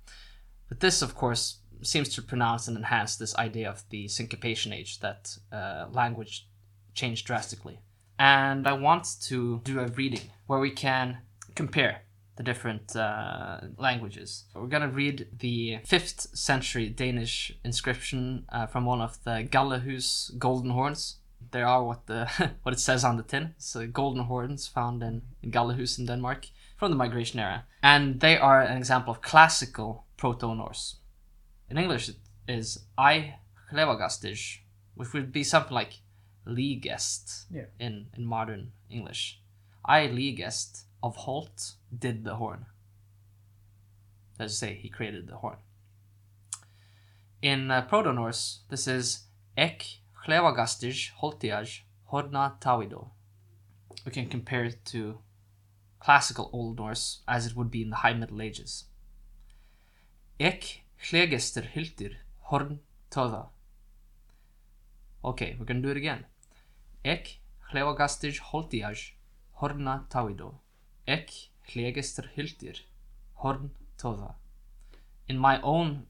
But 0.69 0.79
this, 0.79 1.01
of 1.01 1.15
course, 1.15 1.59
seems 1.81 2.09
to 2.09 2.21
pronounce 2.21 2.67
and 2.67 2.77
enhance 2.77 3.15
this 3.15 3.35
idea 3.37 3.69
of 3.69 3.83
the 3.89 4.07
syncopation 4.07 4.73
age 4.73 4.99
that 4.99 5.37
uh, 5.51 5.87
language 5.91 6.47
changed 6.93 7.25
drastically. 7.25 7.79
And 8.19 8.67
I 8.67 8.73
want 8.73 9.07
to 9.23 9.61
do 9.63 9.79
a 9.79 9.87
reading 9.87 10.31
where 10.47 10.59
we 10.59 10.71
can 10.71 11.19
compare 11.55 12.01
the 12.35 12.43
different 12.43 12.95
uh, 12.95 13.59
languages. 13.77 14.45
We're 14.53 14.67
gonna 14.67 14.89
read 14.89 15.27
the 15.39 15.79
5th 15.85 16.37
century 16.37 16.89
Danish 16.89 17.51
inscription 17.63 18.45
uh, 18.49 18.67
from 18.67 18.85
one 18.85 19.01
of 19.01 19.23
the 19.23 19.47
Gallehus 19.49 20.37
golden 20.37 20.71
horns. 20.71 21.17
They 21.51 21.61
are 21.61 21.83
what 21.83 22.05
the 22.07 22.25
what 22.63 22.73
it 22.73 22.79
says 22.79 23.03
on 23.03 23.17
the 23.17 23.23
tin. 23.23 23.53
So 23.57 23.87
golden 23.87 24.23
horns 24.23 24.67
found 24.67 25.01
in, 25.03 25.21
in 25.43 25.51
Gallehus 25.51 25.97
in 25.99 26.05
Denmark 26.05 26.47
from 26.77 26.91
the 26.91 26.97
migration 26.97 27.39
era, 27.39 27.65
and 27.81 28.19
they 28.19 28.37
are 28.37 28.61
an 28.61 28.77
example 28.77 29.11
of 29.13 29.21
classical 29.21 30.05
Proto-Norse. 30.17 30.97
In 31.69 31.77
English, 31.77 32.09
it 32.09 32.17
is 32.47 32.85
I 32.97 33.35
Hlevagastij, 33.71 34.59
which 34.95 35.13
would 35.13 35.31
be 35.31 35.43
something 35.43 35.73
like 35.75 35.99
Ligest 36.45 37.45
Yeah. 37.51 37.65
in, 37.79 38.07
in 38.17 38.25
modern 38.25 38.71
English. 38.89 39.41
I 39.85 40.07
Ligest 40.07 40.83
of 41.01 41.15
Holt 41.15 41.73
did 41.97 42.23
the 42.23 42.35
horn. 42.35 42.65
Let's 44.39 44.57
say 44.57 44.75
he 44.75 44.89
created 44.89 45.27
the 45.27 45.37
horn. 45.37 45.57
In 47.41 47.71
uh, 47.71 47.81
Proto 47.83 48.11
Norse, 48.13 48.59
this 48.69 48.87
is 48.87 49.25
Ek 49.57 49.83
Hlevagastij 50.27 51.11
Holtiaj 51.15 51.85
Horna 52.03 52.57
Tawido. 52.59 53.11
We 54.03 54.11
can 54.11 54.27
compare 54.27 54.65
it 54.65 54.83
to 54.91 55.21
classical 55.99 56.49
Old 56.51 56.75
Norse 56.75 57.21
as 57.25 57.45
it 57.45 57.55
would 57.55 57.71
be 57.71 57.81
in 57.81 57.91
the 57.91 57.95
High 57.95 58.13
Middle 58.13 58.41
Ages. 58.41 58.89
Ek 60.37 60.83
Hlegester 60.97 61.63
Hiltir 61.63 62.17
Horn 62.49 62.81
Toda. 63.09 63.51
Okay, 65.23 65.55
we're 65.57 65.65
gonna 65.65 65.79
do 65.79 65.91
it 65.91 65.97
again. 65.97 66.25
Ek 67.05 67.39
Hlevagastij 67.71 68.41
Holtiaj 68.51 69.13
Horna 69.61 70.09
Tawido. 70.09 70.55
Ek 71.07 71.31
Hlegester 71.69 72.27
Hiltir 72.35 72.81
Horn 73.35 73.71
Toda. 73.97 74.35
In 75.29 75.37
my 75.37 75.61
own 75.61 76.07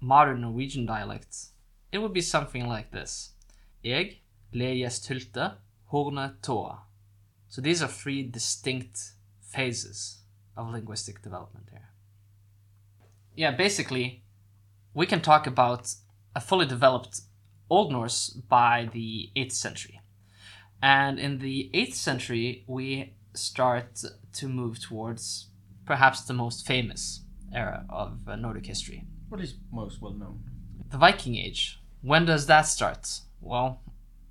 modern 0.00 0.42
Norwegian 0.42 0.84
dialect, 0.84 1.46
it 1.90 1.96
would 1.96 2.12
be 2.12 2.20
something 2.20 2.68
like 2.68 2.90
this. 2.90 3.33
Eg 3.84 4.20
legest 4.52 5.08
hylte, 5.08 5.56
horne 5.86 6.36
toa. 6.42 6.82
So 7.48 7.60
these 7.60 7.82
are 7.82 7.88
three 7.88 8.22
distinct 8.22 9.12
phases 9.40 10.22
of 10.56 10.70
linguistic 10.70 11.22
development 11.22 11.68
here. 11.70 11.88
Yeah, 13.36 13.50
basically, 13.50 14.22
we 14.94 15.06
can 15.06 15.20
talk 15.20 15.46
about 15.46 15.94
a 16.34 16.40
fully 16.40 16.66
developed 16.66 17.20
Old 17.68 17.92
Norse 17.92 18.30
by 18.30 18.88
the 18.92 19.30
8th 19.36 19.52
century. 19.52 20.00
And 20.82 21.18
in 21.18 21.38
the 21.38 21.70
8th 21.74 21.94
century, 21.94 22.64
we 22.66 23.14
start 23.34 24.02
to 24.34 24.48
move 24.48 24.78
towards 24.80 25.48
perhaps 25.84 26.22
the 26.22 26.34
most 26.34 26.66
famous 26.66 27.22
era 27.52 27.84
of 27.88 28.20
uh, 28.28 28.36
Nordic 28.36 28.66
history, 28.66 29.04
What 29.28 29.40
is 29.40 29.54
most 29.72 30.00
well 30.00 30.12
known? 30.12 30.44
the 30.90 30.98
Viking 30.98 31.36
Age. 31.36 31.80
When 32.02 32.24
does 32.26 32.46
that 32.46 32.62
start? 32.66 33.20
Well, 33.44 33.80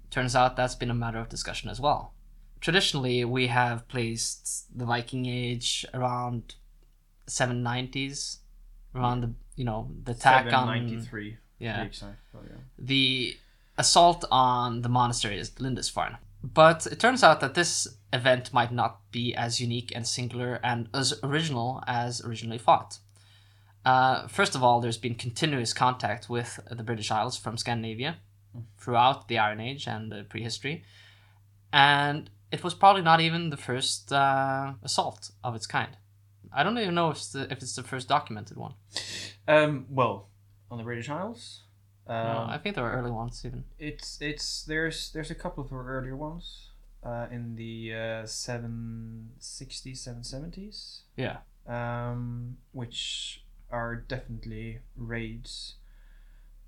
turns 0.09 0.35
out 0.35 0.55
that's 0.55 0.75
been 0.75 0.89
a 0.89 0.95
matter 0.95 1.19
of 1.19 1.29
discussion 1.29 1.69
as 1.69 1.79
well. 1.79 2.13
Traditionally, 2.59 3.23
we 3.25 3.47
have 3.47 3.87
placed 3.87 4.77
the 4.77 4.85
Viking 4.85 5.25
Age 5.25 5.85
around 5.93 6.55
790s, 7.27 8.37
around 8.95 9.21
the 9.21 9.33
you 9.55 9.65
know 9.65 9.91
the 10.03 10.11
attack 10.11 10.45
on 10.45 10.67
793. 10.67 11.37
yeah 11.59 11.83
exact. 11.83 12.17
Oh, 12.35 12.39
yeah. 12.43 12.57
the 12.79 13.37
assault 13.77 14.25
on 14.31 14.81
the 14.81 14.89
monastery 14.89 15.37
is 15.37 15.51
Lindisfarne. 15.59 16.17
But 16.43 16.87
it 16.87 16.99
turns 16.99 17.23
out 17.23 17.39
that 17.39 17.53
this 17.53 17.87
event 18.11 18.53
might 18.53 18.71
not 18.71 18.99
be 19.11 19.33
as 19.33 19.61
unique 19.61 19.91
and 19.95 20.05
singular 20.05 20.59
and 20.63 20.89
as 20.93 21.13
original 21.23 21.81
as 21.87 22.21
originally 22.21 22.57
thought. 22.57 22.99
Uh, 23.85 24.27
first 24.27 24.53
of 24.55 24.63
all, 24.63 24.81
there's 24.81 24.97
been 24.97 25.15
continuous 25.15 25.73
contact 25.73 26.29
with 26.29 26.59
the 26.69 26.83
British 26.83 27.11
Isles 27.11 27.37
from 27.37 27.57
Scandinavia 27.57 28.17
throughout 28.77 29.27
the 29.27 29.37
Iron 29.39 29.59
Age 29.59 29.87
and 29.87 30.11
the 30.11 30.23
prehistory, 30.23 30.83
and 31.71 32.29
it 32.51 32.63
was 32.63 32.73
probably 32.73 33.01
not 33.01 33.19
even 33.19 33.49
the 33.49 33.57
first 33.57 34.11
uh, 34.13 34.73
assault 34.83 35.31
of 35.43 35.55
its 35.55 35.65
kind. 35.67 35.97
I 36.55 36.63
don't 36.63 36.77
even 36.77 36.93
know 36.95 37.09
if 37.09 37.17
it's 37.17 37.31
the, 37.31 37.43
if 37.51 37.61
it's 37.63 37.75
the 37.75 37.83
first 37.83 38.07
documented 38.07 38.57
one. 38.57 38.73
Um, 39.47 39.85
well, 39.89 40.27
on 40.69 40.77
the 40.77 40.83
British 40.83 41.09
Isles, 41.09 41.61
um, 42.07 42.15
No, 42.25 42.45
I 42.49 42.59
think 42.61 42.75
there 42.75 42.83
were 42.83 42.91
early 42.91 43.11
ones 43.11 43.43
even. 43.45 43.63
it's 43.79 44.21
it's 44.21 44.63
there's 44.63 45.11
there's 45.13 45.31
a 45.31 45.35
couple 45.35 45.63
of 45.63 45.73
earlier 45.73 46.15
ones 46.15 46.69
uh, 47.03 47.25
in 47.31 47.55
the 47.55 47.93
uh, 47.93 48.23
760s, 48.27 49.97
770s, 50.07 51.01
Yeah. 51.17 51.37
um, 51.67 52.57
which 52.71 53.43
are 53.71 53.95
definitely 53.95 54.79
raids, 54.95 55.75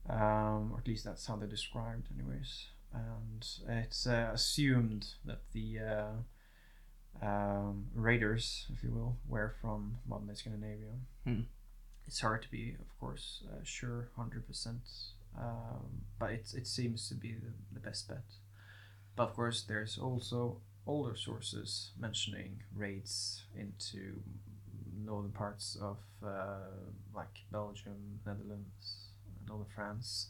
um, 0.09 0.71
or 0.73 0.79
at 0.79 0.87
least 0.87 1.05
that's 1.05 1.25
how 1.25 1.35
they're 1.35 1.47
described, 1.47 2.07
anyways. 2.17 2.67
And 2.93 3.45
it's 3.67 4.07
uh, 4.07 4.31
assumed 4.33 5.07
that 5.25 5.41
the 5.51 5.79
uh, 5.79 7.25
um, 7.25 7.87
raiders, 7.93 8.67
if 8.73 8.83
you 8.83 8.91
will, 8.91 9.17
were 9.27 9.53
from 9.61 9.97
modern 10.07 10.27
day 10.27 10.35
Scandinavia. 10.35 10.93
Hmm. 11.25 11.41
It's 12.07 12.21
hard 12.21 12.43
to 12.43 12.51
be, 12.51 12.75
of 12.79 12.99
course, 12.99 13.43
uh, 13.51 13.63
sure, 13.63 14.09
hundred 14.15 14.47
percent, 14.47 14.87
um, 15.37 16.03
but 16.19 16.31
it 16.31 16.53
it 16.55 16.67
seems 16.67 17.09
to 17.09 17.15
be 17.15 17.33
the, 17.33 17.51
the 17.73 17.79
best 17.79 18.07
bet. 18.07 18.23
But 19.15 19.29
of 19.29 19.33
course, 19.33 19.63
there's 19.63 19.97
also 19.97 20.61
older 20.85 21.15
sources 21.15 21.91
mentioning 21.99 22.61
raids 22.75 23.43
into 23.57 24.21
northern 25.03 25.31
parts 25.31 25.77
of 25.81 25.97
uh, 26.23 26.69
like 27.13 27.43
Belgium, 27.51 28.19
Netherlands, 28.25 29.04
northern 29.47 29.67
France, 29.73 30.27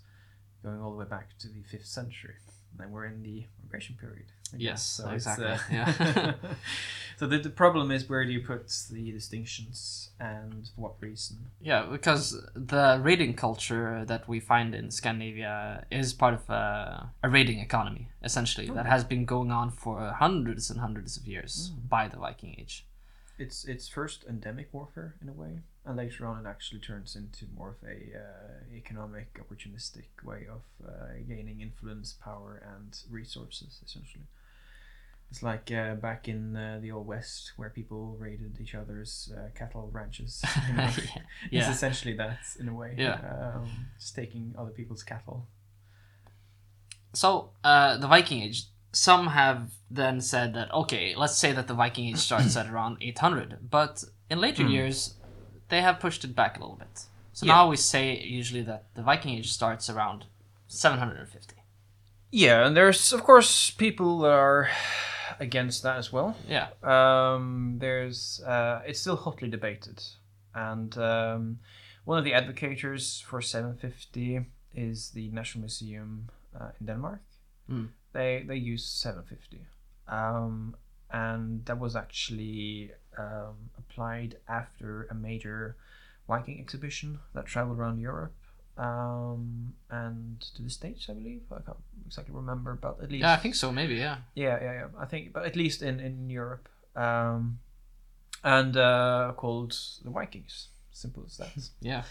going 0.64 0.82
all 0.82 0.92
the 0.92 0.98
way 0.98 1.06
back 1.06 1.38
to 1.40 1.48
the 1.48 1.64
fifth 1.64 1.88
century. 1.88 2.36
And 2.72 2.80
then 2.80 2.92
we're 2.92 3.06
in 3.06 3.24
the 3.24 3.46
migration 3.64 3.96
period. 4.00 4.26
Yes, 4.58 5.02
it's, 5.04 5.14
exactly, 5.14 5.46
uh, 5.48 5.58
yeah. 5.72 6.34
so 7.18 7.28
the, 7.28 7.40
the 7.40 7.50
problem 7.50 7.92
is 7.92 8.08
where 8.08 8.26
do 8.26 8.32
you 8.32 8.42
put 8.42 8.72
the 8.92 9.12
distinctions 9.12 10.12
and 10.20 10.70
for 10.76 10.82
what 10.82 10.94
reason? 11.00 11.38
Yeah, 11.62 11.88
because 11.90 12.42
the 12.54 13.00
raiding 13.02 13.34
culture 13.34 14.04
that 14.06 14.28
we 14.28 14.40
find 14.40 14.76
in 14.76 14.92
Scandinavia 14.92 15.86
is 15.92 16.14
part 16.14 16.36
of 16.36 16.50
a, 16.50 17.10
a 17.24 17.30
raiding 17.30 17.60
economy, 17.60 18.10
essentially, 18.24 18.70
that 18.70 18.86
has 18.86 19.04
been 19.04 19.26
going 19.26 19.52
on 19.52 19.72
for 19.72 20.14
hundreds 20.18 20.70
and 20.70 20.80
hundreds 20.80 21.18
of 21.18 21.28
years 21.28 21.72
by 21.90 22.08
the 22.08 22.18
Viking 22.18 22.56
Age. 22.60 22.86
It's 23.38 23.66
it's 23.66 23.90
first 23.90 24.24
endemic 24.30 24.70
warfare 24.72 25.16
in 25.22 25.28
a 25.28 25.34
way. 25.34 25.60
And 25.86 25.98
later 25.98 26.26
on 26.26 26.46
it 26.46 26.50
actually 26.50 26.80
turns 26.80 27.16
into 27.16 27.46
more 27.56 27.70
of 27.70 27.88
a 27.88 28.18
uh, 28.18 28.76
economic, 28.76 29.40
opportunistic 29.40 30.06
way 30.24 30.48
of 30.50 30.62
uh, 30.88 31.14
gaining 31.28 31.62
influence, 31.62 32.14
power, 32.14 32.62
and 32.76 32.98
resources. 33.10 33.80
Essentially, 33.86 34.24
it's 35.32 35.44
like 35.44 35.72
uh, 35.72 35.96
back 35.96 36.28
in 36.28 36.56
uh, 36.56 36.80
the 36.82 36.92
old 36.92 37.08
west 37.08 37.54
where 37.58 37.70
people 37.70 38.16
raided 38.20 38.58
each 38.62 38.74
other's 38.76 39.32
uh, 39.38 39.50
cattle 39.58 39.90
ranches. 39.92 40.44
You 40.70 40.74
know? 40.78 40.90
yeah. 41.52 41.60
It's 41.68 41.76
essentially 41.76 42.16
that 42.18 42.40
in 42.60 42.68
a 42.70 42.74
way. 42.74 42.96
Yeah. 42.98 43.20
Um, 43.56 43.70
just 44.00 44.16
taking 44.16 44.54
other 44.58 44.72
people's 44.72 45.04
cattle. 45.04 45.48
So, 47.14 47.52
uh, 47.64 47.98
the 47.98 48.08
Viking 48.08 48.42
Age. 48.42 48.66
Some 48.92 49.28
have 49.28 49.72
then 49.92 50.22
said 50.22 50.54
that 50.54 50.74
okay, 50.74 51.16
let's 51.16 51.38
say 51.38 51.52
that 51.52 51.68
the 51.68 51.74
Viking 51.74 52.08
Age 52.08 52.18
starts 52.18 52.56
at 52.56 52.68
around 52.72 52.98
800, 53.02 53.70
but 53.70 54.04
in 54.30 54.40
later 54.40 54.64
Hmm. 54.64 54.70
years, 54.70 55.16
they 55.70 55.82
have 55.82 56.00
pushed 56.00 56.24
it 56.24 56.36
back 56.36 56.58
a 56.58 56.60
little 56.62 56.78
bit. 56.78 57.06
So 57.34 57.46
Yeah. 57.46 57.54
now 57.56 57.70
we 57.70 57.78
say 57.78 58.18
usually 58.20 58.64
that 58.64 58.84
the 58.96 59.02
Viking 59.02 59.38
Age 59.38 59.52
starts 59.52 59.90
around 59.90 60.26
750. 60.68 61.56
Yeah, 62.32 62.66
and 62.68 62.76
there's 62.76 63.14
of 63.14 63.24
course 63.24 63.72
people 63.72 64.20
that 64.20 64.32
are 64.32 64.70
against 65.40 65.84
that 65.84 65.98
as 65.98 66.12
well. 66.14 66.36
Yeah. 66.48 66.68
Um, 66.84 67.78
there's 67.80 68.42
uh, 68.46 68.82
it's 68.86 69.00
still 69.00 69.16
hotly 69.16 69.50
debated, 69.50 70.02
and 70.54 70.98
um, 70.98 71.60
one 72.06 72.18
of 72.18 72.24
the 72.26 72.34
advocates 72.34 73.20
for 73.22 73.42
750 73.42 74.46
is 74.74 75.12
the 75.12 75.30
National 75.32 75.62
Museum 75.62 76.30
uh, 76.60 76.72
in 76.80 76.86
Denmark. 76.88 77.22
Mm. 77.70 77.90
They 78.14 78.44
they 78.48 78.58
use 78.58 78.86
750, 78.86 79.66
um, 80.08 80.76
and 81.12 81.66
that 81.66 81.80
was 81.80 81.96
actually 81.96 82.92
um, 83.18 83.56
applied 83.78 84.38
after 84.48 85.08
a 85.12 85.14
major 85.16 85.76
Viking 86.28 86.60
exhibition 86.60 87.20
that 87.36 87.46
traveled 87.46 87.78
around 87.78 88.00
Europe 88.00 88.34
um, 88.78 89.74
and 89.90 90.42
to 90.56 90.62
the 90.64 90.70
States, 90.70 91.08
I 91.10 91.14
believe. 91.14 91.42
I 91.52 91.62
can't 91.62 91.78
exactly 92.06 92.34
remember, 92.36 92.78
but 92.82 92.98
at 93.02 93.12
least 93.12 93.22
Yeah, 93.22 93.34
I 93.34 93.38
think 93.38 93.56
so. 93.56 93.72
Maybe. 93.72 93.96
Yeah. 93.96 94.18
yeah, 94.34 94.58
yeah, 94.62 94.74
yeah. 94.74 94.88
I 95.00 95.06
think, 95.06 95.34
but 95.34 95.46
at 95.46 95.56
least 95.56 95.82
in 95.82 96.00
in 96.00 96.30
Europe, 96.30 96.68
um, 96.96 97.60
and 98.44 98.76
uh, 98.76 99.34
called 99.38 99.78
the 100.04 100.10
Vikings. 100.10 100.70
Simple 100.92 101.24
as 101.26 101.38
that. 101.38 101.52
Yeah. 101.82 102.04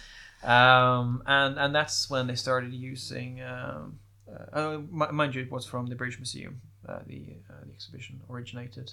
um, 0.43 1.23
and 1.27 1.59
and 1.59 1.75
that's 1.75 2.09
when 2.09 2.27
they 2.27 2.37
started 2.37 2.73
using. 2.73 3.43
Um, 3.43 3.99
uh, 4.29 4.59
uh, 4.59 4.79
mind 5.13 5.35
you, 5.35 5.43
it 5.43 5.51
was 5.51 5.67
from 5.67 5.87
the 5.87 5.95
British 5.97 6.19
Museum. 6.19 6.61
Uh, 6.89 6.99
the 7.07 7.23
uh, 7.51 7.65
the 7.65 7.73
exhibition 7.73 8.21
originated, 8.29 8.93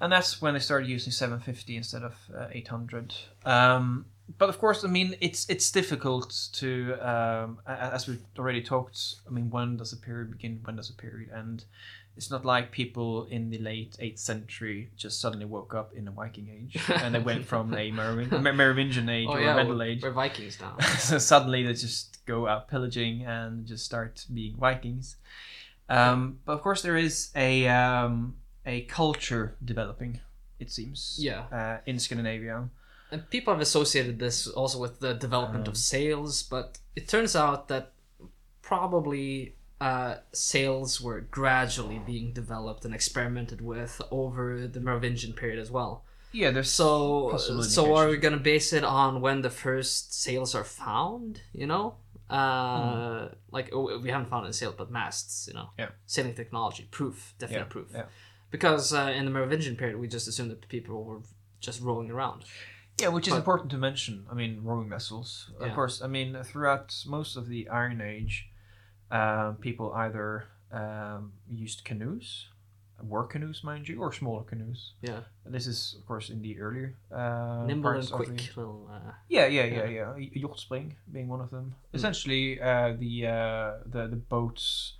and 0.00 0.12
that's 0.12 0.40
when 0.40 0.54
they 0.54 0.60
started 0.60 0.88
using 0.88 1.12
750 1.12 1.76
instead 1.76 2.02
of 2.02 2.14
uh, 2.36 2.46
800. 2.50 3.14
Um, 3.44 4.06
but 4.38 4.48
of 4.48 4.58
course, 4.58 4.84
I 4.84 4.88
mean, 4.88 5.16
it's 5.20 5.48
it's 5.48 5.70
difficult 5.70 6.34
to, 6.54 6.94
um, 7.00 7.58
as 7.66 8.08
we've 8.08 8.22
already 8.38 8.62
talked. 8.62 8.98
I 9.26 9.30
mean, 9.30 9.50
when 9.50 9.76
does 9.76 9.92
a 9.92 9.96
period 9.96 10.30
begin? 10.32 10.60
When 10.64 10.76
does 10.76 10.90
a 10.90 10.94
period 10.94 11.30
end? 11.36 11.64
It's 12.16 12.30
not 12.30 12.46
like 12.46 12.72
people 12.72 13.26
in 13.26 13.50
the 13.50 13.58
late 13.58 13.94
8th 14.00 14.18
century 14.18 14.88
just 14.96 15.20
suddenly 15.20 15.44
woke 15.44 15.74
up 15.74 15.92
in 15.92 16.06
the 16.06 16.10
Viking 16.10 16.48
Age 16.48 16.82
and 17.02 17.14
they 17.14 17.18
went 17.18 17.44
from 17.44 17.74
a 17.74 17.90
Meroving- 17.92 18.40
Mer- 18.40 18.54
Merovingian 18.54 19.10
age 19.10 19.28
or 19.28 19.38
a 19.38 19.54
Middle 19.54 19.82
Age. 19.82 20.00
Oh, 20.02 20.08
we're 20.08 20.14
Vikings 20.14 20.58
now. 20.58 20.78
so 20.98 21.18
suddenly 21.18 21.62
they 21.62 21.74
just 21.74 22.24
go 22.24 22.48
out 22.48 22.68
pillaging 22.68 23.22
and 23.26 23.66
just 23.66 23.84
start 23.84 24.24
being 24.32 24.56
Vikings. 24.56 25.16
Um, 25.88 26.40
but 26.44 26.52
of 26.52 26.62
course, 26.62 26.82
there 26.82 26.96
is 26.96 27.30
a 27.36 27.68
um, 27.68 28.36
a 28.64 28.82
culture 28.82 29.56
developing. 29.64 30.20
It 30.58 30.70
seems. 30.70 31.16
Yeah. 31.20 31.44
Uh, 31.52 31.78
in 31.86 31.98
Scandinavia. 31.98 32.68
And 33.12 33.30
people 33.30 33.52
have 33.54 33.60
associated 33.60 34.18
this 34.18 34.48
also 34.48 34.78
with 34.80 34.98
the 35.00 35.14
development 35.14 35.68
Um. 35.68 35.72
of 35.72 35.76
sails, 35.76 36.42
but 36.42 36.78
it 36.96 37.06
turns 37.08 37.36
out 37.36 37.68
that 37.68 37.92
probably 38.62 39.54
uh, 39.80 40.16
sails 40.32 41.00
were 41.00 41.20
gradually 41.20 42.00
being 42.04 42.32
developed 42.32 42.84
and 42.84 42.94
experimented 42.94 43.60
with 43.60 44.00
over 44.10 44.66
the 44.66 44.80
Merovingian 44.80 45.34
period 45.34 45.58
as 45.58 45.70
well. 45.70 46.04
Yeah. 46.32 46.50
There's 46.50 46.70
So, 46.70 47.36
so 47.62 47.94
are 47.94 48.08
we 48.08 48.16
gonna 48.16 48.38
base 48.38 48.72
it 48.72 48.84
on 48.84 49.20
when 49.20 49.42
the 49.42 49.50
first 49.50 50.12
sails 50.14 50.54
are 50.54 50.64
found? 50.64 51.42
You 51.52 51.66
know, 51.66 51.94
uh, 52.30 53.28
like 53.50 53.70
oh, 53.72 53.98
we 53.98 54.10
haven't 54.10 54.28
found 54.28 54.44
any 54.44 54.52
sails, 54.52 54.74
but 54.76 54.90
masts. 54.90 55.46
You 55.48 55.54
know, 55.54 55.70
Yeah. 55.78 55.90
sailing 56.06 56.34
technology, 56.34 56.88
proof, 56.90 57.34
definite 57.38 57.58
Yeah, 57.60 57.64
proof. 57.64 57.88
yeah. 57.94 58.06
Because 58.50 58.92
uh, 58.92 59.12
in 59.16 59.24
the 59.24 59.30
Merovingian 59.30 59.76
period, 59.76 59.98
we 59.98 60.08
just 60.08 60.28
assumed 60.28 60.50
that 60.50 60.68
people 60.68 61.04
were 61.04 61.20
just 61.60 61.80
rolling 61.82 62.10
around. 62.10 62.44
Yeah, 63.00 63.08
which 63.08 63.26
is 63.26 63.32
But- 63.32 63.38
important 63.38 63.70
to 63.72 63.78
mention. 63.78 64.26
I 64.30 64.34
mean, 64.34 64.62
rowing 64.62 64.88
vessels. 64.88 65.50
Of 65.60 65.72
course, 65.74 66.00
I 66.00 66.06
mean, 66.06 66.42
throughout 66.44 66.94
most 67.06 67.36
of 67.36 67.48
the 67.48 67.68
Iron 67.68 68.00
Age, 68.00 68.48
uh, 69.10 69.52
people 69.60 69.92
either 69.92 70.46
um, 70.72 71.32
used 71.48 71.84
canoes, 71.84 72.48
war 73.02 73.26
canoes, 73.26 73.62
mind 73.62 73.88
you, 73.88 74.00
or 74.00 74.12
smaller 74.12 74.42
canoes. 74.44 74.92
Yeah, 75.02 75.20
This 75.44 75.66
is, 75.66 75.94
of 75.98 76.06
course, 76.06 76.30
in 76.30 76.40
the 76.42 76.58
earlier 76.60 76.96
uh, 77.12 77.64
nimble 77.66 77.90
and 77.90 78.10
quick. 78.10 78.36
the- 78.36 78.60
Little, 78.60 78.88
uh, 78.90 79.12
Yeah, 79.28 79.46
yeah, 79.46 79.64
yeah, 79.64 79.84
Yeah. 79.88 80.14
yeah. 80.18 80.42
Hjortspring 80.42 80.94
being 81.12 81.28
one 81.28 81.40
of 81.40 81.50
them. 81.50 81.74
Mm. 81.92 81.96
Essentially, 81.96 82.60
uh, 82.60 82.94
the 82.98 83.26
uh, 83.26 83.72
the 83.86 84.08
the 84.08 84.16
boats 84.16 84.94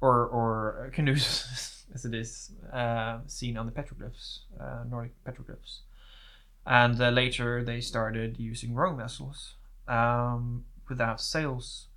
or 0.00 0.26
or 0.26 0.90
canoes, 0.94 1.84
as 1.94 2.04
it 2.04 2.14
is, 2.14 2.50
uh, 2.72 3.20
seen 3.26 3.56
on 3.56 3.66
the 3.66 3.72
petroglyphs, 3.72 4.40
uh, 4.60 4.84
Nordic 4.88 5.12
petroglyphs, 5.24 5.80
and 6.66 7.00
uh, 7.00 7.10
later 7.10 7.62
they 7.64 7.80
started 7.80 8.38
using 8.38 8.74
rowing 8.74 8.96
vessels 8.96 9.54
um, 9.88 10.64
without 10.88 11.20
sails. 11.20 11.88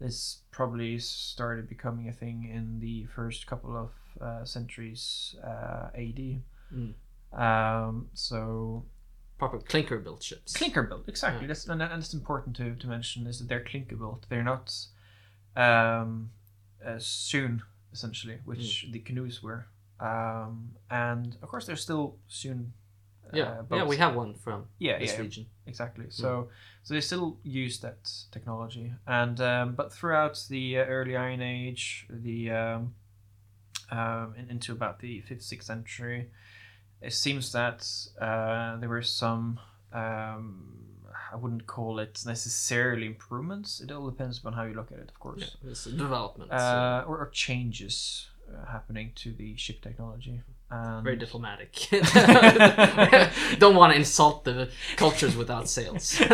This 0.00 0.38
probably 0.50 0.98
started 0.98 1.68
becoming 1.68 2.08
a 2.08 2.12
thing 2.12 2.44
in 2.52 2.80
the 2.80 3.06
first 3.14 3.46
couple 3.46 3.76
of 3.76 3.90
uh, 3.90 4.03
centuries 4.44 5.36
uh, 5.42 5.88
AD. 5.94 6.40
Mm. 6.72 6.94
Um, 7.32 8.08
so 8.14 8.84
proper 9.38 9.58
clinker 9.58 9.98
built 9.98 10.22
ships. 10.22 10.52
clinker 10.52 10.82
built 10.84 11.08
exactly 11.08 11.42
Yeah. 11.42 11.48
that's 11.48 11.66
and, 11.66 11.82
and 11.82 12.00
it's 12.02 12.14
important 12.14 12.54
to, 12.56 12.76
to 12.76 12.86
mention 12.86 13.26
is 13.26 13.40
that 13.40 13.48
they're 13.48 13.64
clinker 13.64 13.96
built 13.96 14.26
they're 14.28 14.44
not 14.44 14.72
um 15.56 16.30
uh, 16.84 16.98
soon 16.98 17.62
essentially 17.92 18.38
which 18.44 18.86
the 18.92 19.00
canoes 19.00 19.42
were 19.42 19.66
um 20.00 20.70
and 20.90 21.36
of 21.42 21.48
course 21.48 21.66
they're 21.66 21.76
still 21.76 22.16
soon 22.28 22.72
uh, 23.26 23.36
yeah, 23.36 23.62
yeah, 23.72 23.84
we 23.84 23.96
have 23.96 24.14
one 24.14 24.34
from 24.34 24.66
yeah 24.78 24.98
this 24.98 25.14
yeah 25.14 25.20
region. 25.20 25.46
exactly 25.66 26.06
so 26.10 26.48
so 26.84 26.94
they 26.94 27.00
still 27.00 27.38
use 27.42 27.80
that 27.80 28.08
technology 28.30 28.92
and 29.06 29.40
um, 29.40 29.74
but 29.74 29.92
throughout 29.92 30.40
the 30.48 30.78
uh, 30.78 30.84
early 30.84 31.16
iron 31.16 31.42
age 31.42 32.06
the 32.10 32.50
um, 32.50 32.94
um, 33.94 34.34
in, 34.38 34.50
into 34.50 34.72
about 34.72 34.96
the 35.00 35.20
fifth 35.22 35.42
sixth 35.42 35.66
century 35.66 36.20
it 37.00 37.12
seems 37.12 37.52
that 37.52 37.78
uh, 38.20 38.76
there 38.80 38.88
were 38.88 39.02
some 39.02 39.58
um, 39.92 40.78
i 41.32 41.36
wouldn't 41.36 41.66
call 41.66 41.98
it 41.98 42.14
necessarily 42.26 43.06
improvements 43.06 43.80
it 43.80 43.90
all 43.92 44.08
depends 44.10 44.38
upon 44.38 44.52
how 44.52 44.64
you 44.64 44.74
look 44.74 44.90
at 44.92 44.98
it 44.98 45.08
of 45.14 45.18
course 45.20 45.56
Yeah, 45.62 45.70
it's 45.70 45.84
development. 45.84 46.50
so 46.50 46.56
uh, 46.56 47.04
or, 47.06 47.18
or 47.22 47.28
changes 47.30 48.28
uh, 48.52 48.66
happening 48.70 49.12
to 49.16 49.32
the 49.32 49.56
ship 49.56 49.80
technology 49.82 50.40
and 50.70 51.04
very 51.04 51.16
diplomatic. 51.16 51.72
Don't 53.58 53.76
want 53.76 53.92
to 53.92 53.98
insult 53.98 54.44
the 54.44 54.68
cultures 54.96 55.36
without 55.36 55.68
sails. 55.68 56.20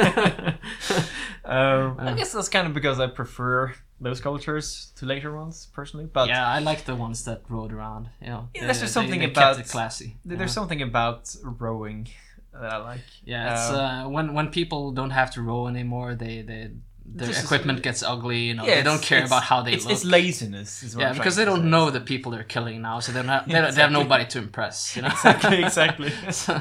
um, 1.44 1.96
I 1.98 2.14
guess 2.16 2.32
that's 2.32 2.48
kind 2.48 2.66
of 2.66 2.74
because 2.74 3.00
I 3.00 3.06
prefer 3.08 3.74
those 4.01 4.20
cultures 4.20 4.92
to 4.96 5.07
later 5.07 5.34
ones 5.34 5.68
personally. 5.72 6.07
But 6.12 6.28
yeah, 6.28 6.46
I 6.48 6.59
like 6.61 6.84
the 6.84 6.96
ones 6.96 7.24
that 7.24 7.42
rode 7.48 7.72
around. 7.72 8.09
You 8.20 8.28
know, 8.28 8.48
Yeah, 8.55 8.64
there's 8.66 8.80
just 8.80 8.94
something 8.94 9.20
they 9.20 9.26
kept 9.26 9.36
about- 9.36 9.59
it 9.61 9.68
classy. 9.68 10.16
there's 10.24 10.40
know? 10.40 10.46
something 10.46 10.82
about 10.82 11.34
rowing 11.42 12.09
that 12.53 12.72
I 12.72 12.78
like. 12.78 13.01
Yeah, 13.24 13.53
it's 13.53 13.70
um, 13.70 13.76
uh, 13.76 14.09
when 14.09 14.34
when 14.34 14.48
people 14.48 14.92
don't 14.92 15.11
have 15.11 15.30
to 15.32 15.42
row 15.42 15.66
anymore, 15.68 16.14
they 16.14 16.42
they 16.42 16.70
their 17.05 17.30
is- 17.30 17.42
equipment 17.44 17.82
gets 17.82 18.03
ugly. 18.03 18.40
You 18.48 18.55
know, 18.55 18.64
Yeah, 18.64 18.76
they 18.76 18.82
don't 18.82 19.03
care 19.03 19.24
about 19.24 19.42
how 19.44 19.62
they 19.62 19.72
it's, 19.72 19.84
look. 19.84 19.92
it's 19.94 20.05
laziness. 20.05 20.94
Yeah, 20.96 21.12
because 21.12 21.36
they 21.36 21.44
don't 21.44 21.62
say. 21.62 21.66
know 21.68 21.90
the 21.90 22.01
people 22.01 22.32
they're 22.32 22.44
killing 22.44 22.80
now, 22.82 23.01
so 23.01 23.12
they 23.12 23.20
don't 23.20 23.28
have, 23.28 23.46
they, 23.48 23.55
don't- 23.61 23.74
they 23.74 23.80
have 23.82 23.92
nobody 23.92 24.26
to 24.26 24.38
impress. 24.38 24.94
You 24.96 25.03
know, 25.03 25.09
Exactly, 25.09 25.62
exactly. 25.64 26.11
So, 26.30 26.61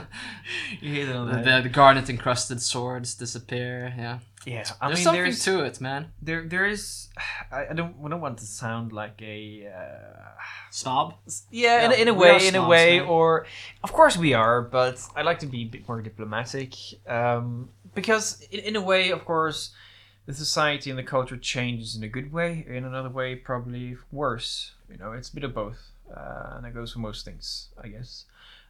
You 0.82 0.94
hit 0.94 1.10
it 1.10 1.16
on 1.16 1.28
the, 1.28 1.38
the 1.38 1.42
the, 1.44 1.52
head. 1.52 1.64
the 1.66 1.70
garnet 1.70 2.10
encrusted 2.10 2.62
swords 2.62 3.14
disappear. 3.16 3.94
Yeah, 3.98 4.20
Yeah, 4.46 4.64
I 4.82 4.88
there's 4.88 4.98
mean, 5.00 5.04
something 5.04 5.24
there's 5.24 5.44
to 5.46 5.64
it, 5.66 5.80
man. 5.82 6.12
there 6.22 6.44
there 6.48 6.66
is. 6.66 7.10
I, 7.52 7.68
I 7.72 7.74
don't 7.74 7.96
I 8.04 8.10
don't 8.10 8.22
want 8.22 8.38
to 8.40 8.46
sound 8.46 8.92
like 8.92 9.22
a. 9.22 9.68
Uh, 9.68 10.26
Snob. 10.72 11.16
Yeah, 11.52 11.86
in, 11.86 11.92
Yeah, 11.92 11.98
in 11.98 12.08
a 12.10 12.14
way, 12.14 12.48
in 12.48 12.56
a 12.56 12.68
way, 12.68 13.00
man. 13.00 13.08
or 13.10 13.46
of 13.84 13.92
course 13.92 14.16
we 14.18 14.34
are, 14.36 14.62
but 14.62 15.02
I 15.16 15.24
like 15.24 15.40
to 15.40 15.48
be 15.48 15.62
a 15.64 15.66
bit 15.66 15.88
more 15.88 16.00
diplomatic, 16.02 16.76
um, 17.08 17.70
because 17.96 18.42
in, 18.52 18.60
in 18.60 18.76
a 18.76 18.82
way, 18.82 19.10
of 19.10 19.26
course, 19.26 19.72
the 20.30 20.36
society 20.36 20.92
and 20.92 21.00
the 21.00 21.04
culture 21.04 21.38
changes 21.38 21.96
in 21.96 22.04
a 22.04 22.08
good 22.08 22.32
way. 22.32 22.64
In 22.70 22.86
another 22.86 23.10
way, 23.10 23.34
probably 23.36 23.98
worse. 24.12 24.74
You 24.88 24.98
know, 24.98 25.12
it's 25.14 25.30
a 25.30 25.34
bit 25.34 25.44
of 25.44 25.56
both, 25.56 25.80
uh, 26.16 26.52
and 26.56 26.66
that 26.66 26.76
goes 26.76 26.94
for 26.94 27.00
most 27.00 27.26
things, 27.26 27.70
I 27.84 27.88
guess. 27.88 28.26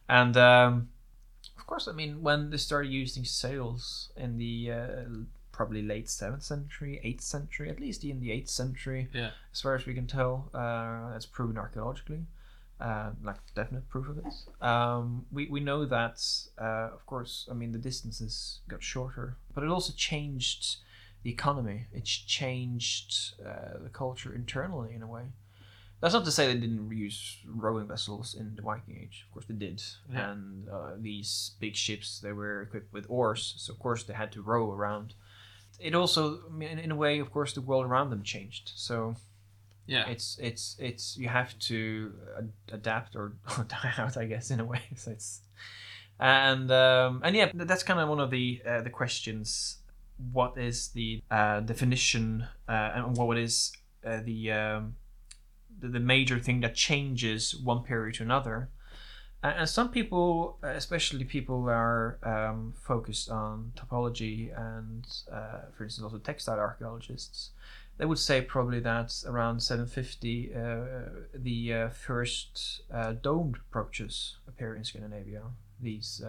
And 0.08 0.38
um, 0.38 0.88
Of 1.58 1.66
course, 1.66 1.86
I 1.86 1.92
mean 1.92 2.22
when 2.22 2.48
they 2.50 2.56
started 2.56 2.90
using 2.90 3.26
sails 3.26 4.10
in 4.16 4.38
the 4.38 4.72
uh, 4.72 5.04
probably 5.52 5.82
late 5.82 6.08
seventh 6.08 6.44
century, 6.44 6.98
eighth 7.04 7.20
century, 7.20 7.68
at 7.68 7.78
least 7.78 8.04
in 8.04 8.20
the 8.20 8.32
eighth 8.32 8.48
century, 8.48 9.08
Yeah. 9.12 9.32
as 9.52 9.60
far 9.60 9.74
as 9.74 9.84
we 9.84 9.92
can 9.92 10.06
tell, 10.06 10.48
uh, 10.54 11.10
that's 11.12 11.26
proven 11.26 11.58
archaeologically, 11.58 12.24
uh, 12.80 13.10
like 13.22 13.36
definite 13.54 13.86
proof 13.90 14.08
of 14.08 14.16
it. 14.16 14.32
Um, 14.66 15.26
we 15.30 15.46
we 15.54 15.60
know 15.60 15.84
that, 15.84 16.16
uh, 16.58 16.88
of 16.96 17.04
course, 17.04 17.46
I 17.50 17.54
mean 17.54 17.72
the 17.72 17.78
distances 17.90 18.60
got 18.66 18.82
shorter, 18.82 19.36
but 19.54 19.62
it 19.62 19.68
also 19.68 19.92
changed 19.92 20.78
the 21.22 21.30
economy. 21.30 21.86
It's 21.92 22.10
changed 22.10 23.34
uh, 23.44 23.78
the 23.82 23.90
culture 23.90 24.34
internally 24.34 24.94
in 24.94 25.02
a 25.02 25.06
way. 25.06 25.24
That's 26.00 26.14
not 26.14 26.24
to 26.24 26.30
say 26.32 26.46
they 26.46 26.58
didn't 26.58 26.90
use 26.96 27.36
rowing 27.46 27.86
vessels 27.86 28.34
in 28.34 28.54
the 28.56 28.62
Viking 28.62 28.98
Age. 29.02 29.26
Of 29.28 29.34
course, 29.34 29.44
they 29.46 29.54
did. 29.54 29.82
Yeah. 30.10 30.30
And 30.30 30.66
uh, 30.68 30.92
these 30.98 31.52
big 31.60 31.76
ships, 31.76 32.20
they 32.20 32.32
were 32.32 32.62
equipped 32.62 32.90
with 32.92 33.04
oars, 33.10 33.54
so 33.58 33.72
of 33.74 33.78
course 33.78 34.02
they 34.04 34.14
had 34.14 34.32
to 34.32 34.40
row 34.42 34.72
around. 34.72 35.12
It 35.78 35.94
also, 35.94 36.40
I 36.48 36.52
mean, 36.52 36.78
in 36.78 36.90
a 36.90 36.96
way, 36.96 37.18
of 37.18 37.30
course, 37.30 37.52
the 37.52 37.60
world 37.60 37.84
around 37.84 38.08
them 38.10 38.22
changed. 38.22 38.72
So 38.76 39.16
Yeah. 39.86 40.08
it's 40.08 40.38
it's 40.40 40.76
it's 40.78 41.16
you 41.18 41.28
have 41.28 41.58
to 41.68 42.14
ad- 42.38 42.52
adapt 42.72 43.14
or, 43.14 43.32
or 43.58 43.64
die 43.68 43.92
out, 43.98 44.16
I 44.16 44.24
guess, 44.24 44.50
in 44.50 44.60
a 44.60 44.64
way. 44.64 44.80
So 44.96 45.10
it's 45.10 45.40
and 46.18 46.70
um, 46.70 47.20
and 47.24 47.36
yeah, 47.36 47.50
that's 47.54 47.82
kind 47.82 48.00
of 48.00 48.08
one 48.08 48.20
of 48.20 48.30
the 48.30 48.62
uh, 48.66 48.80
the 48.82 48.90
questions. 48.90 49.76
What 50.32 50.58
is 50.58 50.88
the 50.88 51.22
uh, 51.30 51.60
definition 51.60 52.46
uh, 52.68 52.90
and 52.94 53.16
what 53.16 53.38
is 53.38 53.72
uh, 54.04 54.20
the, 54.24 54.52
um, 54.52 54.96
the 55.80 55.88
the 55.88 56.00
major 56.00 56.38
thing 56.38 56.60
that 56.60 56.74
changes 56.74 57.56
one 57.56 57.82
period 57.82 58.16
to 58.16 58.22
another? 58.22 58.70
And 59.42 59.66
some 59.66 59.90
people, 59.90 60.58
especially 60.62 61.24
people 61.24 61.62
who 61.62 61.68
are 61.68 62.18
um, 62.22 62.74
focused 62.78 63.30
on 63.30 63.72
topology 63.74 64.50
and, 64.54 65.06
uh, 65.32 65.60
for 65.74 65.84
instance, 65.84 66.04
also 66.04 66.18
textile 66.18 66.58
archaeologists, 66.58 67.52
they 67.96 68.04
would 68.04 68.18
say 68.18 68.42
probably 68.42 68.80
that 68.80 69.14
around 69.26 69.60
750 69.60 70.54
uh, 70.54 70.58
the 71.34 71.72
uh, 71.72 71.88
first 71.88 72.82
domed 73.22 73.56
brooches 73.70 74.36
appear 74.46 74.74
in 74.74 74.84
Scandinavia. 74.84 75.42
These 75.80 76.22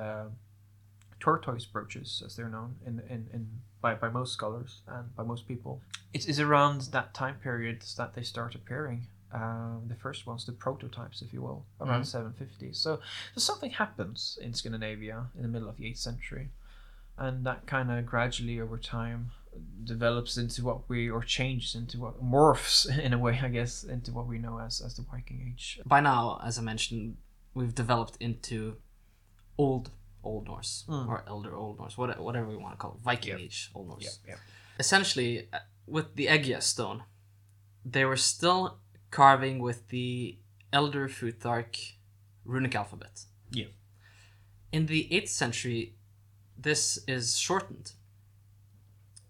tortoise 1.22 1.66
brooches, 1.66 2.24
as 2.26 2.36
they're 2.36 2.50
known 2.50 2.76
in, 2.86 3.02
in, 3.10 3.28
in 3.34 3.48
by, 3.82 3.96
by 3.96 4.10
most 4.10 4.34
scholars 4.34 4.82
and 4.88 5.16
by 5.16 5.24
most 5.24 5.48
people. 5.48 5.82
It 6.14 6.28
is 6.28 6.40
around 6.40 6.82
that 6.92 7.14
time 7.14 7.36
period 7.42 7.84
that 7.98 8.14
they 8.14 8.24
start 8.24 8.56
appearing. 8.56 9.08
Uh, 9.34 9.78
the 9.88 9.96
first 9.96 10.28
ones, 10.28 10.46
the 10.46 10.52
prototypes, 10.52 11.22
if 11.22 11.32
you 11.34 11.42
will, 11.42 11.66
around 11.80 12.02
Mhm. 12.02 12.06
750. 12.06 12.74
So, 12.74 13.00
so 13.34 13.40
something 13.40 13.72
happens 13.72 14.38
in 14.42 14.54
Scandinavia 14.54 15.28
in 15.36 15.42
the 15.42 15.48
middle 15.48 15.70
of 15.70 15.78
the 15.78 15.86
8th 15.86 16.00
century, 16.00 16.50
and 17.18 17.46
that 17.46 17.66
kind 17.66 17.90
of 17.92 18.06
gradually 18.06 18.60
over 18.60 18.78
time 18.78 19.32
develops 19.84 20.38
into 20.38 20.64
what 20.64 20.88
we 20.90 21.10
or 21.10 21.22
changes 21.24 21.76
into 21.76 22.00
what 22.00 22.24
morphs 22.24 22.88
in 23.06 23.12
a 23.12 23.18
way 23.18 23.38
i 23.44 23.50
guess 23.50 23.84
into 23.84 24.10
what 24.14 24.26
we 24.26 24.38
know 24.38 24.58
as 24.60 24.80
as 24.80 24.96
the 24.96 25.02
viking 25.02 25.46
age 25.52 25.78
By 25.86 26.00
now, 26.00 26.40
as 26.42 26.58
I 26.58 26.62
mentioned, 26.62 27.18
we've 27.54 27.76
developed 27.76 28.16
into 28.22 28.78
old 29.58 29.90
Old 30.24 30.46
Norse 30.48 30.86
Mm. 30.88 31.08
or 31.08 31.24
Elder 31.28 31.56
Old 31.56 31.80
Norse, 31.80 31.98
what, 31.98 32.20
whatever 32.20 32.48
we 32.48 32.56
want 32.58 32.74
to 32.74 32.78
call 32.78 32.94
it, 32.96 33.02
Viking 33.04 33.32
Yep. 33.32 33.40
Age 33.40 33.72
Old 33.76 33.88
Norse. 33.90 34.20
yeah 34.28 34.36
Essentially, 34.80 35.48
uh, 35.54 35.60
with 35.86 36.16
the 36.16 36.28
Eggja 36.28 36.62
stone, 36.62 37.04
they 37.86 38.06
were 38.06 38.18
still 38.18 38.80
carving 39.12 39.60
with 39.60 39.88
the 39.90 40.38
Elder 40.74 41.08
Futhark 41.10 41.94
runic 42.46 42.74
alphabet. 42.76 43.26
Yeah. 43.52 43.68
In 44.72 44.86
the 44.88 45.08
8th 45.12 45.30
century, 45.30 45.96
this 46.58 47.00
is 47.08 47.38
shortened. 47.38 47.92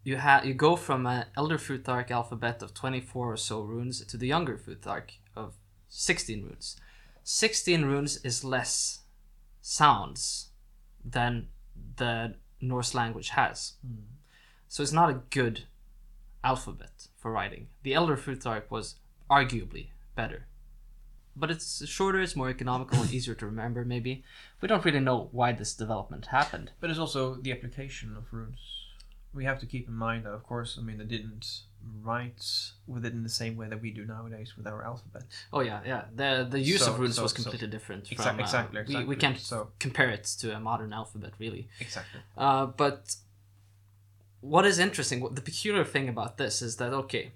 You 0.04 0.18
ha- 0.20 0.42
you 0.44 0.54
go 0.54 0.76
from 0.76 1.06
an 1.06 1.26
Elder 1.36 1.58
Futhark 1.58 2.12
alphabet 2.12 2.62
of 2.64 2.74
24 2.74 3.34
or 3.34 3.38
so 3.38 3.62
runes 3.62 4.06
to 4.06 4.18
the 4.18 4.28
younger 4.28 4.58
Futhark 4.58 5.12
of 5.36 5.56
16 5.90 6.44
runes. 6.44 6.78
16 7.24 7.84
runes 7.86 8.18
is 8.24 8.44
less 8.44 9.00
sounds 9.62 10.50
than 11.04 11.48
the 11.98 12.36
Norse 12.60 12.94
language 12.94 13.30
has. 13.30 13.74
Hmm. 13.86 14.04
So 14.68 14.84
it's 14.84 14.92
not 14.92 15.10
a 15.10 15.22
good 15.30 15.66
alphabet 16.44 17.08
for 17.18 17.32
writing. 17.32 17.68
The 17.84 17.94
Elder 17.94 18.18
Futhark 18.18 18.64
was 18.70 18.96
arguably 19.30 19.88
better. 20.16 20.48
But 21.36 21.52
it's 21.52 21.86
shorter, 21.88 22.20
it's 22.20 22.36
more 22.36 22.50
economical, 22.50 23.00
and 23.02 23.14
easier 23.14 23.36
to 23.36 23.46
remember, 23.46 23.86
maybe. 23.86 24.24
We 24.60 24.68
don't 24.68 24.84
really 24.84 25.00
know 25.00 25.30
why 25.32 25.54
this 25.54 25.74
development 25.74 26.28
happened. 26.28 26.72
but 26.80 26.90
it's 26.90 27.00
also 27.00 27.36
the 27.36 27.52
application 27.52 28.16
of 28.18 28.34
runes 28.34 28.82
we 29.34 29.46
have 29.46 29.60
to 29.60 29.66
keep 29.66 29.88
in 29.88 29.94
mind 29.94 30.26
that 30.26 30.34
of 30.34 30.44
course 30.44 30.78
i 30.80 30.84
mean 30.84 30.98
they 30.98 31.06
didn't 31.06 31.62
write 32.04 32.44
with 32.88 33.06
it 33.06 33.14
in 33.14 33.24
the 33.24 33.30
same 33.30 33.56
way 33.56 33.68
that 33.68 33.82
we 33.82 33.92
do 33.92 34.04
nowadays 34.06 34.56
with 34.58 34.66
our 34.68 34.84
alphabet 34.84 35.24
Oh 35.54 35.62
yeah, 35.62 35.82
yeah. 35.86 36.04
The 36.16 36.48
the 36.50 36.60
use 36.60 36.84
So- 36.84 36.94
of 36.94 37.00
runes 37.00 37.16
so- 37.16 37.24
was 37.24 37.32
so- 37.32 37.42
completely 37.42 37.68
different 37.68 38.08
from. 38.08 38.14
Exact- 38.18 38.40
uh, 38.40 38.44
exactly, 38.44 38.96
We, 38.98 39.06
we 39.06 39.16
can't 39.16 39.40
So- 39.40 39.72
compare 39.80 40.10
it 40.10 40.24
to 40.42 40.56
a 40.56 40.60
modern 40.60 40.92
alphabet, 40.94 41.34
really. 41.40 41.68
exactly 41.80 42.22
Uh, 42.38 42.66
but 42.84 43.16
what 44.42 44.66
is 44.66 44.80
interesting, 44.80 45.20
what 45.22 45.36
the 45.36 45.42
peculiar 45.42 45.86
thing 45.86 46.10
about 46.10 46.38
this 46.38 46.62
is 46.62 46.78
that 46.78 46.94
okay, 46.94 47.34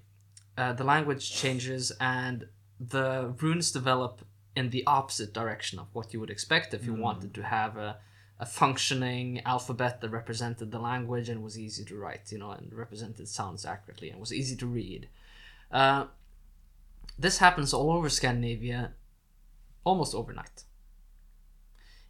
uh, 0.58 0.72
the 0.72 0.84
language 0.84 1.30
changes 1.30 1.92
and 2.00 2.48
the 2.80 3.34
runes 3.40 3.70
develop 3.70 4.24
in 4.56 4.70
the 4.70 4.82
opposite 4.86 5.32
direction 5.32 5.78
of 5.78 5.86
what 5.92 6.12
you 6.12 6.18
would 6.20 6.30
expect 6.30 6.72
if 6.74 6.84
you 6.84 6.94
Mm. 6.94 7.00
wanted 7.00 7.34
to 7.34 7.42
have 7.42 7.76
a, 7.76 7.98
a 8.38 8.46
functioning 8.46 9.40
alphabet 9.44 10.00
that 10.00 10.10
represented 10.10 10.70
the 10.70 10.78
language 10.78 11.28
and 11.28 11.42
was 11.42 11.58
easy 11.58 11.84
to 11.84 11.96
write, 11.96 12.30
you 12.30 12.38
know, 12.38 12.50
and 12.50 12.72
represented 12.72 13.28
sounds 13.28 13.64
accurately 13.64 14.10
and 14.10 14.20
was 14.20 14.32
easy 14.32 14.54
to 14.56 14.66
read. 14.66 15.08
Uh, 15.72 16.06
this 17.18 17.38
happens 17.38 17.72
all 17.72 17.90
over 17.90 18.10
Scandinavia 18.10 18.92
almost 19.84 20.14
overnight, 20.14 20.64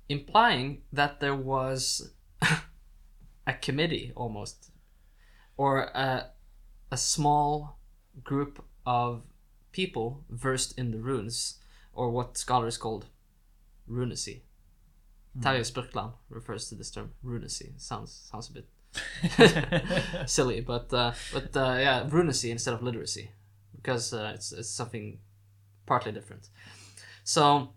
implying 0.08 0.82
that 0.92 1.20
there 1.20 1.34
was 1.34 2.10
a 3.46 3.52
committee 3.52 4.12
almost, 4.16 4.70
or 5.56 5.82
a, 5.82 6.30
a 6.90 6.96
small 6.96 7.78
group 8.24 8.64
of 8.84 9.22
people 9.70 10.24
versed 10.28 10.76
in 10.76 10.90
the 10.90 10.98
runes, 10.98 11.58
or 11.92 12.10
what 12.10 12.36
scholars 12.36 12.76
called 12.76 13.06
runacy. 13.86 14.42
Terje 15.40 15.70
Spurkland 15.70 16.12
refers 16.28 16.68
to 16.68 16.74
this 16.74 16.90
term, 16.90 17.12
runacy. 17.22 17.74
Sounds 17.76 18.28
sounds 18.30 18.50
a 18.50 18.52
bit 18.52 18.66
silly, 20.26 20.60
but 20.60 20.92
uh, 20.92 21.12
but 21.32 21.56
uh, 21.56 21.76
yeah, 21.78 22.06
runacy 22.08 22.50
instead 22.50 22.74
of 22.74 22.82
literacy, 22.82 23.30
because 23.74 24.12
uh, 24.12 24.32
it's 24.34 24.52
it's 24.52 24.70
something 24.70 25.18
partly 25.84 26.12
different. 26.12 26.48
So 27.24 27.70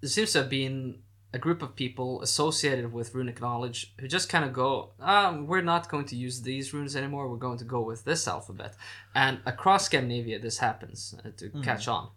there 0.00 0.10
seems 0.10 0.32
to 0.32 0.38
have 0.38 0.50
been 0.50 0.98
a 1.32 1.38
group 1.38 1.62
of 1.62 1.74
people 1.74 2.22
associated 2.22 2.92
with 2.92 3.14
runic 3.14 3.40
knowledge 3.40 3.94
who 3.98 4.08
just 4.08 4.28
kind 4.28 4.44
of 4.44 4.52
go, 4.52 4.92
ah, 5.00 5.36
we're 5.38 5.62
not 5.62 5.88
going 5.88 6.06
to 6.06 6.16
use 6.16 6.42
these 6.42 6.72
runes 6.72 6.96
anymore. 6.96 7.28
We're 7.28 7.36
going 7.36 7.58
to 7.58 7.64
go 7.64 7.80
with 7.80 8.04
this 8.04 8.28
alphabet, 8.28 8.74
and 9.14 9.40
across 9.46 9.86
Scandinavia, 9.86 10.38
this 10.38 10.58
happens 10.58 11.14
uh, 11.24 11.30
to 11.36 11.50
catch 11.62 11.88
on, 11.88 12.10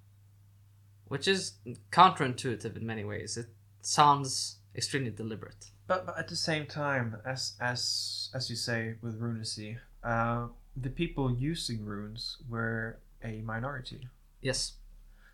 which 1.07 1.27
is 1.27 1.53
counterintuitive 1.91 2.75
in 2.75 2.85
many 2.85 3.03
ways. 3.03 3.37
It 3.37 3.47
sounds 3.81 4.58
extremely 4.75 5.11
deliberate. 5.11 5.71
But, 5.87 6.05
but 6.05 6.17
at 6.17 6.27
the 6.27 6.35
same 6.35 6.65
time, 6.65 7.17
as 7.25 7.53
as 7.59 8.29
as 8.33 8.49
you 8.49 8.55
say 8.55 8.95
with 9.01 9.19
runacy, 9.19 9.77
uh, 10.03 10.47
the 10.75 10.89
people 10.89 11.31
using 11.31 11.83
runes 11.83 12.37
were 12.47 12.99
a 13.23 13.41
minority. 13.41 14.07
Yes. 14.41 14.73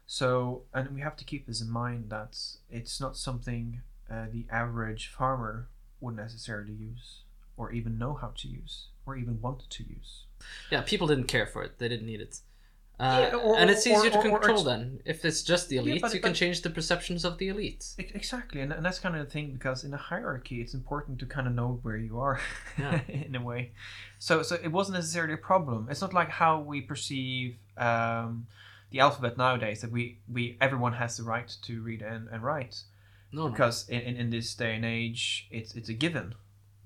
So, 0.07 0.63
and 0.73 0.91
we 0.91 1.01
have 1.01 1.15
to 1.17 1.25
keep 1.25 1.47
this 1.47 1.61
in 1.61 1.69
mind 1.69 2.09
that 2.09 2.37
it's 2.69 3.01
not 3.01 3.17
something 3.17 3.81
uh, 4.09 4.25
the 4.31 4.45
average 4.51 5.07
farmer 5.07 5.67
would 5.99 6.15
necessarily 6.15 6.73
use, 6.73 7.21
or 7.57 7.71
even 7.71 7.97
know 7.97 8.13
how 8.13 8.31
to 8.37 8.47
use, 8.47 8.87
or 9.05 9.15
even 9.15 9.41
want 9.41 9.67
to 9.69 9.83
use. 9.83 10.25
Yeah, 10.69 10.81
people 10.81 11.07
didn't 11.07 11.27
care 11.27 11.47
for 11.47 11.63
it. 11.63 11.79
They 11.79 11.89
didn't 11.89 12.05
need 12.05 12.21
it. 12.21 12.39
Uh, 12.97 13.27
Yeah, 13.31 13.35
or- 13.37 13.57
and 13.59 13.69
it's 13.69 13.85
or- 13.85 13.89
easier 13.91 14.09
to 14.11 14.17
or- 14.17 14.27
or 14.27 14.39
control 14.39 14.59
it's- 14.61 14.65
then. 14.65 15.01
If 15.05 15.25
it's 15.25 15.43
just 15.43 15.67
the 15.69 15.77
elite, 15.77 16.01
but- 16.01 16.13
you 16.13 16.21
can 16.21 16.31
but- 16.31 16.37
change 16.37 16.61
the 16.61 16.69
perceptions 16.69 17.25
of 17.25 17.37
the 17.37 17.49
elite. 17.49 17.83
E- 17.99 18.09
Exactly, 18.13 18.61
and, 18.61 18.71
and 18.71 18.85
that's 18.85 18.99
kind 18.99 19.15
of 19.17 19.25
the 19.25 19.29
thing 19.31 19.51
because 19.51 19.83
in 19.83 19.93
a 19.93 19.97
hierarchy, 19.97 20.61
it's 20.61 20.73
important 20.73 21.19
to 21.19 21.25
kind 21.25 21.45
of 21.47 21.53
know 21.53 21.79
where 21.83 21.97
you 21.97 22.17
are, 22.19 22.39
Yeah. 22.77 23.01
in 23.09 23.35
a 23.35 23.41
way. 23.41 23.71
So, 24.19 24.43
so 24.43 24.55
it 24.63 24.69
wasn't 24.71 24.95
necessarily 24.95 25.33
a 25.33 25.37
problem. 25.37 25.87
It's 25.91 26.01
not 26.01 26.13
like 26.13 26.29
how 26.29 26.61
we 26.61 26.79
perceive 26.81 27.57
um, 27.77 28.47
the 28.91 29.01
alphabet 29.01 29.37
nowadays 29.37 29.81
that 29.81 29.91
we, 29.91 30.19
we 30.31 30.55
everyone 30.61 30.93
has 30.93 31.17
the 31.17 31.23
right 31.23 31.49
to 31.63 31.81
read 31.81 32.01
and, 32.01 32.29
and 32.29 32.41
write 32.43 32.83
No, 33.33 33.45
no. 33.45 33.49
because 33.51 33.89
in, 33.89 33.99
in, 34.01 34.15
in 34.15 34.29
this 34.29 34.55
day 34.55 34.73
and 34.75 34.85
age, 34.85 35.47
it's 35.51 35.75
it's 35.75 35.89
a 35.89 35.93
given 35.93 36.33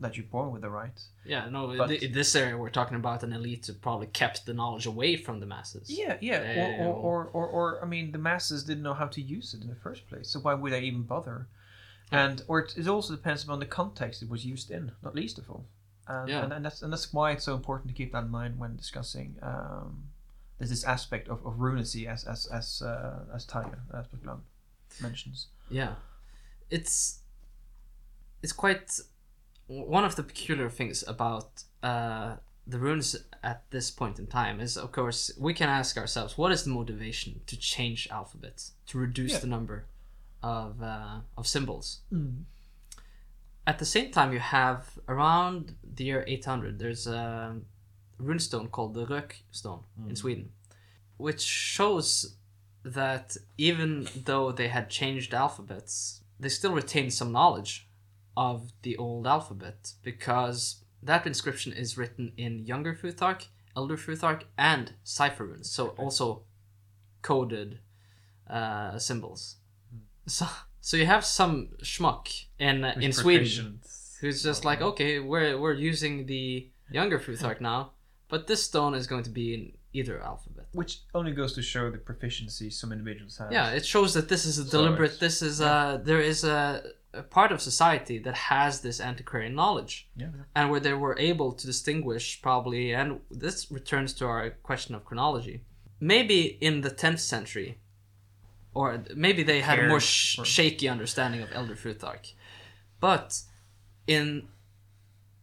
that 0.02 0.16
you're 0.18 0.26
born 0.26 0.52
with 0.52 0.62
the 0.62 0.70
right. 0.70 1.00
Yeah, 1.26 1.50
no. 1.50 1.76
But- 1.78 1.88
th- 1.88 2.02
in 2.04 2.12
this 2.14 2.36
area, 2.36 2.58
we're 2.58 2.70
talking 2.70 2.96
about 2.96 3.24
an 3.24 3.34
elite 3.34 3.66
who 3.68 3.74
probably 3.74 4.08
kept 4.08 4.46
the 4.46 4.54
knowledge 4.54 4.86
away 4.86 5.16
from 5.18 5.40
the 5.40 5.46
masses. 5.46 5.90
Yeah, 5.90 6.18
yeah. 6.22 6.78
Or, 6.82 6.94
or, 6.94 6.94
or, 6.96 7.26
or, 7.34 7.48
or, 7.48 7.84
I 7.84 7.86
mean, 7.86 8.12
the 8.12 8.18
masses 8.18 8.64
didn't 8.64 8.84
know 8.84 8.94
how 8.94 9.08
to 9.08 9.22
use 9.22 9.54
it 9.54 9.62
in 9.62 9.68
the 9.68 9.76
first 9.76 10.08
place, 10.08 10.30
so 10.30 10.40
why 10.40 10.54
would 10.54 10.72
they 10.72 10.82
even 10.82 11.04
bother? 11.04 11.48
and 12.12 12.42
or 12.48 12.62
it, 12.62 12.76
it 12.76 12.88
also 12.88 13.16
depends 13.16 13.44
upon 13.44 13.60
the 13.60 13.68
context 13.68 14.24
it 14.24 14.30
was 14.30 14.44
used 14.44 14.72
in, 14.72 14.92
not 15.04 15.14
least 15.14 15.38
of 15.38 15.48
all. 15.48 15.66
And, 16.08 16.28
Yeah. 16.28 16.44
and, 16.44 16.52
and 16.54 16.66
that's 16.66 16.82
and 16.82 16.92
that's 16.92 17.14
why 17.14 17.32
it's 17.34 17.44
so 17.44 17.54
important 17.54 17.88
to 17.90 17.94
keep 17.94 18.12
that 18.14 18.24
in 18.24 18.32
mind 18.32 18.58
when 18.58 18.76
discussing. 18.76 19.36
Um, 19.44 20.06
there's 20.58 20.72
this 20.72 20.84
aspect 20.84 21.28
of, 21.30 21.46
of 21.46 21.60
runacy 21.60 22.08
as 22.08 22.24
as 22.26 22.48
as 22.48 22.82
uh, 22.82 23.26
as 23.36 23.46
Taya 23.46 23.78
as 23.94 24.08
Buklan 24.08 24.40
mentions. 25.02 25.48
Yeah, 25.70 25.94
it's 26.72 27.20
it's 28.42 28.54
quite 28.54 29.00
one 29.70 30.04
of 30.04 30.16
the 30.16 30.24
peculiar 30.24 30.70
things 30.70 31.04
about 31.08 31.64
uh, 31.84 32.36
the 32.68 32.80
runes 32.80 33.16
at 33.44 33.64
this 33.70 33.92
point 33.92 34.20
in 34.20 34.26
time 34.28 34.60
is, 34.60 34.76
of 34.78 34.92
course, 34.92 35.32
we 35.40 35.54
can 35.54 35.70
ask 35.70 35.96
ourselves, 35.98 36.38
what 36.38 36.52
is 36.52 36.64
the 36.64 36.72
motivation 36.72 37.42
to 37.48 37.56
change 37.58 38.08
alphabets 38.12 38.74
to 38.88 38.98
reduce 38.98 39.34
Yeah. 39.34 39.40
the 39.40 39.48
number 39.48 39.86
of 40.44 40.82
uh, 40.82 41.20
of 41.38 41.46
symbols? 41.48 42.00
At 43.68 43.78
the 43.78 43.86
same 43.86 44.12
time, 44.12 44.34
you 44.34 44.40
have 44.40 44.98
around 45.08 45.76
the 45.84 46.04
year 46.06 46.24
800, 46.28 46.80
there's 46.80 47.06
a 47.06 47.56
runestone 48.20 48.72
called 48.72 48.94
the 48.96 49.06
Rök 49.06 49.32
stone 49.52 49.84
in 50.10 50.16
Sweden, 50.16 50.50
which 51.18 51.42
shows 51.42 52.36
that 52.84 53.38
even 53.58 54.08
though 54.26 54.52
they 54.52 54.70
had 54.70 54.90
changed 54.90 55.34
alphabets, 55.34 56.22
they 56.40 56.50
still 56.50 56.74
retained 56.74 57.14
some 57.14 57.32
knowledge 57.32 57.88
of 58.48 58.58
the 58.86 58.94
old 59.06 59.26
alphabet 59.36 59.80
because 60.04 60.60
that 61.10 61.22
inscription 61.32 61.72
is 61.84 61.90
written 62.00 62.26
in 62.38 62.52
Younger 62.72 62.94
Futhark, 63.02 63.42
Elder 63.80 63.98
Futhark, 64.06 64.42
and 64.58 64.86
cipher 65.04 65.46
runes, 65.50 65.70
so 65.78 65.84
also 66.04 66.26
coded 67.22 67.80
uh, 68.50 68.98
symbols. 68.98 69.58
So, 70.28 70.46
so 70.82 70.98
you 70.98 71.06
have 71.06 71.26
some 71.26 71.70
schmuck 71.84 72.26
in 72.60 72.84
uh, 72.84 72.94
in 73.06 73.12
Sweden 73.14 73.46
who's 74.22 74.44
just 74.44 74.64
like, 74.70 74.82
okay, 74.82 75.20
we're 75.20 75.58
we're 75.62 75.74
using 75.92 76.26
the 76.34 76.70
Younger 76.92 77.20
Futhark 77.20 77.60
now, 77.62 77.92
but 78.32 78.48
this 78.48 78.62
stone 78.64 78.94
is 79.00 79.06
going 79.08 79.24
to 79.24 79.30
be 79.42 79.54
in 79.54 79.72
either 79.94 80.22
alphabet. 80.32 80.66
Which 80.74 80.94
only 81.16 81.32
goes 81.32 81.54
to 81.54 81.62
show 81.62 81.90
the 81.90 81.98
proficiency 81.98 82.70
some 82.70 82.92
individuals 82.92 83.38
have. 83.40 83.52
Yeah, 83.52 83.72
it 83.80 83.86
shows 83.86 84.14
that 84.14 84.28
this 84.30 84.46
is 84.46 84.56
a 84.60 84.66
deliberate. 84.70 85.14
it's- 85.14 85.20
This 85.20 85.42
is 85.42 85.62
a 85.62 86.02
there 86.10 86.22
is 86.32 86.44
a, 86.44 86.58
a 87.14 87.24
part 87.24 87.52
of 87.52 87.62
society 87.62 88.20
that 88.20 88.36
has 88.36 88.82
this 88.82 89.02
antiquarian 89.02 89.56
knowledge, 89.56 90.08
yeah. 90.16 90.28
and 90.56 90.70
where 90.70 90.80
they 90.80 90.94
were 90.94 91.18
able 91.18 91.52
to 91.54 91.66
distinguish 91.66 92.42
probably. 92.42 92.94
And 92.94 93.22
this 93.32 93.72
returns 93.72 94.14
to 94.16 94.26
our 94.26 94.52
question 94.64 94.96
of 94.96 95.06
chronology. 95.06 95.62
Maybe 96.00 96.58
in 96.62 96.82
the 96.82 96.90
tenth 96.90 97.20
century, 97.20 97.80
or 98.74 99.04
maybe 99.16 99.44
they 99.44 99.62
had 99.62 99.80
a 99.80 99.88
more 99.88 100.00
sh- 100.00 100.38
for- 100.38 100.46
shaky 100.46 100.88
understanding 100.88 101.42
of 101.42 101.50
Elder 101.52 101.76
Futhark, 101.76 102.34
but 103.00 103.42
in 104.08 104.48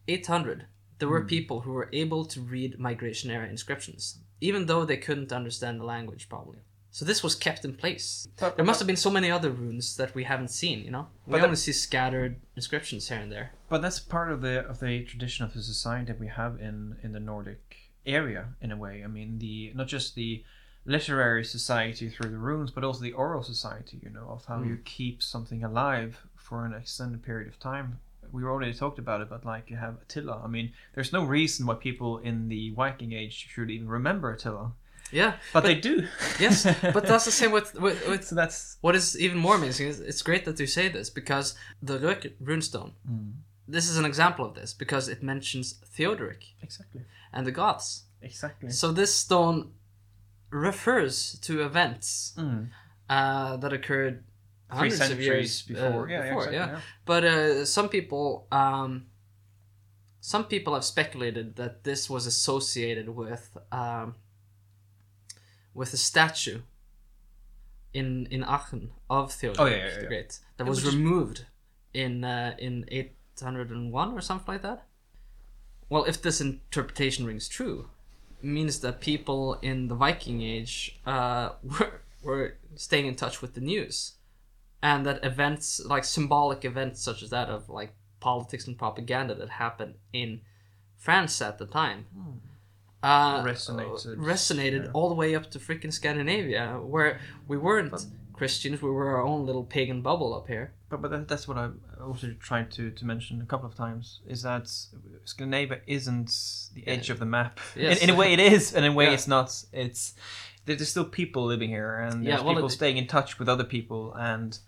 800 0.08 0.66
there 0.98 1.08
were 1.08 1.20
hmm. 1.20 1.26
people 1.26 1.60
who 1.60 1.72
were 1.72 1.90
able 1.92 2.24
to 2.24 2.40
read 2.40 2.78
migration 2.78 3.30
era 3.30 3.46
inscriptions, 3.48 4.18
even 4.40 4.66
though 4.66 4.84
they 4.84 4.96
couldn't 4.96 5.32
understand 5.32 5.80
the 5.80 5.84
language 5.84 6.28
probably. 6.28 6.58
So 6.96 7.04
this 7.04 7.22
was 7.22 7.34
kept 7.34 7.62
in 7.66 7.74
place. 7.74 8.26
But- 8.40 8.56
There 8.56 8.64
must 8.64 8.80
have 8.80 8.86
been 8.86 8.96
so 8.96 9.10
many 9.10 9.30
other 9.30 9.50
runes 9.50 9.98
that 9.98 10.14
we 10.14 10.24
haven't 10.24 10.48
seen, 10.48 10.82
you 10.82 10.90
know? 10.90 11.08
We 11.26 11.34
only 11.34 11.50
that- 11.50 11.56
see 11.58 11.72
scattered 11.72 12.40
inscriptions 12.54 13.10
here 13.10 13.18
and 13.18 13.30
there. 13.30 13.52
But 13.68 13.82
that's 13.82 14.00
part 14.00 14.32
of 14.32 14.40
the 14.40 14.64
of 14.66 14.80
the 14.80 15.04
tradition 15.04 15.44
of 15.44 15.52
the 15.52 15.60
society 15.60 16.06
that 16.06 16.18
we 16.18 16.28
have 16.28 16.58
in 16.58 16.96
in 17.02 17.12
the 17.12 17.20
Nordic 17.20 17.90
area 18.06 18.54
in 18.62 18.72
a 18.72 18.78
way. 18.78 19.04
I 19.04 19.08
mean, 19.08 19.38
the 19.40 19.72
not 19.74 19.88
just 19.88 20.14
the 20.14 20.42
literary 20.86 21.44
society 21.44 22.08
through 22.08 22.30
the 22.30 22.38
runes, 22.38 22.70
but 22.70 22.82
also 22.82 23.02
the 23.02 23.12
oral 23.12 23.42
society. 23.42 23.98
You 24.02 24.08
know, 24.16 24.28
of 24.30 24.46
how 24.46 24.60
Mm. 24.60 24.68
you 24.68 24.76
keep 24.78 25.22
something 25.22 25.62
alive 25.62 26.24
for 26.34 26.64
an 26.64 26.72
extended 26.72 27.22
period 27.22 27.48
of 27.48 27.58
time. 27.58 27.98
We 28.32 28.42
already 28.42 28.72
talked 28.72 28.98
about 28.98 29.20
it, 29.20 29.28
but 29.28 29.44
like 29.44 29.68
you 29.68 29.76
have 29.76 30.00
Attila. 30.00 30.40
I 30.42 30.46
mean, 30.46 30.72
there's 30.94 31.12
no 31.12 31.24
reason 31.24 31.66
why 31.66 31.74
people 31.74 32.16
in 32.16 32.48
the 32.48 32.70
Viking 32.70 33.12
Age 33.12 33.34
should 33.52 33.70
even 33.70 33.86
remember 33.86 34.32
Attila, 34.32 34.72
Yeah, 35.12 35.34
but, 35.52 35.62
they 35.62 35.74
do. 35.76 36.06
yes, 36.40 36.64
but 36.92 37.06
that's 37.06 37.24
the 37.24 37.30
same 37.30 37.52
with, 37.52 37.74
with, 37.80 38.08
with 38.10 38.24
so 38.24 38.34
that's 38.34 38.76
what 38.80 38.94
is 38.96 39.18
even 39.18 39.38
more 39.38 39.54
amazing 39.54 39.86
is 39.88 40.00
it's 40.00 40.22
great 40.22 40.44
that 40.44 40.58
you 40.58 40.66
say 40.66 40.88
this 40.88 41.10
because 41.10 41.54
the 41.80 41.98
Rök 41.98 42.32
runestone, 42.42 42.92
this 43.68 43.88
is 43.88 43.96
an 43.98 44.04
example 44.04 44.44
of 44.44 44.54
this 44.54 44.74
because 44.74 45.08
it 45.08 45.22
mentions 45.22 45.74
Theodoric 45.94 46.44
exactly 46.62 47.02
and 47.32 47.46
the 47.46 47.52
Goths. 47.52 48.04
exactly. 48.20 48.70
So 48.70 48.92
this 48.92 49.14
stone 49.14 49.72
refers 50.50 51.38
to 51.40 51.62
events 51.62 52.34
Mm. 52.36 52.68
uh, 53.08 53.56
that 53.58 53.72
occurred 53.72 54.24
Three 54.70 54.90
hundreds 54.90 55.10
of 55.10 55.20
years 55.20 55.62
before. 55.62 56.08
uh, 56.08 56.10
yeah, 56.10 56.22
before, 56.28 56.44
exactly, 56.48 56.56
yeah. 56.74 56.80
But 57.04 57.24
uh, 57.24 57.64
some 57.64 57.88
people, 57.88 58.48
um, 58.50 59.06
some 60.20 60.44
people 60.44 60.74
have 60.74 60.84
speculated 60.84 61.54
that 61.56 61.84
this 61.84 62.10
was 62.10 62.26
associated 62.26 63.08
with 63.08 63.56
um, 63.70 64.16
with 65.76 65.92
a 65.92 65.96
statue 65.96 66.60
in 67.92 68.26
in 68.30 68.42
Aachen 68.42 68.90
of 69.08 69.32
Theodoric 69.32 69.60
Oh, 69.60 69.66
yeah, 69.66 69.88
yeah, 69.88 70.00
the. 70.00 70.06
Great 70.06 70.38
that 70.56 70.66
was 70.66 70.84
was 70.84 70.94
removed 70.94 71.44
in 71.92 72.24
uh, 72.24 72.54
in 72.58 72.84
eight 72.88 73.14
hundred 73.40 73.70
and 73.70 73.92
one 73.92 74.12
or 74.12 74.20
something 74.20 74.54
like 74.54 74.62
that. 74.62 74.86
Well, 75.88 76.04
if 76.04 76.20
this 76.20 76.40
interpretation 76.40 77.26
rings 77.26 77.48
true, 77.48 77.90
it 78.42 78.46
means 78.46 78.80
that 78.80 79.00
people 79.00 79.54
in 79.62 79.88
the 79.88 79.94
Viking 79.94 80.42
Age 80.42 80.98
uh, 81.06 81.50
were 81.62 82.00
were 82.22 82.56
staying 82.74 83.06
in 83.06 83.14
touch 83.14 83.40
with 83.42 83.54
the 83.54 83.60
news, 83.60 84.12
and 84.82 85.06
that 85.06 85.24
events 85.24 85.80
like 85.84 86.04
symbolic 86.04 86.64
events 86.64 87.00
such 87.02 87.22
as 87.22 87.30
that 87.30 87.48
of 87.48 87.68
like 87.68 87.94
politics 88.20 88.66
and 88.66 88.76
propaganda 88.78 89.34
that 89.34 89.50
happened 89.50 89.94
in 90.12 90.40
France 90.96 91.40
at 91.42 91.58
the 91.58 91.66
time. 91.66 92.06
Uh, 93.06 93.44
Resonated, 93.44 94.16
resonated 94.16 94.84
yeah. 94.84 94.90
all 94.96 95.08
the 95.08 95.14
way 95.22 95.34
up 95.36 95.50
to 95.52 95.58
freaking 95.58 95.92
Scandinavia, 95.92 96.64
where 96.94 97.20
we 97.46 97.56
weren't 97.56 97.94
Christians, 98.32 98.82
we 98.82 98.90
were 98.90 99.08
our 99.14 99.22
own 99.22 99.46
little 99.46 99.64
pagan 99.64 100.02
bubble 100.02 100.34
up 100.34 100.46
here. 100.48 100.72
But 100.90 101.02
but 101.02 101.10
that, 101.12 101.28
that's 101.28 101.46
what 101.48 101.56
I 101.56 101.70
also 102.00 102.34
tried 102.48 102.70
to, 102.72 102.90
to 102.90 103.04
mention 103.12 103.40
a 103.40 103.46
couple 103.46 103.68
of 103.68 103.74
times 103.74 104.20
is 104.26 104.42
that 104.42 104.68
Scandinavia 105.24 105.80
isn't 105.86 106.30
the 106.74 106.86
edge 106.86 107.08
of 107.10 107.18
the 107.18 107.26
map. 107.26 107.60
Yes. 107.76 108.02
In, 108.02 108.08
in 108.10 108.14
a 108.14 108.18
way, 108.18 108.32
it 108.32 108.40
is, 108.40 108.74
and 108.74 108.84
in 108.84 108.92
a 108.92 108.94
way, 108.94 109.06
Yeah. 109.06 109.12
it's 109.16 109.28
not. 109.28 109.48
It's 109.72 110.14
there's 110.64 110.88
still 110.88 111.04
people 111.20 111.42
living 111.46 111.70
here, 111.70 111.94
and 112.06 112.24
Yeah, 112.24 112.30
there's 112.30 112.44
well, 112.44 112.54
people 112.54 112.68
it- 112.68 112.72
staying 112.80 112.96
in 113.02 113.06
touch 113.06 113.38
with 113.38 113.48
other 113.48 113.64
people, 113.76 114.02
and 114.14 114.58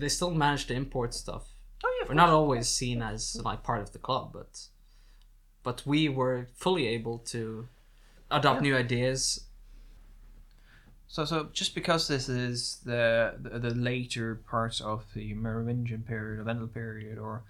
They 0.00 0.08
still 0.08 0.30
manage 0.30 0.66
to 0.68 0.74
import 0.74 1.12
stuff. 1.14 1.44
oh 1.84 1.92
yeah, 2.00 2.08
We're 2.08 2.14
not 2.24 2.30
always 2.30 2.68
seen 2.68 3.02
as 3.02 3.20
like 3.44 3.62
part 3.70 3.80
of 3.82 3.90
the 3.92 3.98
club, 3.98 4.32
but 4.32 4.52
but 5.62 5.82
we 5.92 6.08
were 6.08 6.46
fully 6.54 6.86
able 6.96 7.18
to 7.34 7.68
adopt 8.30 8.62
Yeah. 8.62 8.70
new 8.70 8.76
ideas. 8.76 9.44
So, 11.08 11.24
so 11.24 11.48
just 11.52 11.74
because 11.74 12.06
this 12.06 12.28
is 12.28 12.80
the, 12.84 13.34
the 13.40 13.58
the 13.58 13.74
later 13.74 14.36
parts 14.48 14.80
of 14.80 15.04
the 15.14 15.34
Merovingian 15.34 16.02
period, 16.02 16.38
or 16.38 16.44
Vendel 16.44 16.68
period, 16.68 17.18
or 17.18 17.42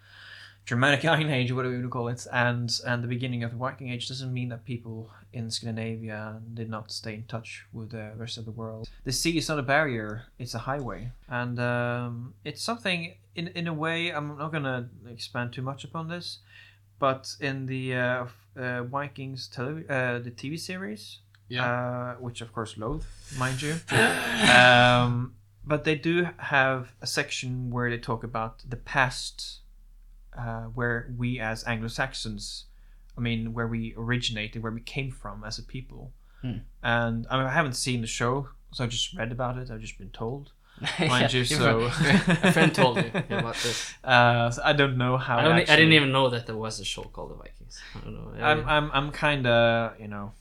Germanic 0.65 1.05
Iron 1.15 1.29
Age, 1.29 1.51
or 1.51 1.57
whatever 1.57 1.75
you 1.75 1.81
want 1.81 1.91
to 1.91 1.93
call 1.93 2.09
it, 2.09 2.27
and 2.33 2.81
and 2.87 3.05
the 3.05 3.09
beginning 3.09 3.45
of 3.45 3.51
the 3.51 3.59
Viking 3.59 3.91
Age, 3.91 4.09
doesn't 4.09 4.33
mean 4.33 4.49
that 4.49 4.65
people 4.65 5.11
in 5.35 5.51
Scandinavia 5.51 6.41
did 6.55 6.71
not 6.71 6.91
stay 6.91 7.15
in 7.15 7.25
touch 7.25 7.67
with 7.73 7.91
the 7.91 8.13
rest 8.17 8.39
of 8.39 8.47
the 8.47 8.51
world. 8.51 8.89
The 9.05 9.13
sea 9.13 9.37
is 9.37 9.49
not 9.51 9.59
a 9.59 9.63
barrier; 9.63 10.25
it's 10.39 10.55
a 10.55 10.61
highway, 10.61 11.13
and 11.29 11.61
um, 11.61 12.35
it's 12.45 12.63
something. 12.63 13.15
In 13.35 13.49
in 13.49 13.69
a 13.69 13.75
way, 13.75 14.11
I'm 14.11 14.39
not 14.39 14.53
gonna 14.53 14.89
expand 15.07 15.53
too 15.53 15.63
much 15.63 15.85
upon 15.85 16.09
this, 16.09 16.39
but 16.99 17.37
in 17.41 17.67
the 17.67 17.95
uh, 17.95 18.25
f- 18.25 18.40
uh, 18.57 18.85
Vikings 18.85 19.49
tele- 19.49 19.85
uh, 19.89 20.19
the 20.19 20.31
TV 20.31 20.59
series, 20.59 21.21
uh, 21.65 22.15
which 22.15 22.41
of 22.41 22.53
course 22.53 22.77
loathe, 22.77 23.05
mind 23.39 23.63
you. 23.63 23.75
um, 24.55 25.35
but 25.65 25.85
they 25.85 25.95
do 25.95 26.29
have 26.39 26.95
a 27.01 27.07
section 27.07 27.71
where 27.71 27.91
they 27.91 27.99
talk 27.99 28.25
about 28.25 28.63
the 28.69 28.77
past, 28.77 29.61
uh, 30.37 30.65
where 30.75 31.13
we 31.17 31.39
as 31.39 31.65
Anglo 31.67 31.89
Saxons, 31.89 32.65
I 33.17 33.21
mean, 33.21 33.53
where 33.53 33.67
we 33.67 33.95
originated, 33.97 34.63
where 34.63 34.73
we 34.73 34.81
came 34.81 35.11
from 35.11 35.45
as 35.45 35.59
a 35.59 35.63
people. 35.63 36.13
Hmm. 36.41 36.59
And 36.83 37.27
I, 37.31 37.37
mean, 37.37 37.47
I 37.47 37.53
haven't 37.53 37.75
seen 37.75 38.01
the 38.01 38.07
show, 38.07 38.49
so 38.73 38.85
I've 38.85 38.91
just 38.91 39.15
read 39.15 39.33
about 39.33 39.59
it. 39.59 39.71
I've 39.71 39.81
just 39.81 39.99
been 39.99 40.11
told. 40.11 40.53
Mind 40.99 41.33
you, 41.33 41.45
so 41.45 41.81
a 42.43 42.53
friend 42.53 42.75
told 42.75 42.97
me 42.97 43.11
about 43.31 43.55
this. 43.57 43.95
Uh, 44.05 44.51
so 44.51 44.63
I 44.65 44.73
don't 44.73 44.97
know 44.97 45.17
how. 45.19 45.39
I, 45.39 45.45
don't, 45.45 45.59
e- 45.59 45.69
I 45.69 45.77
didn't 45.77 45.93
even 45.93 46.11
know 46.11 46.31
that 46.31 46.47
there 46.47 46.57
was 46.57 46.81
a 46.81 46.85
show 46.85 47.03
called 47.03 47.31
The 47.33 47.35
Vikings. 47.35 47.79
I 47.95 48.01
don't 48.01 48.15
know. 48.15 48.45
I'm 48.45 48.67
I'm 48.67 48.91
I'm 48.93 49.11
kind 49.13 49.47
of 49.47 50.01
you 50.01 50.09
know 50.09 50.33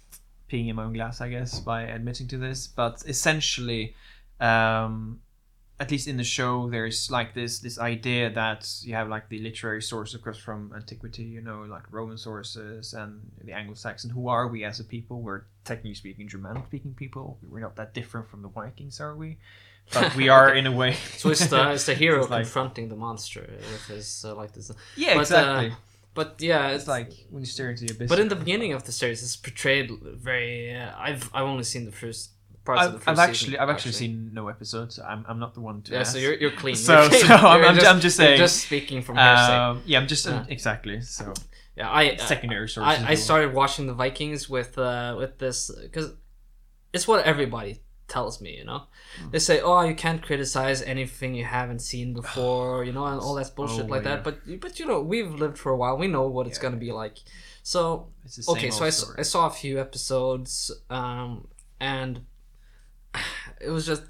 peeing 0.49 0.69
in 0.69 0.75
my 0.75 0.83
own 0.83 0.93
glass, 0.93 1.21
I 1.21 1.29
guess, 1.29 1.59
by 1.59 1.83
admitting 1.83 2.27
to 2.29 2.37
this. 2.37 2.67
But 2.67 3.03
essentially, 3.05 3.95
um, 4.39 5.19
at 5.79 5.91
least 5.91 6.07
in 6.07 6.17
the 6.17 6.23
show, 6.23 6.69
there's 6.69 7.11
like 7.11 7.33
this 7.33 7.59
this 7.59 7.77
idea 7.77 8.29
that 8.31 8.67
you 8.83 8.93
have 8.95 9.09
like 9.09 9.29
the 9.29 9.39
literary 9.39 9.81
source, 9.81 10.13
of 10.13 10.21
course, 10.21 10.37
from 10.37 10.71
antiquity. 10.75 11.23
You 11.23 11.41
know, 11.41 11.63
like 11.63 11.83
Roman 11.91 12.17
sources 12.17 12.93
and 12.93 13.19
the 13.43 13.51
Anglo-Saxon. 13.53 14.09
Who 14.11 14.29
are 14.29 14.47
we 14.47 14.63
as 14.63 14.79
a 14.79 14.83
people? 14.85 15.21
We're 15.21 15.43
technically 15.65 15.95
speaking 15.95 16.27
Germanic-speaking 16.29 16.93
people. 16.95 17.37
We're 17.47 17.59
not 17.59 17.75
that 17.75 17.93
different 17.93 18.29
from 18.29 18.41
the 18.41 18.49
Vikings, 18.49 18.99
are 19.01 19.15
we? 19.15 19.37
But 19.93 20.15
we 20.15 20.29
are 20.37 20.53
in 20.53 20.65
a 20.67 20.71
way. 20.71 20.93
So 21.17 21.29
it's 21.29 21.45
the 21.47 21.71
it's 21.71 21.85
the 21.85 21.95
hero 22.03 22.21
It's 22.21 22.29
like- 22.29 22.43
confronting 22.43 22.89
the 22.89 22.95
monster 22.95 23.41
with 23.73 23.85
his 23.87 24.23
uh, 24.25 24.35
like 24.35 24.53
this. 24.53 24.71
yeah, 24.95 25.15
but, 25.15 25.21
exactly. 25.21 25.71
Uh, 25.71 25.75
but 26.15 26.35
yeah, 26.39 26.69
it's 26.75 26.87
like 26.87 27.11
when 27.29 27.41
you 27.41 27.45
stare 27.47 27.69
into 27.71 27.85
the 27.85 27.93
abyss. 27.93 28.09
But 28.09 28.19
in 28.19 28.27
the 28.27 28.35
beginning 28.35 28.73
of 28.73 28.83
the 28.83 28.91
series, 28.91 29.23
it's 29.23 29.35
portrayed 29.37 29.89
very. 30.01 30.75
Uh, 30.75 30.91
I've 30.97 31.29
I've 31.33 31.45
only 31.45 31.63
seen 31.63 31.85
the 31.85 31.91
first 31.91 32.31
parts 32.65 32.85
of 32.85 32.91
the 32.91 32.97
I've, 32.97 33.03
1st 33.03 33.07
I've 33.11 33.19
actually 33.29 33.35
season, 33.51 33.59
I've 33.61 33.69
actually 33.69 33.91
seen 33.93 34.31
no 34.33 34.47
episodes. 34.49 34.99
I'm, 34.99 35.23
I'm 35.29 35.39
not 35.39 35.53
the 35.53 35.61
one 35.61 35.81
to 35.83 35.91
Yeah, 35.93 35.99
ask. 36.01 36.11
so 36.13 36.17
you're 36.19 36.33
you're 36.35 36.51
clean. 36.51 36.75
So- 36.87 36.99
You're 37.01 37.09
clean. 37.09 37.25
so 37.27 37.33
I'm- 37.35 37.63
I'm 37.65 37.79
ju- 37.79 37.85
I'm 37.85 37.99
just 38.01 38.17
saying, 38.17 38.37
just 38.37 38.57
speaking 38.65 39.01
from 39.01 39.15
hearsay. 39.15 39.55
Um, 39.55 39.81
yeah, 39.85 39.99
I'm 39.99 40.07
just 40.07 40.25
Yeah. 40.25 40.45
exactly. 40.49 41.01
So 41.01 41.33
yeah, 41.77 41.89
I 41.89 42.17
secondary 42.17 42.67
sources. 42.67 43.03
I, 43.05 43.11
I 43.11 43.15
started 43.15 43.53
watching 43.53 43.87
the 43.87 43.93
Vikings 43.93 44.49
with 44.49 44.77
uh 44.77 45.15
with 45.17 45.37
this 45.39 45.71
because 45.83 46.11
it's 46.91 47.07
what 47.07 47.23
everybody 47.25 47.81
tells 48.09 48.41
me. 48.41 48.51
You 48.57 48.65
know, 48.65 48.81
Hmm. 49.19 49.29
they 49.31 49.39
say, 49.39 49.61
oh, 49.61 49.81
you 49.81 49.95
can't 49.95 50.21
criticize 50.21 50.81
anything 50.81 51.35
you 51.35 51.45
haven't 51.45 51.79
seen 51.79 52.13
before. 52.21 52.83
You 52.83 52.91
know, 52.93 53.05
and 53.05 53.19
all 53.21 53.35
that 53.35 53.55
bullshit 53.55 53.85
Oh, 53.85 53.87
like 53.95 54.03
yeah. 54.03 54.15
that. 54.15 54.23
But 54.23 54.35
but 54.59 54.79
you 54.79 54.85
know, 54.85 55.01
we've 55.01 55.33
lived 55.33 55.57
for 55.57 55.71
a 55.71 55.77
while. 55.77 55.97
We 55.97 56.07
know 56.07 56.27
what 56.27 56.47
it's 56.47 56.57
Yeah. 56.57 56.63
gonna 56.63 56.77
be 56.77 56.91
like. 56.91 57.17
So 57.63 58.07
It's 58.25 58.47
okay, 58.49 58.71
so 58.71 58.83
I, 58.85 58.87
s- 58.87 59.11
I 59.17 59.21
saw 59.23 59.45
a 59.47 59.51
few 59.51 59.79
episodes, 59.79 60.71
um, 60.89 61.47
and 61.79 62.21
it 63.61 63.69
was 63.69 63.85
just 63.85 64.03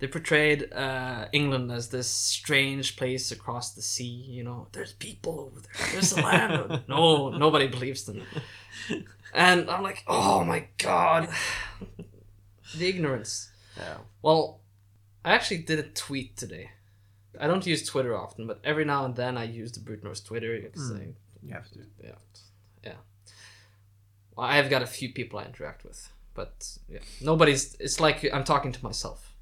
they 0.00 0.06
portrayed 0.06 0.72
uh, 0.72 1.26
England 1.32 1.72
as 1.72 1.88
this 1.88 2.08
strange 2.08 2.96
place 2.96 3.32
across 3.32 3.74
the 3.74 3.82
sea. 3.82 4.04
You 4.36 4.44
know, 4.44 4.68
there's 4.72 4.92
people 4.92 5.40
over 5.40 5.60
there. 5.60 5.86
There's 5.92 6.12
a 6.12 6.20
land. 6.22 6.82
no, 6.88 7.30
nobody 7.30 7.66
believes 7.66 8.04
them. 8.04 8.22
And 9.34 9.68
I'm 9.70 9.82
like, 9.82 10.04
oh 10.06 10.44
my 10.44 10.68
god, 10.78 11.28
the 12.76 12.88
ignorance. 12.88 13.50
Yeah. 13.76 13.98
Well, 14.22 14.60
I 15.24 15.32
actually 15.32 15.58
did 15.58 15.78
a 15.78 15.84
tweet 15.84 16.36
today. 16.36 16.70
I 17.40 17.46
don't 17.46 17.64
use 17.66 17.86
Twitter 17.86 18.16
often, 18.16 18.46
but 18.46 18.60
every 18.64 18.84
now 18.84 19.04
and 19.04 19.14
then 19.14 19.36
I 19.38 19.44
use 19.44 19.70
the 19.72 19.80
Brute 19.80 20.02
Norse 20.02 20.20
Twitter 20.20 20.58
because 20.60 20.90
Mm. 20.90 21.00
I 21.00 21.06
You 21.46 21.52
have 21.54 21.70
to. 21.72 21.80
yeah, 22.02 22.10
yeah. 22.82 22.92
Well, 24.36 24.46
I've 24.46 24.70
got 24.70 24.82
a 24.82 24.86
few 24.86 25.12
people 25.12 25.38
I 25.38 25.44
interact 25.44 25.84
with, 25.84 26.10
but 26.34 26.78
yeah, 26.88 26.98
nobody's. 27.20 27.74
It's 27.80 28.00
like 28.00 28.28
I'm 28.32 28.44
talking 28.44 28.72
to 28.72 28.82
myself, 28.84 29.32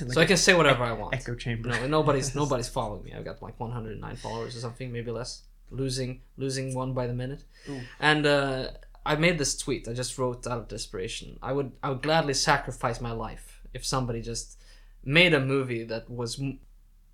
Like 0.00 0.12
so 0.14 0.20
I 0.20 0.26
can 0.26 0.36
say 0.36 0.54
whatever 0.54 0.82
I 0.84 0.92
want. 0.92 1.14
echo 1.14 1.34
chamber. 1.34 1.68
No, 1.70 1.86
nobody's 1.86 2.34
nobody's 2.42 2.68
following 2.68 3.04
me. 3.04 3.12
I've 3.14 3.24
got 3.24 3.42
like 3.42 3.58
109 3.58 4.16
followers 4.16 4.56
or 4.56 4.60
something, 4.60 4.92
maybe 4.92 5.10
less. 5.10 5.42
Losing 5.70 6.20
losing 6.36 6.74
one 6.74 6.92
by 6.92 7.06
the 7.06 7.14
minute, 7.14 7.44
Ooh. 7.68 7.80
and 7.98 8.26
uh, 8.26 8.68
I 9.04 9.16
made 9.16 9.38
this 9.38 9.56
tweet. 9.58 9.88
I 9.88 9.92
just 9.92 10.16
wrote 10.18 10.46
out 10.46 10.58
of 10.58 10.68
desperation. 10.68 11.38
I 11.42 11.52
would 11.52 11.72
I 11.82 11.88
would 11.90 12.02
gladly 12.02 12.34
sacrifice 12.34 13.00
my 13.00 13.12
life 13.12 13.60
if 13.74 13.84
somebody 13.84 14.20
just 14.22 14.58
made 15.04 15.34
a 15.34 15.40
movie 15.40 15.84
that 15.84 16.08
was 16.10 16.40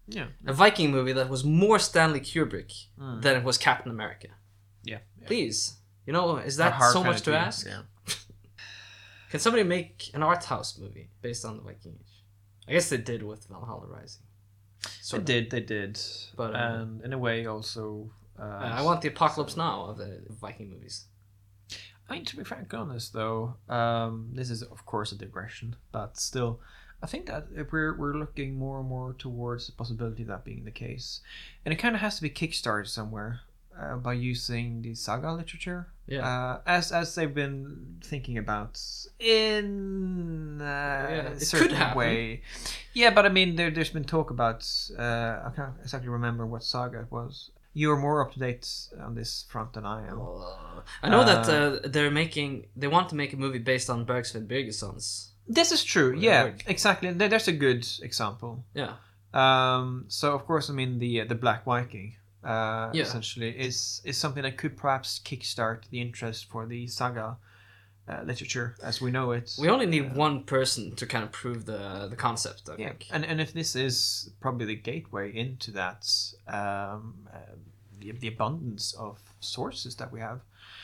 Yeah. 0.07 0.28
a 0.47 0.53
Viking 0.53 0.91
movie 0.91 1.12
that 1.14 1.28
was 1.28 1.45
more 1.45 1.78
Stanley 1.78 2.20
Kubrick 2.20 2.72
Mm. 2.99 3.22
than 3.22 3.36
it 3.36 3.45
was 3.45 3.57
Captain 3.59 3.91
America. 3.91 4.28
Yeah. 4.84 4.99
yeah. 5.20 5.26
Please, 5.26 5.78
you 6.07 6.12
know, 6.12 6.36
is 6.36 6.57
that 6.57 6.78
so 6.93 7.03
much 7.05 7.22
to 7.22 7.34
ask? 7.36 7.66
Yeah. 7.66 7.82
Can 9.30 9.41
somebody 9.41 9.62
make 9.64 10.11
an 10.14 10.22
art 10.22 10.45
house 10.45 10.78
movie 10.78 11.11
based 11.20 11.45
on 11.45 11.57
the 11.59 11.62
Viking 11.62 11.97
Age? 12.01 12.14
I 12.66 12.72
guess 12.72 12.89
they 12.89 12.97
did 12.99 13.22
with 13.22 13.47
Valhalla 13.47 13.86
Rising. 13.86 14.22
So 15.03 15.16
They 15.16 15.20
of. 15.20 15.26
did. 15.26 15.51
They 15.51 15.61
did. 15.61 16.01
But, 16.36 16.55
um, 16.55 17.01
and 17.03 17.05
in 17.07 17.12
a 17.12 17.18
way, 17.18 17.47
also. 17.47 18.11
Uh, 18.39 18.43
Uh, 18.43 18.78
I 18.78 18.82
want 18.82 19.01
the 19.03 19.09
apocalypse 19.09 19.57
now 19.57 19.84
of 19.86 19.99
the 19.99 20.22
Viking 20.30 20.70
movies. 20.70 21.07
I 22.09 22.14
mean, 22.14 22.24
to 22.24 22.36
be 22.36 22.44
frank 22.44 22.72
honest, 22.72 23.12
though, 23.12 23.56
um, 23.68 24.30
this 24.32 24.50
is 24.50 24.62
of 24.62 24.86
course 24.86 25.12
a 25.12 25.16
digression, 25.16 25.76
but 25.92 26.16
still, 26.16 26.61
I 27.02 27.06
think 27.06 27.26
that 27.26 27.46
if 27.54 27.70
we're 27.70 27.94
we're 27.96 28.14
looking 28.14 28.54
more 28.59 28.80
and 28.80 28.88
more 28.88 29.12
towards 29.12 29.66
the 29.66 29.72
possibility 29.72 30.22
of 30.22 30.28
that 30.28 30.44
being 30.44 30.64
the 30.64 30.70
case, 30.70 31.20
and 31.64 31.72
it 31.72 31.76
kind 31.76 31.94
of 31.94 32.00
has 32.00 32.16
to 32.16 32.22
be 32.22 32.30
kickstarted 32.30 32.88
somewhere 32.88 33.40
uh, 33.78 33.96
by 33.96 34.14
using 34.14 34.82
the 34.82 34.94
saga 34.94 35.30
literature, 35.32 35.88
Yeah. 36.06 36.26
uh, 36.26 36.61
as 36.66 36.90
as 36.92 37.14
they've 37.14 37.34
been 37.34 37.98
thinking 38.02 38.38
about 38.38 38.80
in 39.20 40.61
uh, 40.61 40.64
Yeah, 40.64 41.28
a 41.36 41.40
certain 41.40 41.76
could 41.76 41.96
way. 41.96 42.42
Yeah, 42.94 43.11
but 43.11 43.26
I 43.26 43.28
mean, 43.28 43.54
there, 43.56 43.70
there's 43.70 43.90
been 43.90 44.04
talk 44.04 44.30
about. 44.30 44.66
Uh, 44.98 45.42
I 45.46 45.50
can't 45.54 45.74
exactly 45.82 46.09
remember 46.09 46.46
what 46.46 46.62
saga 46.64 47.00
it 47.00 47.11
was. 47.12 47.50
You 47.81 47.93
are 47.93 48.01
more 48.07 48.18
up 48.24 48.31
to 48.35 48.39
date 48.47 48.66
on 49.07 49.14
this 49.14 49.33
front 49.53 49.70
than 49.74 49.85
I 49.87 49.99
am. 50.11 50.18
Uh, 50.20 50.81
I 51.05 51.09
know 51.12 51.22
that 51.31 51.45
uh, 51.49 51.89
they're 51.95 52.11
making. 52.22 52.51
They 52.81 52.89
want 52.97 53.07
to 53.11 53.16
make 53.22 53.33
a 53.33 53.37
movie 53.45 53.62
based 53.72 53.89
on 53.95 54.05
Birgisson's. 54.05 55.33
This 55.47 55.70
is 55.72 55.83
true. 55.85 56.11
Yeah, 56.18 56.53
exactly. 56.66 57.12
There- 57.12 57.29
There's 57.33 57.49
a 57.49 57.53
good 57.66 57.87
example. 58.03 58.64
Yeah. 58.74 58.95
Um, 59.33 60.05
so 60.09 60.35
of 60.35 60.45
course, 60.47 60.70
I 60.70 60.74
mean 60.74 60.99
the 60.99 61.24
the 61.24 61.35
Black 61.45 61.64
Viking, 61.64 62.16
uh, 62.45 62.91
Yeah. 62.93 63.03
essentially 63.07 63.51
is 63.68 64.01
is 64.05 64.16
something 64.16 64.43
that 64.43 64.57
could 64.57 64.74
perhaps 64.76 65.20
kickstart 65.29 65.89
the 65.91 66.01
interest 66.01 66.51
for 66.51 66.66
the 66.66 66.87
saga 66.89 67.37
uh, 68.09 68.22
literature 68.24 68.74
as 68.82 69.00
we 69.00 69.11
know 69.11 69.32
it. 69.32 69.54
We 69.59 69.68
only 69.68 69.86
need 69.86 70.06
Uh, 70.12 70.14
one 70.26 70.44
person 70.44 70.94
to 70.96 71.06
kind 71.06 71.24
of 71.24 71.30
prove 71.32 71.64
the 71.64 72.09
the 72.11 72.16
concept. 72.16 72.68
I 72.68 72.72
Yeah, 72.78 72.88
think. 72.88 73.06
and 73.11 73.24
and 73.24 73.40
if 73.40 73.52
this 73.52 73.74
is 73.76 74.30
probably 74.40 74.66
the 74.66 74.76
gateway 74.92 75.30
into 75.34 75.72
that, 75.72 76.06
um, 76.46 77.14
uh, 77.32 77.38
the, 78.00 78.12
the 78.12 78.28
abundance 78.28 78.94
of 78.98 79.18
sources 79.40 79.94
that 79.96 80.11
we 80.12 80.20
have, 80.20 80.40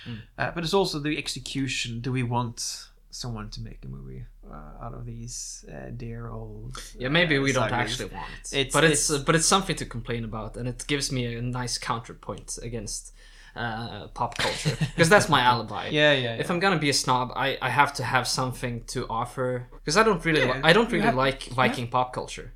Mm. 0.06 0.18
uh, 0.38 0.50
but 0.54 0.64
it's 0.64 0.74
also 0.74 0.98
the 1.00 1.16
execution. 1.18 2.00
Do 2.00 2.12
we 2.12 2.22
want 2.22 2.88
someone 3.10 3.48
to 3.50 3.60
make 3.62 3.78
a 3.84 3.88
movie 3.88 4.24
uh, 4.50 4.84
out 4.84 4.92
of 4.94 5.04
these 5.06 5.64
uh, 5.68 5.90
dear 5.96 6.28
old? 6.28 6.76
Yeah, 6.98 7.10
maybe 7.12 7.38
we 7.38 7.52
don't 7.52 7.70
sagas? 7.70 7.92
actually 7.92 8.14
want 8.14 8.30
it. 8.52 8.52
It's- 8.58 8.72
but 8.72 8.84
it's, 8.84 9.08
it's- 9.10 9.20
uh, 9.20 9.24
but 9.26 9.34
it's 9.34 9.46
something 9.46 9.76
to 9.76 9.86
complain 9.86 10.24
about, 10.24 10.56
and 10.56 10.68
it 10.68 10.84
gives 10.86 11.10
me 11.10 11.36
a 11.36 11.40
nice 11.42 11.78
counterpoint 11.78 12.58
against 12.62 13.12
uh, 13.57 14.09
pop 14.14 14.36
culture 14.38 14.76
because 14.80 15.09
that's 15.09 15.28
my 15.28 15.40
alibi. 15.40 15.88
Yeah, 16.00 16.12
yeah. 16.12 16.34
If 16.42 16.50
I'm 16.50 16.61
gonna 16.61 16.78
be 16.78 16.90
a 16.90 16.98
snob, 17.05 17.32
I, 17.36 17.59
I 17.62 17.70
have 17.70 17.92
to 17.94 18.02
have 18.05 18.26
something 18.26 18.84
to 18.94 19.07
offer 19.09 19.68
because 19.78 19.96
I 19.96 20.02
don't 20.02 20.24
really 20.24 20.40
Yeah, 20.44 20.55
li- 20.55 20.61
I 20.64 20.72
don't 20.72 20.90
really 20.92 21.05
have- 21.05 21.14
like 21.26 21.40
Viking 21.61 21.88
pop 21.88 22.12
culture. 22.12 22.52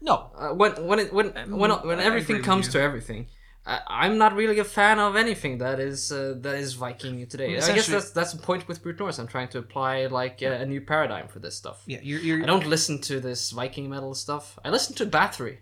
no, 0.00 0.14
Uh, 0.36 0.54
when 0.60 0.72
when 0.88 0.98
it 1.00 1.12
when 1.12 1.26
Um, 1.36 1.58
when 1.60 1.70
when 1.88 1.98
everything 2.00 2.42
comes 2.42 2.68
to 2.74 2.78
everything, 2.88 3.26
I, 3.66 3.80
I'm 4.04 4.16
not 4.16 4.32
really 4.40 4.58
a 4.60 4.64
fan 4.78 4.98
of 4.98 5.16
anything 5.16 5.58
that 5.58 5.78
is 5.80 6.12
uh, 6.12 6.34
that 6.44 6.54
is 6.64 6.74
Viking 6.74 7.26
today. 7.32 7.48
I 7.58 7.72
guess 7.76 7.88
that's 7.94 8.10
that's 8.18 8.32
the 8.36 8.42
point 8.48 8.62
with 8.68 8.78
Brute 8.82 8.98
Norse. 9.02 9.18
I'm 9.20 9.26
trying 9.36 9.48
to 9.54 9.58
apply 9.58 10.06
like 10.06 10.36
a, 10.42 10.62
a 10.64 10.66
new 10.72 10.80
paradigm 10.92 11.26
for 11.28 11.40
this 11.40 11.56
stuff. 11.62 11.78
yeah, 11.86 12.00
you're, 12.08 12.20
you're 12.26 12.42
I 12.44 12.46
don't 12.52 12.66
listen 12.76 13.00
to 13.10 13.14
this 13.28 13.50
Viking 13.60 13.86
metal 13.94 14.14
stuff. 14.14 14.44
I 14.64 14.68
listen 14.70 14.94
to 15.00 15.04
Bathory. 15.18 15.56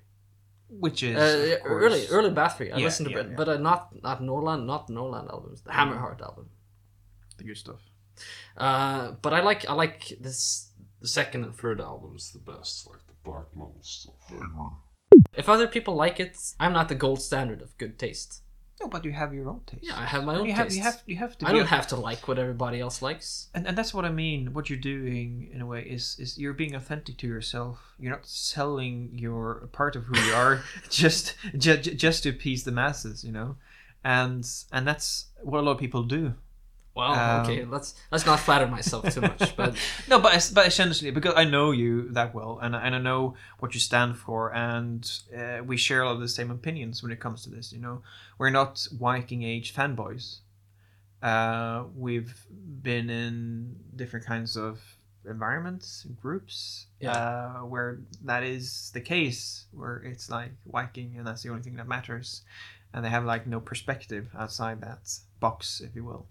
Which 0.69 1.03
is 1.03 1.17
Uh, 1.17 1.59
course- 1.63 1.83
early 1.85 2.07
early 2.09 2.31
Bathory. 2.31 2.73
I 2.73 2.79
Yeah, 2.79 2.85
listen 2.85 3.05
to, 3.07 3.11
yeah, 3.11 3.17
but, 3.19 3.31
yeah. 3.31 3.37
but 3.37 3.49
uh, 3.49 3.57
not 3.59 4.03
not 4.03 4.21
Nordland, 4.21 4.67
not 4.67 4.89
Nordland 4.89 5.31
albums. 5.31 5.63
The 5.63 5.71
Hammerheart 5.71 6.21
album. 6.21 6.51
the 7.39 7.45
good 7.45 7.57
stuff. 7.59 7.83
Uh, 8.57 9.13
but 9.23 9.33
I 9.35 9.41
like 9.43 9.69
I 9.69 9.75
like 9.75 10.01
this 10.21 10.71
the 11.01 11.09
second 11.09 11.45
and 11.45 11.55
third 11.55 11.81
album's 11.81 12.33
the 12.33 12.39
best, 12.39 12.87
like 12.91 13.07
the 13.07 13.13
black 13.25 13.47
metal 13.55 13.77
stuff. 13.83 14.15
If 15.35 15.49
other 15.49 15.69
people 15.69 15.95
like 15.95 16.19
it, 16.19 16.37
I'm 16.59 16.73
not 16.73 16.89
the 16.89 16.95
gold 16.95 17.21
standard 17.21 17.61
of 17.63 17.77
good 17.79 17.99
taste. 17.99 18.43
No, 18.81 18.89
but 18.89 19.05
you 19.05 19.13
have 19.13 19.33
your 19.33 19.49
own 19.49 19.61
taste. 19.67 19.85
Yeah, 19.85 19.99
I 19.99 20.05
have 20.05 20.25
my 20.25 20.37
own 20.37 20.47
you 20.47 20.53
have, 20.53 20.67
taste. 20.67 20.77
you 20.77 20.83
have 20.83 21.03
you 21.07 21.17
have 21.17 21.39
to. 21.39 21.49
I 21.49 21.53
don't 21.53 21.67
have 21.67 21.87
to 21.89 21.97
like 21.97 22.29
what 22.29 22.39
everybody 22.39 22.79
else 22.79 23.01
likes. 23.01 23.49
and, 23.55 23.67
and 23.67 23.77
that's 23.77 23.95
what 23.95 24.05
I 24.05 24.11
mean. 24.11 24.53
What 24.53 24.69
you're 24.69 24.79
doing 24.79 25.49
in 25.53 25.61
a 25.63 25.67
way 25.67 25.83
is 25.83 26.17
is 26.19 26.39
you're 26.39 26.53
being 26.53 26.75
authentic 26.75 27.17
to 27.19 27.27
yourself. 27.27 27.95
You're 27.99 28.13
not 28.13 28.27
selling 28.27 29.11
your 29.15 29.69
part 29.73 29.97
of 29.97 30.05
who 30.05 30.19
you 30.21 30.33
are 30.35 30.63
just 30.91 31.35
just 31.57 31.97
just 31.97 32.23
to 32.25 32.29
appease 32.31 32.65
the 32.65 32.73
masses, 32.73 33.25
you 33.25 33.33
know. 33.33 33.57
And 34.05 34.47
and 34.73 34.87
that's 34.87 35.27
what 35.43 35.61
a 35.61 35.63
lot 35.63 35.73
of 35.73 35.79
people 35.79 36.03
do. 36.03 36.35
Well, 36.97 37.13
Um, 37.13 37.41
okay, 37.43 37.65
let's 37.67 37.95
let's 38.11 38.25
not 38.25 38.41
flatter 38.41 38.67
myself 38.67 39.03
too 39.15 39.21
much, 39.21 39.55
but 39.61 39.77
no, 40.09 40.19
but 40.19 40.51
but 40.55 40.67
essentially 40.67 41.11
because 41.11 41.35
I 41.37 41.45
know 41.45 41.71
you 41.71 42.09
that 42.13 42.35
well, 42.35 42.59
and 42.63 42.75
I- 42.75 42.83
and 42.87 42.95
I 42.95 42.99
know 42.99 43.35
what 43.61 43.75
you 43.75 43.81
stand 43.81 44.17
for, 44.17 44.55
and 44.55 45.03
uh, 45.37 45.59
we 45.65 45.77
share 45.77 46.01
a 46.03 46.07
lot 46.07 46.15
of 46.15 46.21
the 46.21 46.29
same 46.41 46.51
opinions 46.51 47.03
when 47.03 47.13
it 47.13 47.21
comes 47.21 47.43
to 47.45 47.51
this. 47.51 47.71
You 47.71 47.81
know, 47.81 48.01
we're 48.39 48.51
not 48.61 48.73
Viking 48.93 49.43
Age 49.43 49.75
fanboys. 49.75 50.39
Uh, 51.23 51.85
we've 51.95 52.47
been 52.83 53.11
in 53.11 53.77
different 53.95 54.25
kinds 54.27 54.57
of 54.57 54.81
environments, 55.29 56.07
groups, 56.23 56.87
Yeah. 57.01 57.13
uh, 57.13 57.61
where 57.73 57.99
that 58.25 58.43
is 58.43 58.91
the 58.95 59.01
case, 59.01 59.67
where 59.73 59.97
it's 59.99 60.31
like 60.31 60.53
Viking, 60.71 61.17
and 61.19 61.27
that's 61.27 61.43
the 61.43 61.51
only 61.51 61.63
thing 61.63 61.77
that 61.77 61.89
matters, 61.89 62.43
and 62.93 63.05
they 63.05 63.11
have 63.11 63.25
like 63.25 63.47
no 63.47 63.61
perspective 63.61 64.29
outside 64.39 64.81
that 64.83 65.03
box, 65.41 65.81
if 65.81 65.95
you 65.97 66.05
will 66.05 66.27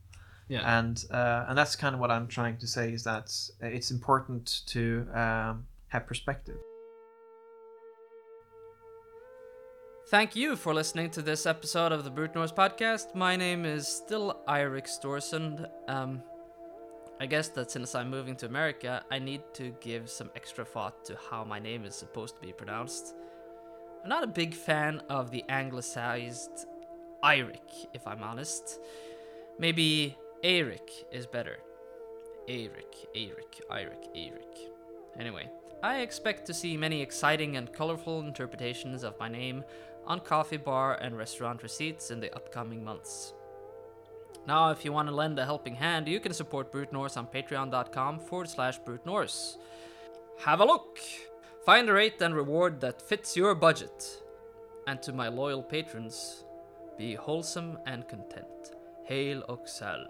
yeah, 0.47 0.79
and 0.79 1.03
uh, 1.11 1.45
and 1.47 1.57
that's 1.57 1.75
kind 1.75 1.95
of 1.95 2.01
what 2.01 2.11
I'm 2.11 2.27
trying 2.27 2.57
to 2.57 2.67
say 2.67 2.91
is 2.91 3.03
that 3.03 3.31
it's 3.61 3.91
important 3.91 4.61
to 4.67 5.07
um, 5.13 5.65
have 5.87 6.05
perspective. 6.05 6.57
Thank 10.09 10.35
you 10.35 10.55
for 10.55 10.71
listening 10.71 11.09
to 11.11 11.23
this 11.23 11.47
episode 11.47 11.91
of 11.91 12.03
the 12.03 12.11
Brute 12.11 12.35
Norse 12.35 12.51
podcast. 12.51 13.15
My 13.15 13.35
name 13.35 13.65
is 13.65 13.87
still 13.87 14.39
Eirik 14.47 14.85
Storesund. 14.85 15.67
Um, 15.87 16.21
I 17.19 17.25
guess 17.25 17.47
that 17.49 17.71
since 17.71 17.95
I'm 17.95 18.11
moving 18.11 18.35
to 18.35 18.45
America, 18.45 19.03
I 19.09 19.17
need 19.17 19.41
to 19.53 19.73
give 19.81 20.09
some 20.09 20.29
extra 20.35 20.63
thought 20.63 21.05
to 21.05 21.17
how 21.31 21.43
my 21.43 21.57
name 21.57 21.85
is 21.85 21.95
supposed 21.95 22.35
to 22.35 22.41
be 22.41 22.53
pronounced. 22.53 23.15
I'm 24.03 24.09
not 24.09 24.23
a 24.23 24.27
big 24.27 24.53
fan 24.53 25.01
of 25.09 25.31
the 25.31 25.43
anglicized 25.49 26.67
Eirik, 27.23 27.87
if 27.95 28.05
I'm 28.05 28.21
honest. 28.21 28.79
Maybe 29.57 30.15
Eirik 30.45 31.05
is 31.11 31.25
better. 31.25 31.57
Eirik, 32.47 33.07
Eirik, 33.15 33.61
Eirik, 33.71 34.15
Eirik. 34.15 34.69
Anyway, 35.19 35.49
I 35.81 36.01
expect 36.01 36.45
to 36.45 36.53
see 36.53 36.77
many 36.77 37.01
exciting 37.01 37.57
and 37.57 37.73
colorful 37.73 38.19
interpretations 38.19 39.03
of 39.03 39.19
my 39.19 39.27
name 39.27 39.63
on 40.05 40.19
coffee 40.19 40.57
bar 40.57 40.99
and 41.01 41.17
restaurant 41.17 41.63
receipts 41.63 42.11
in 42.11 42.19
the 42.19 42.31
upcoming 42.35 42.83
months. 42.83 43.33
Now, 44.45 44.69
if 44.69 44.85
you 44.85 44.93
want 44.93 45.09
to 45.09 45.15
lend 45.15 45.39
a 45.39 45.45
helping 45.45 45.73
hand, 45.73 46.07
you 46.07 46.19
can 46.19 46.31
support 46.31 46.71
Brute 46.71 46.93
Norse 46.93 47.17
on 47.17 47.25
patreon.com 47.25 48.19
forward 48.19 48.47
slash 48.47 48.77
Brute 48.77 49.03
Norse. 49.03 49.57
Have 50.41 50.59
a 50.59 50.65
look! 50.65 50.99
Find 51.65 51.89
a 51.89 51.93
rate 51.93 52.21
and 52.21 52.35
reward 52.35 52.81
that 52.81 53.01
fits 53.01 53.35
your 53.35 53.55
budget. 53.55 54.21
And 54.85 55.01
to 55.01 55.11
my 55.11 55.27
loyal 55.27 55.63
patrons, 55.63 56.45
be 56.99 57.15
wholesome 57.15 57.79
and 57.87 58.07
content. 58.07 58.75
Hail 59.05 59.41
Oxel. 59.49 60.05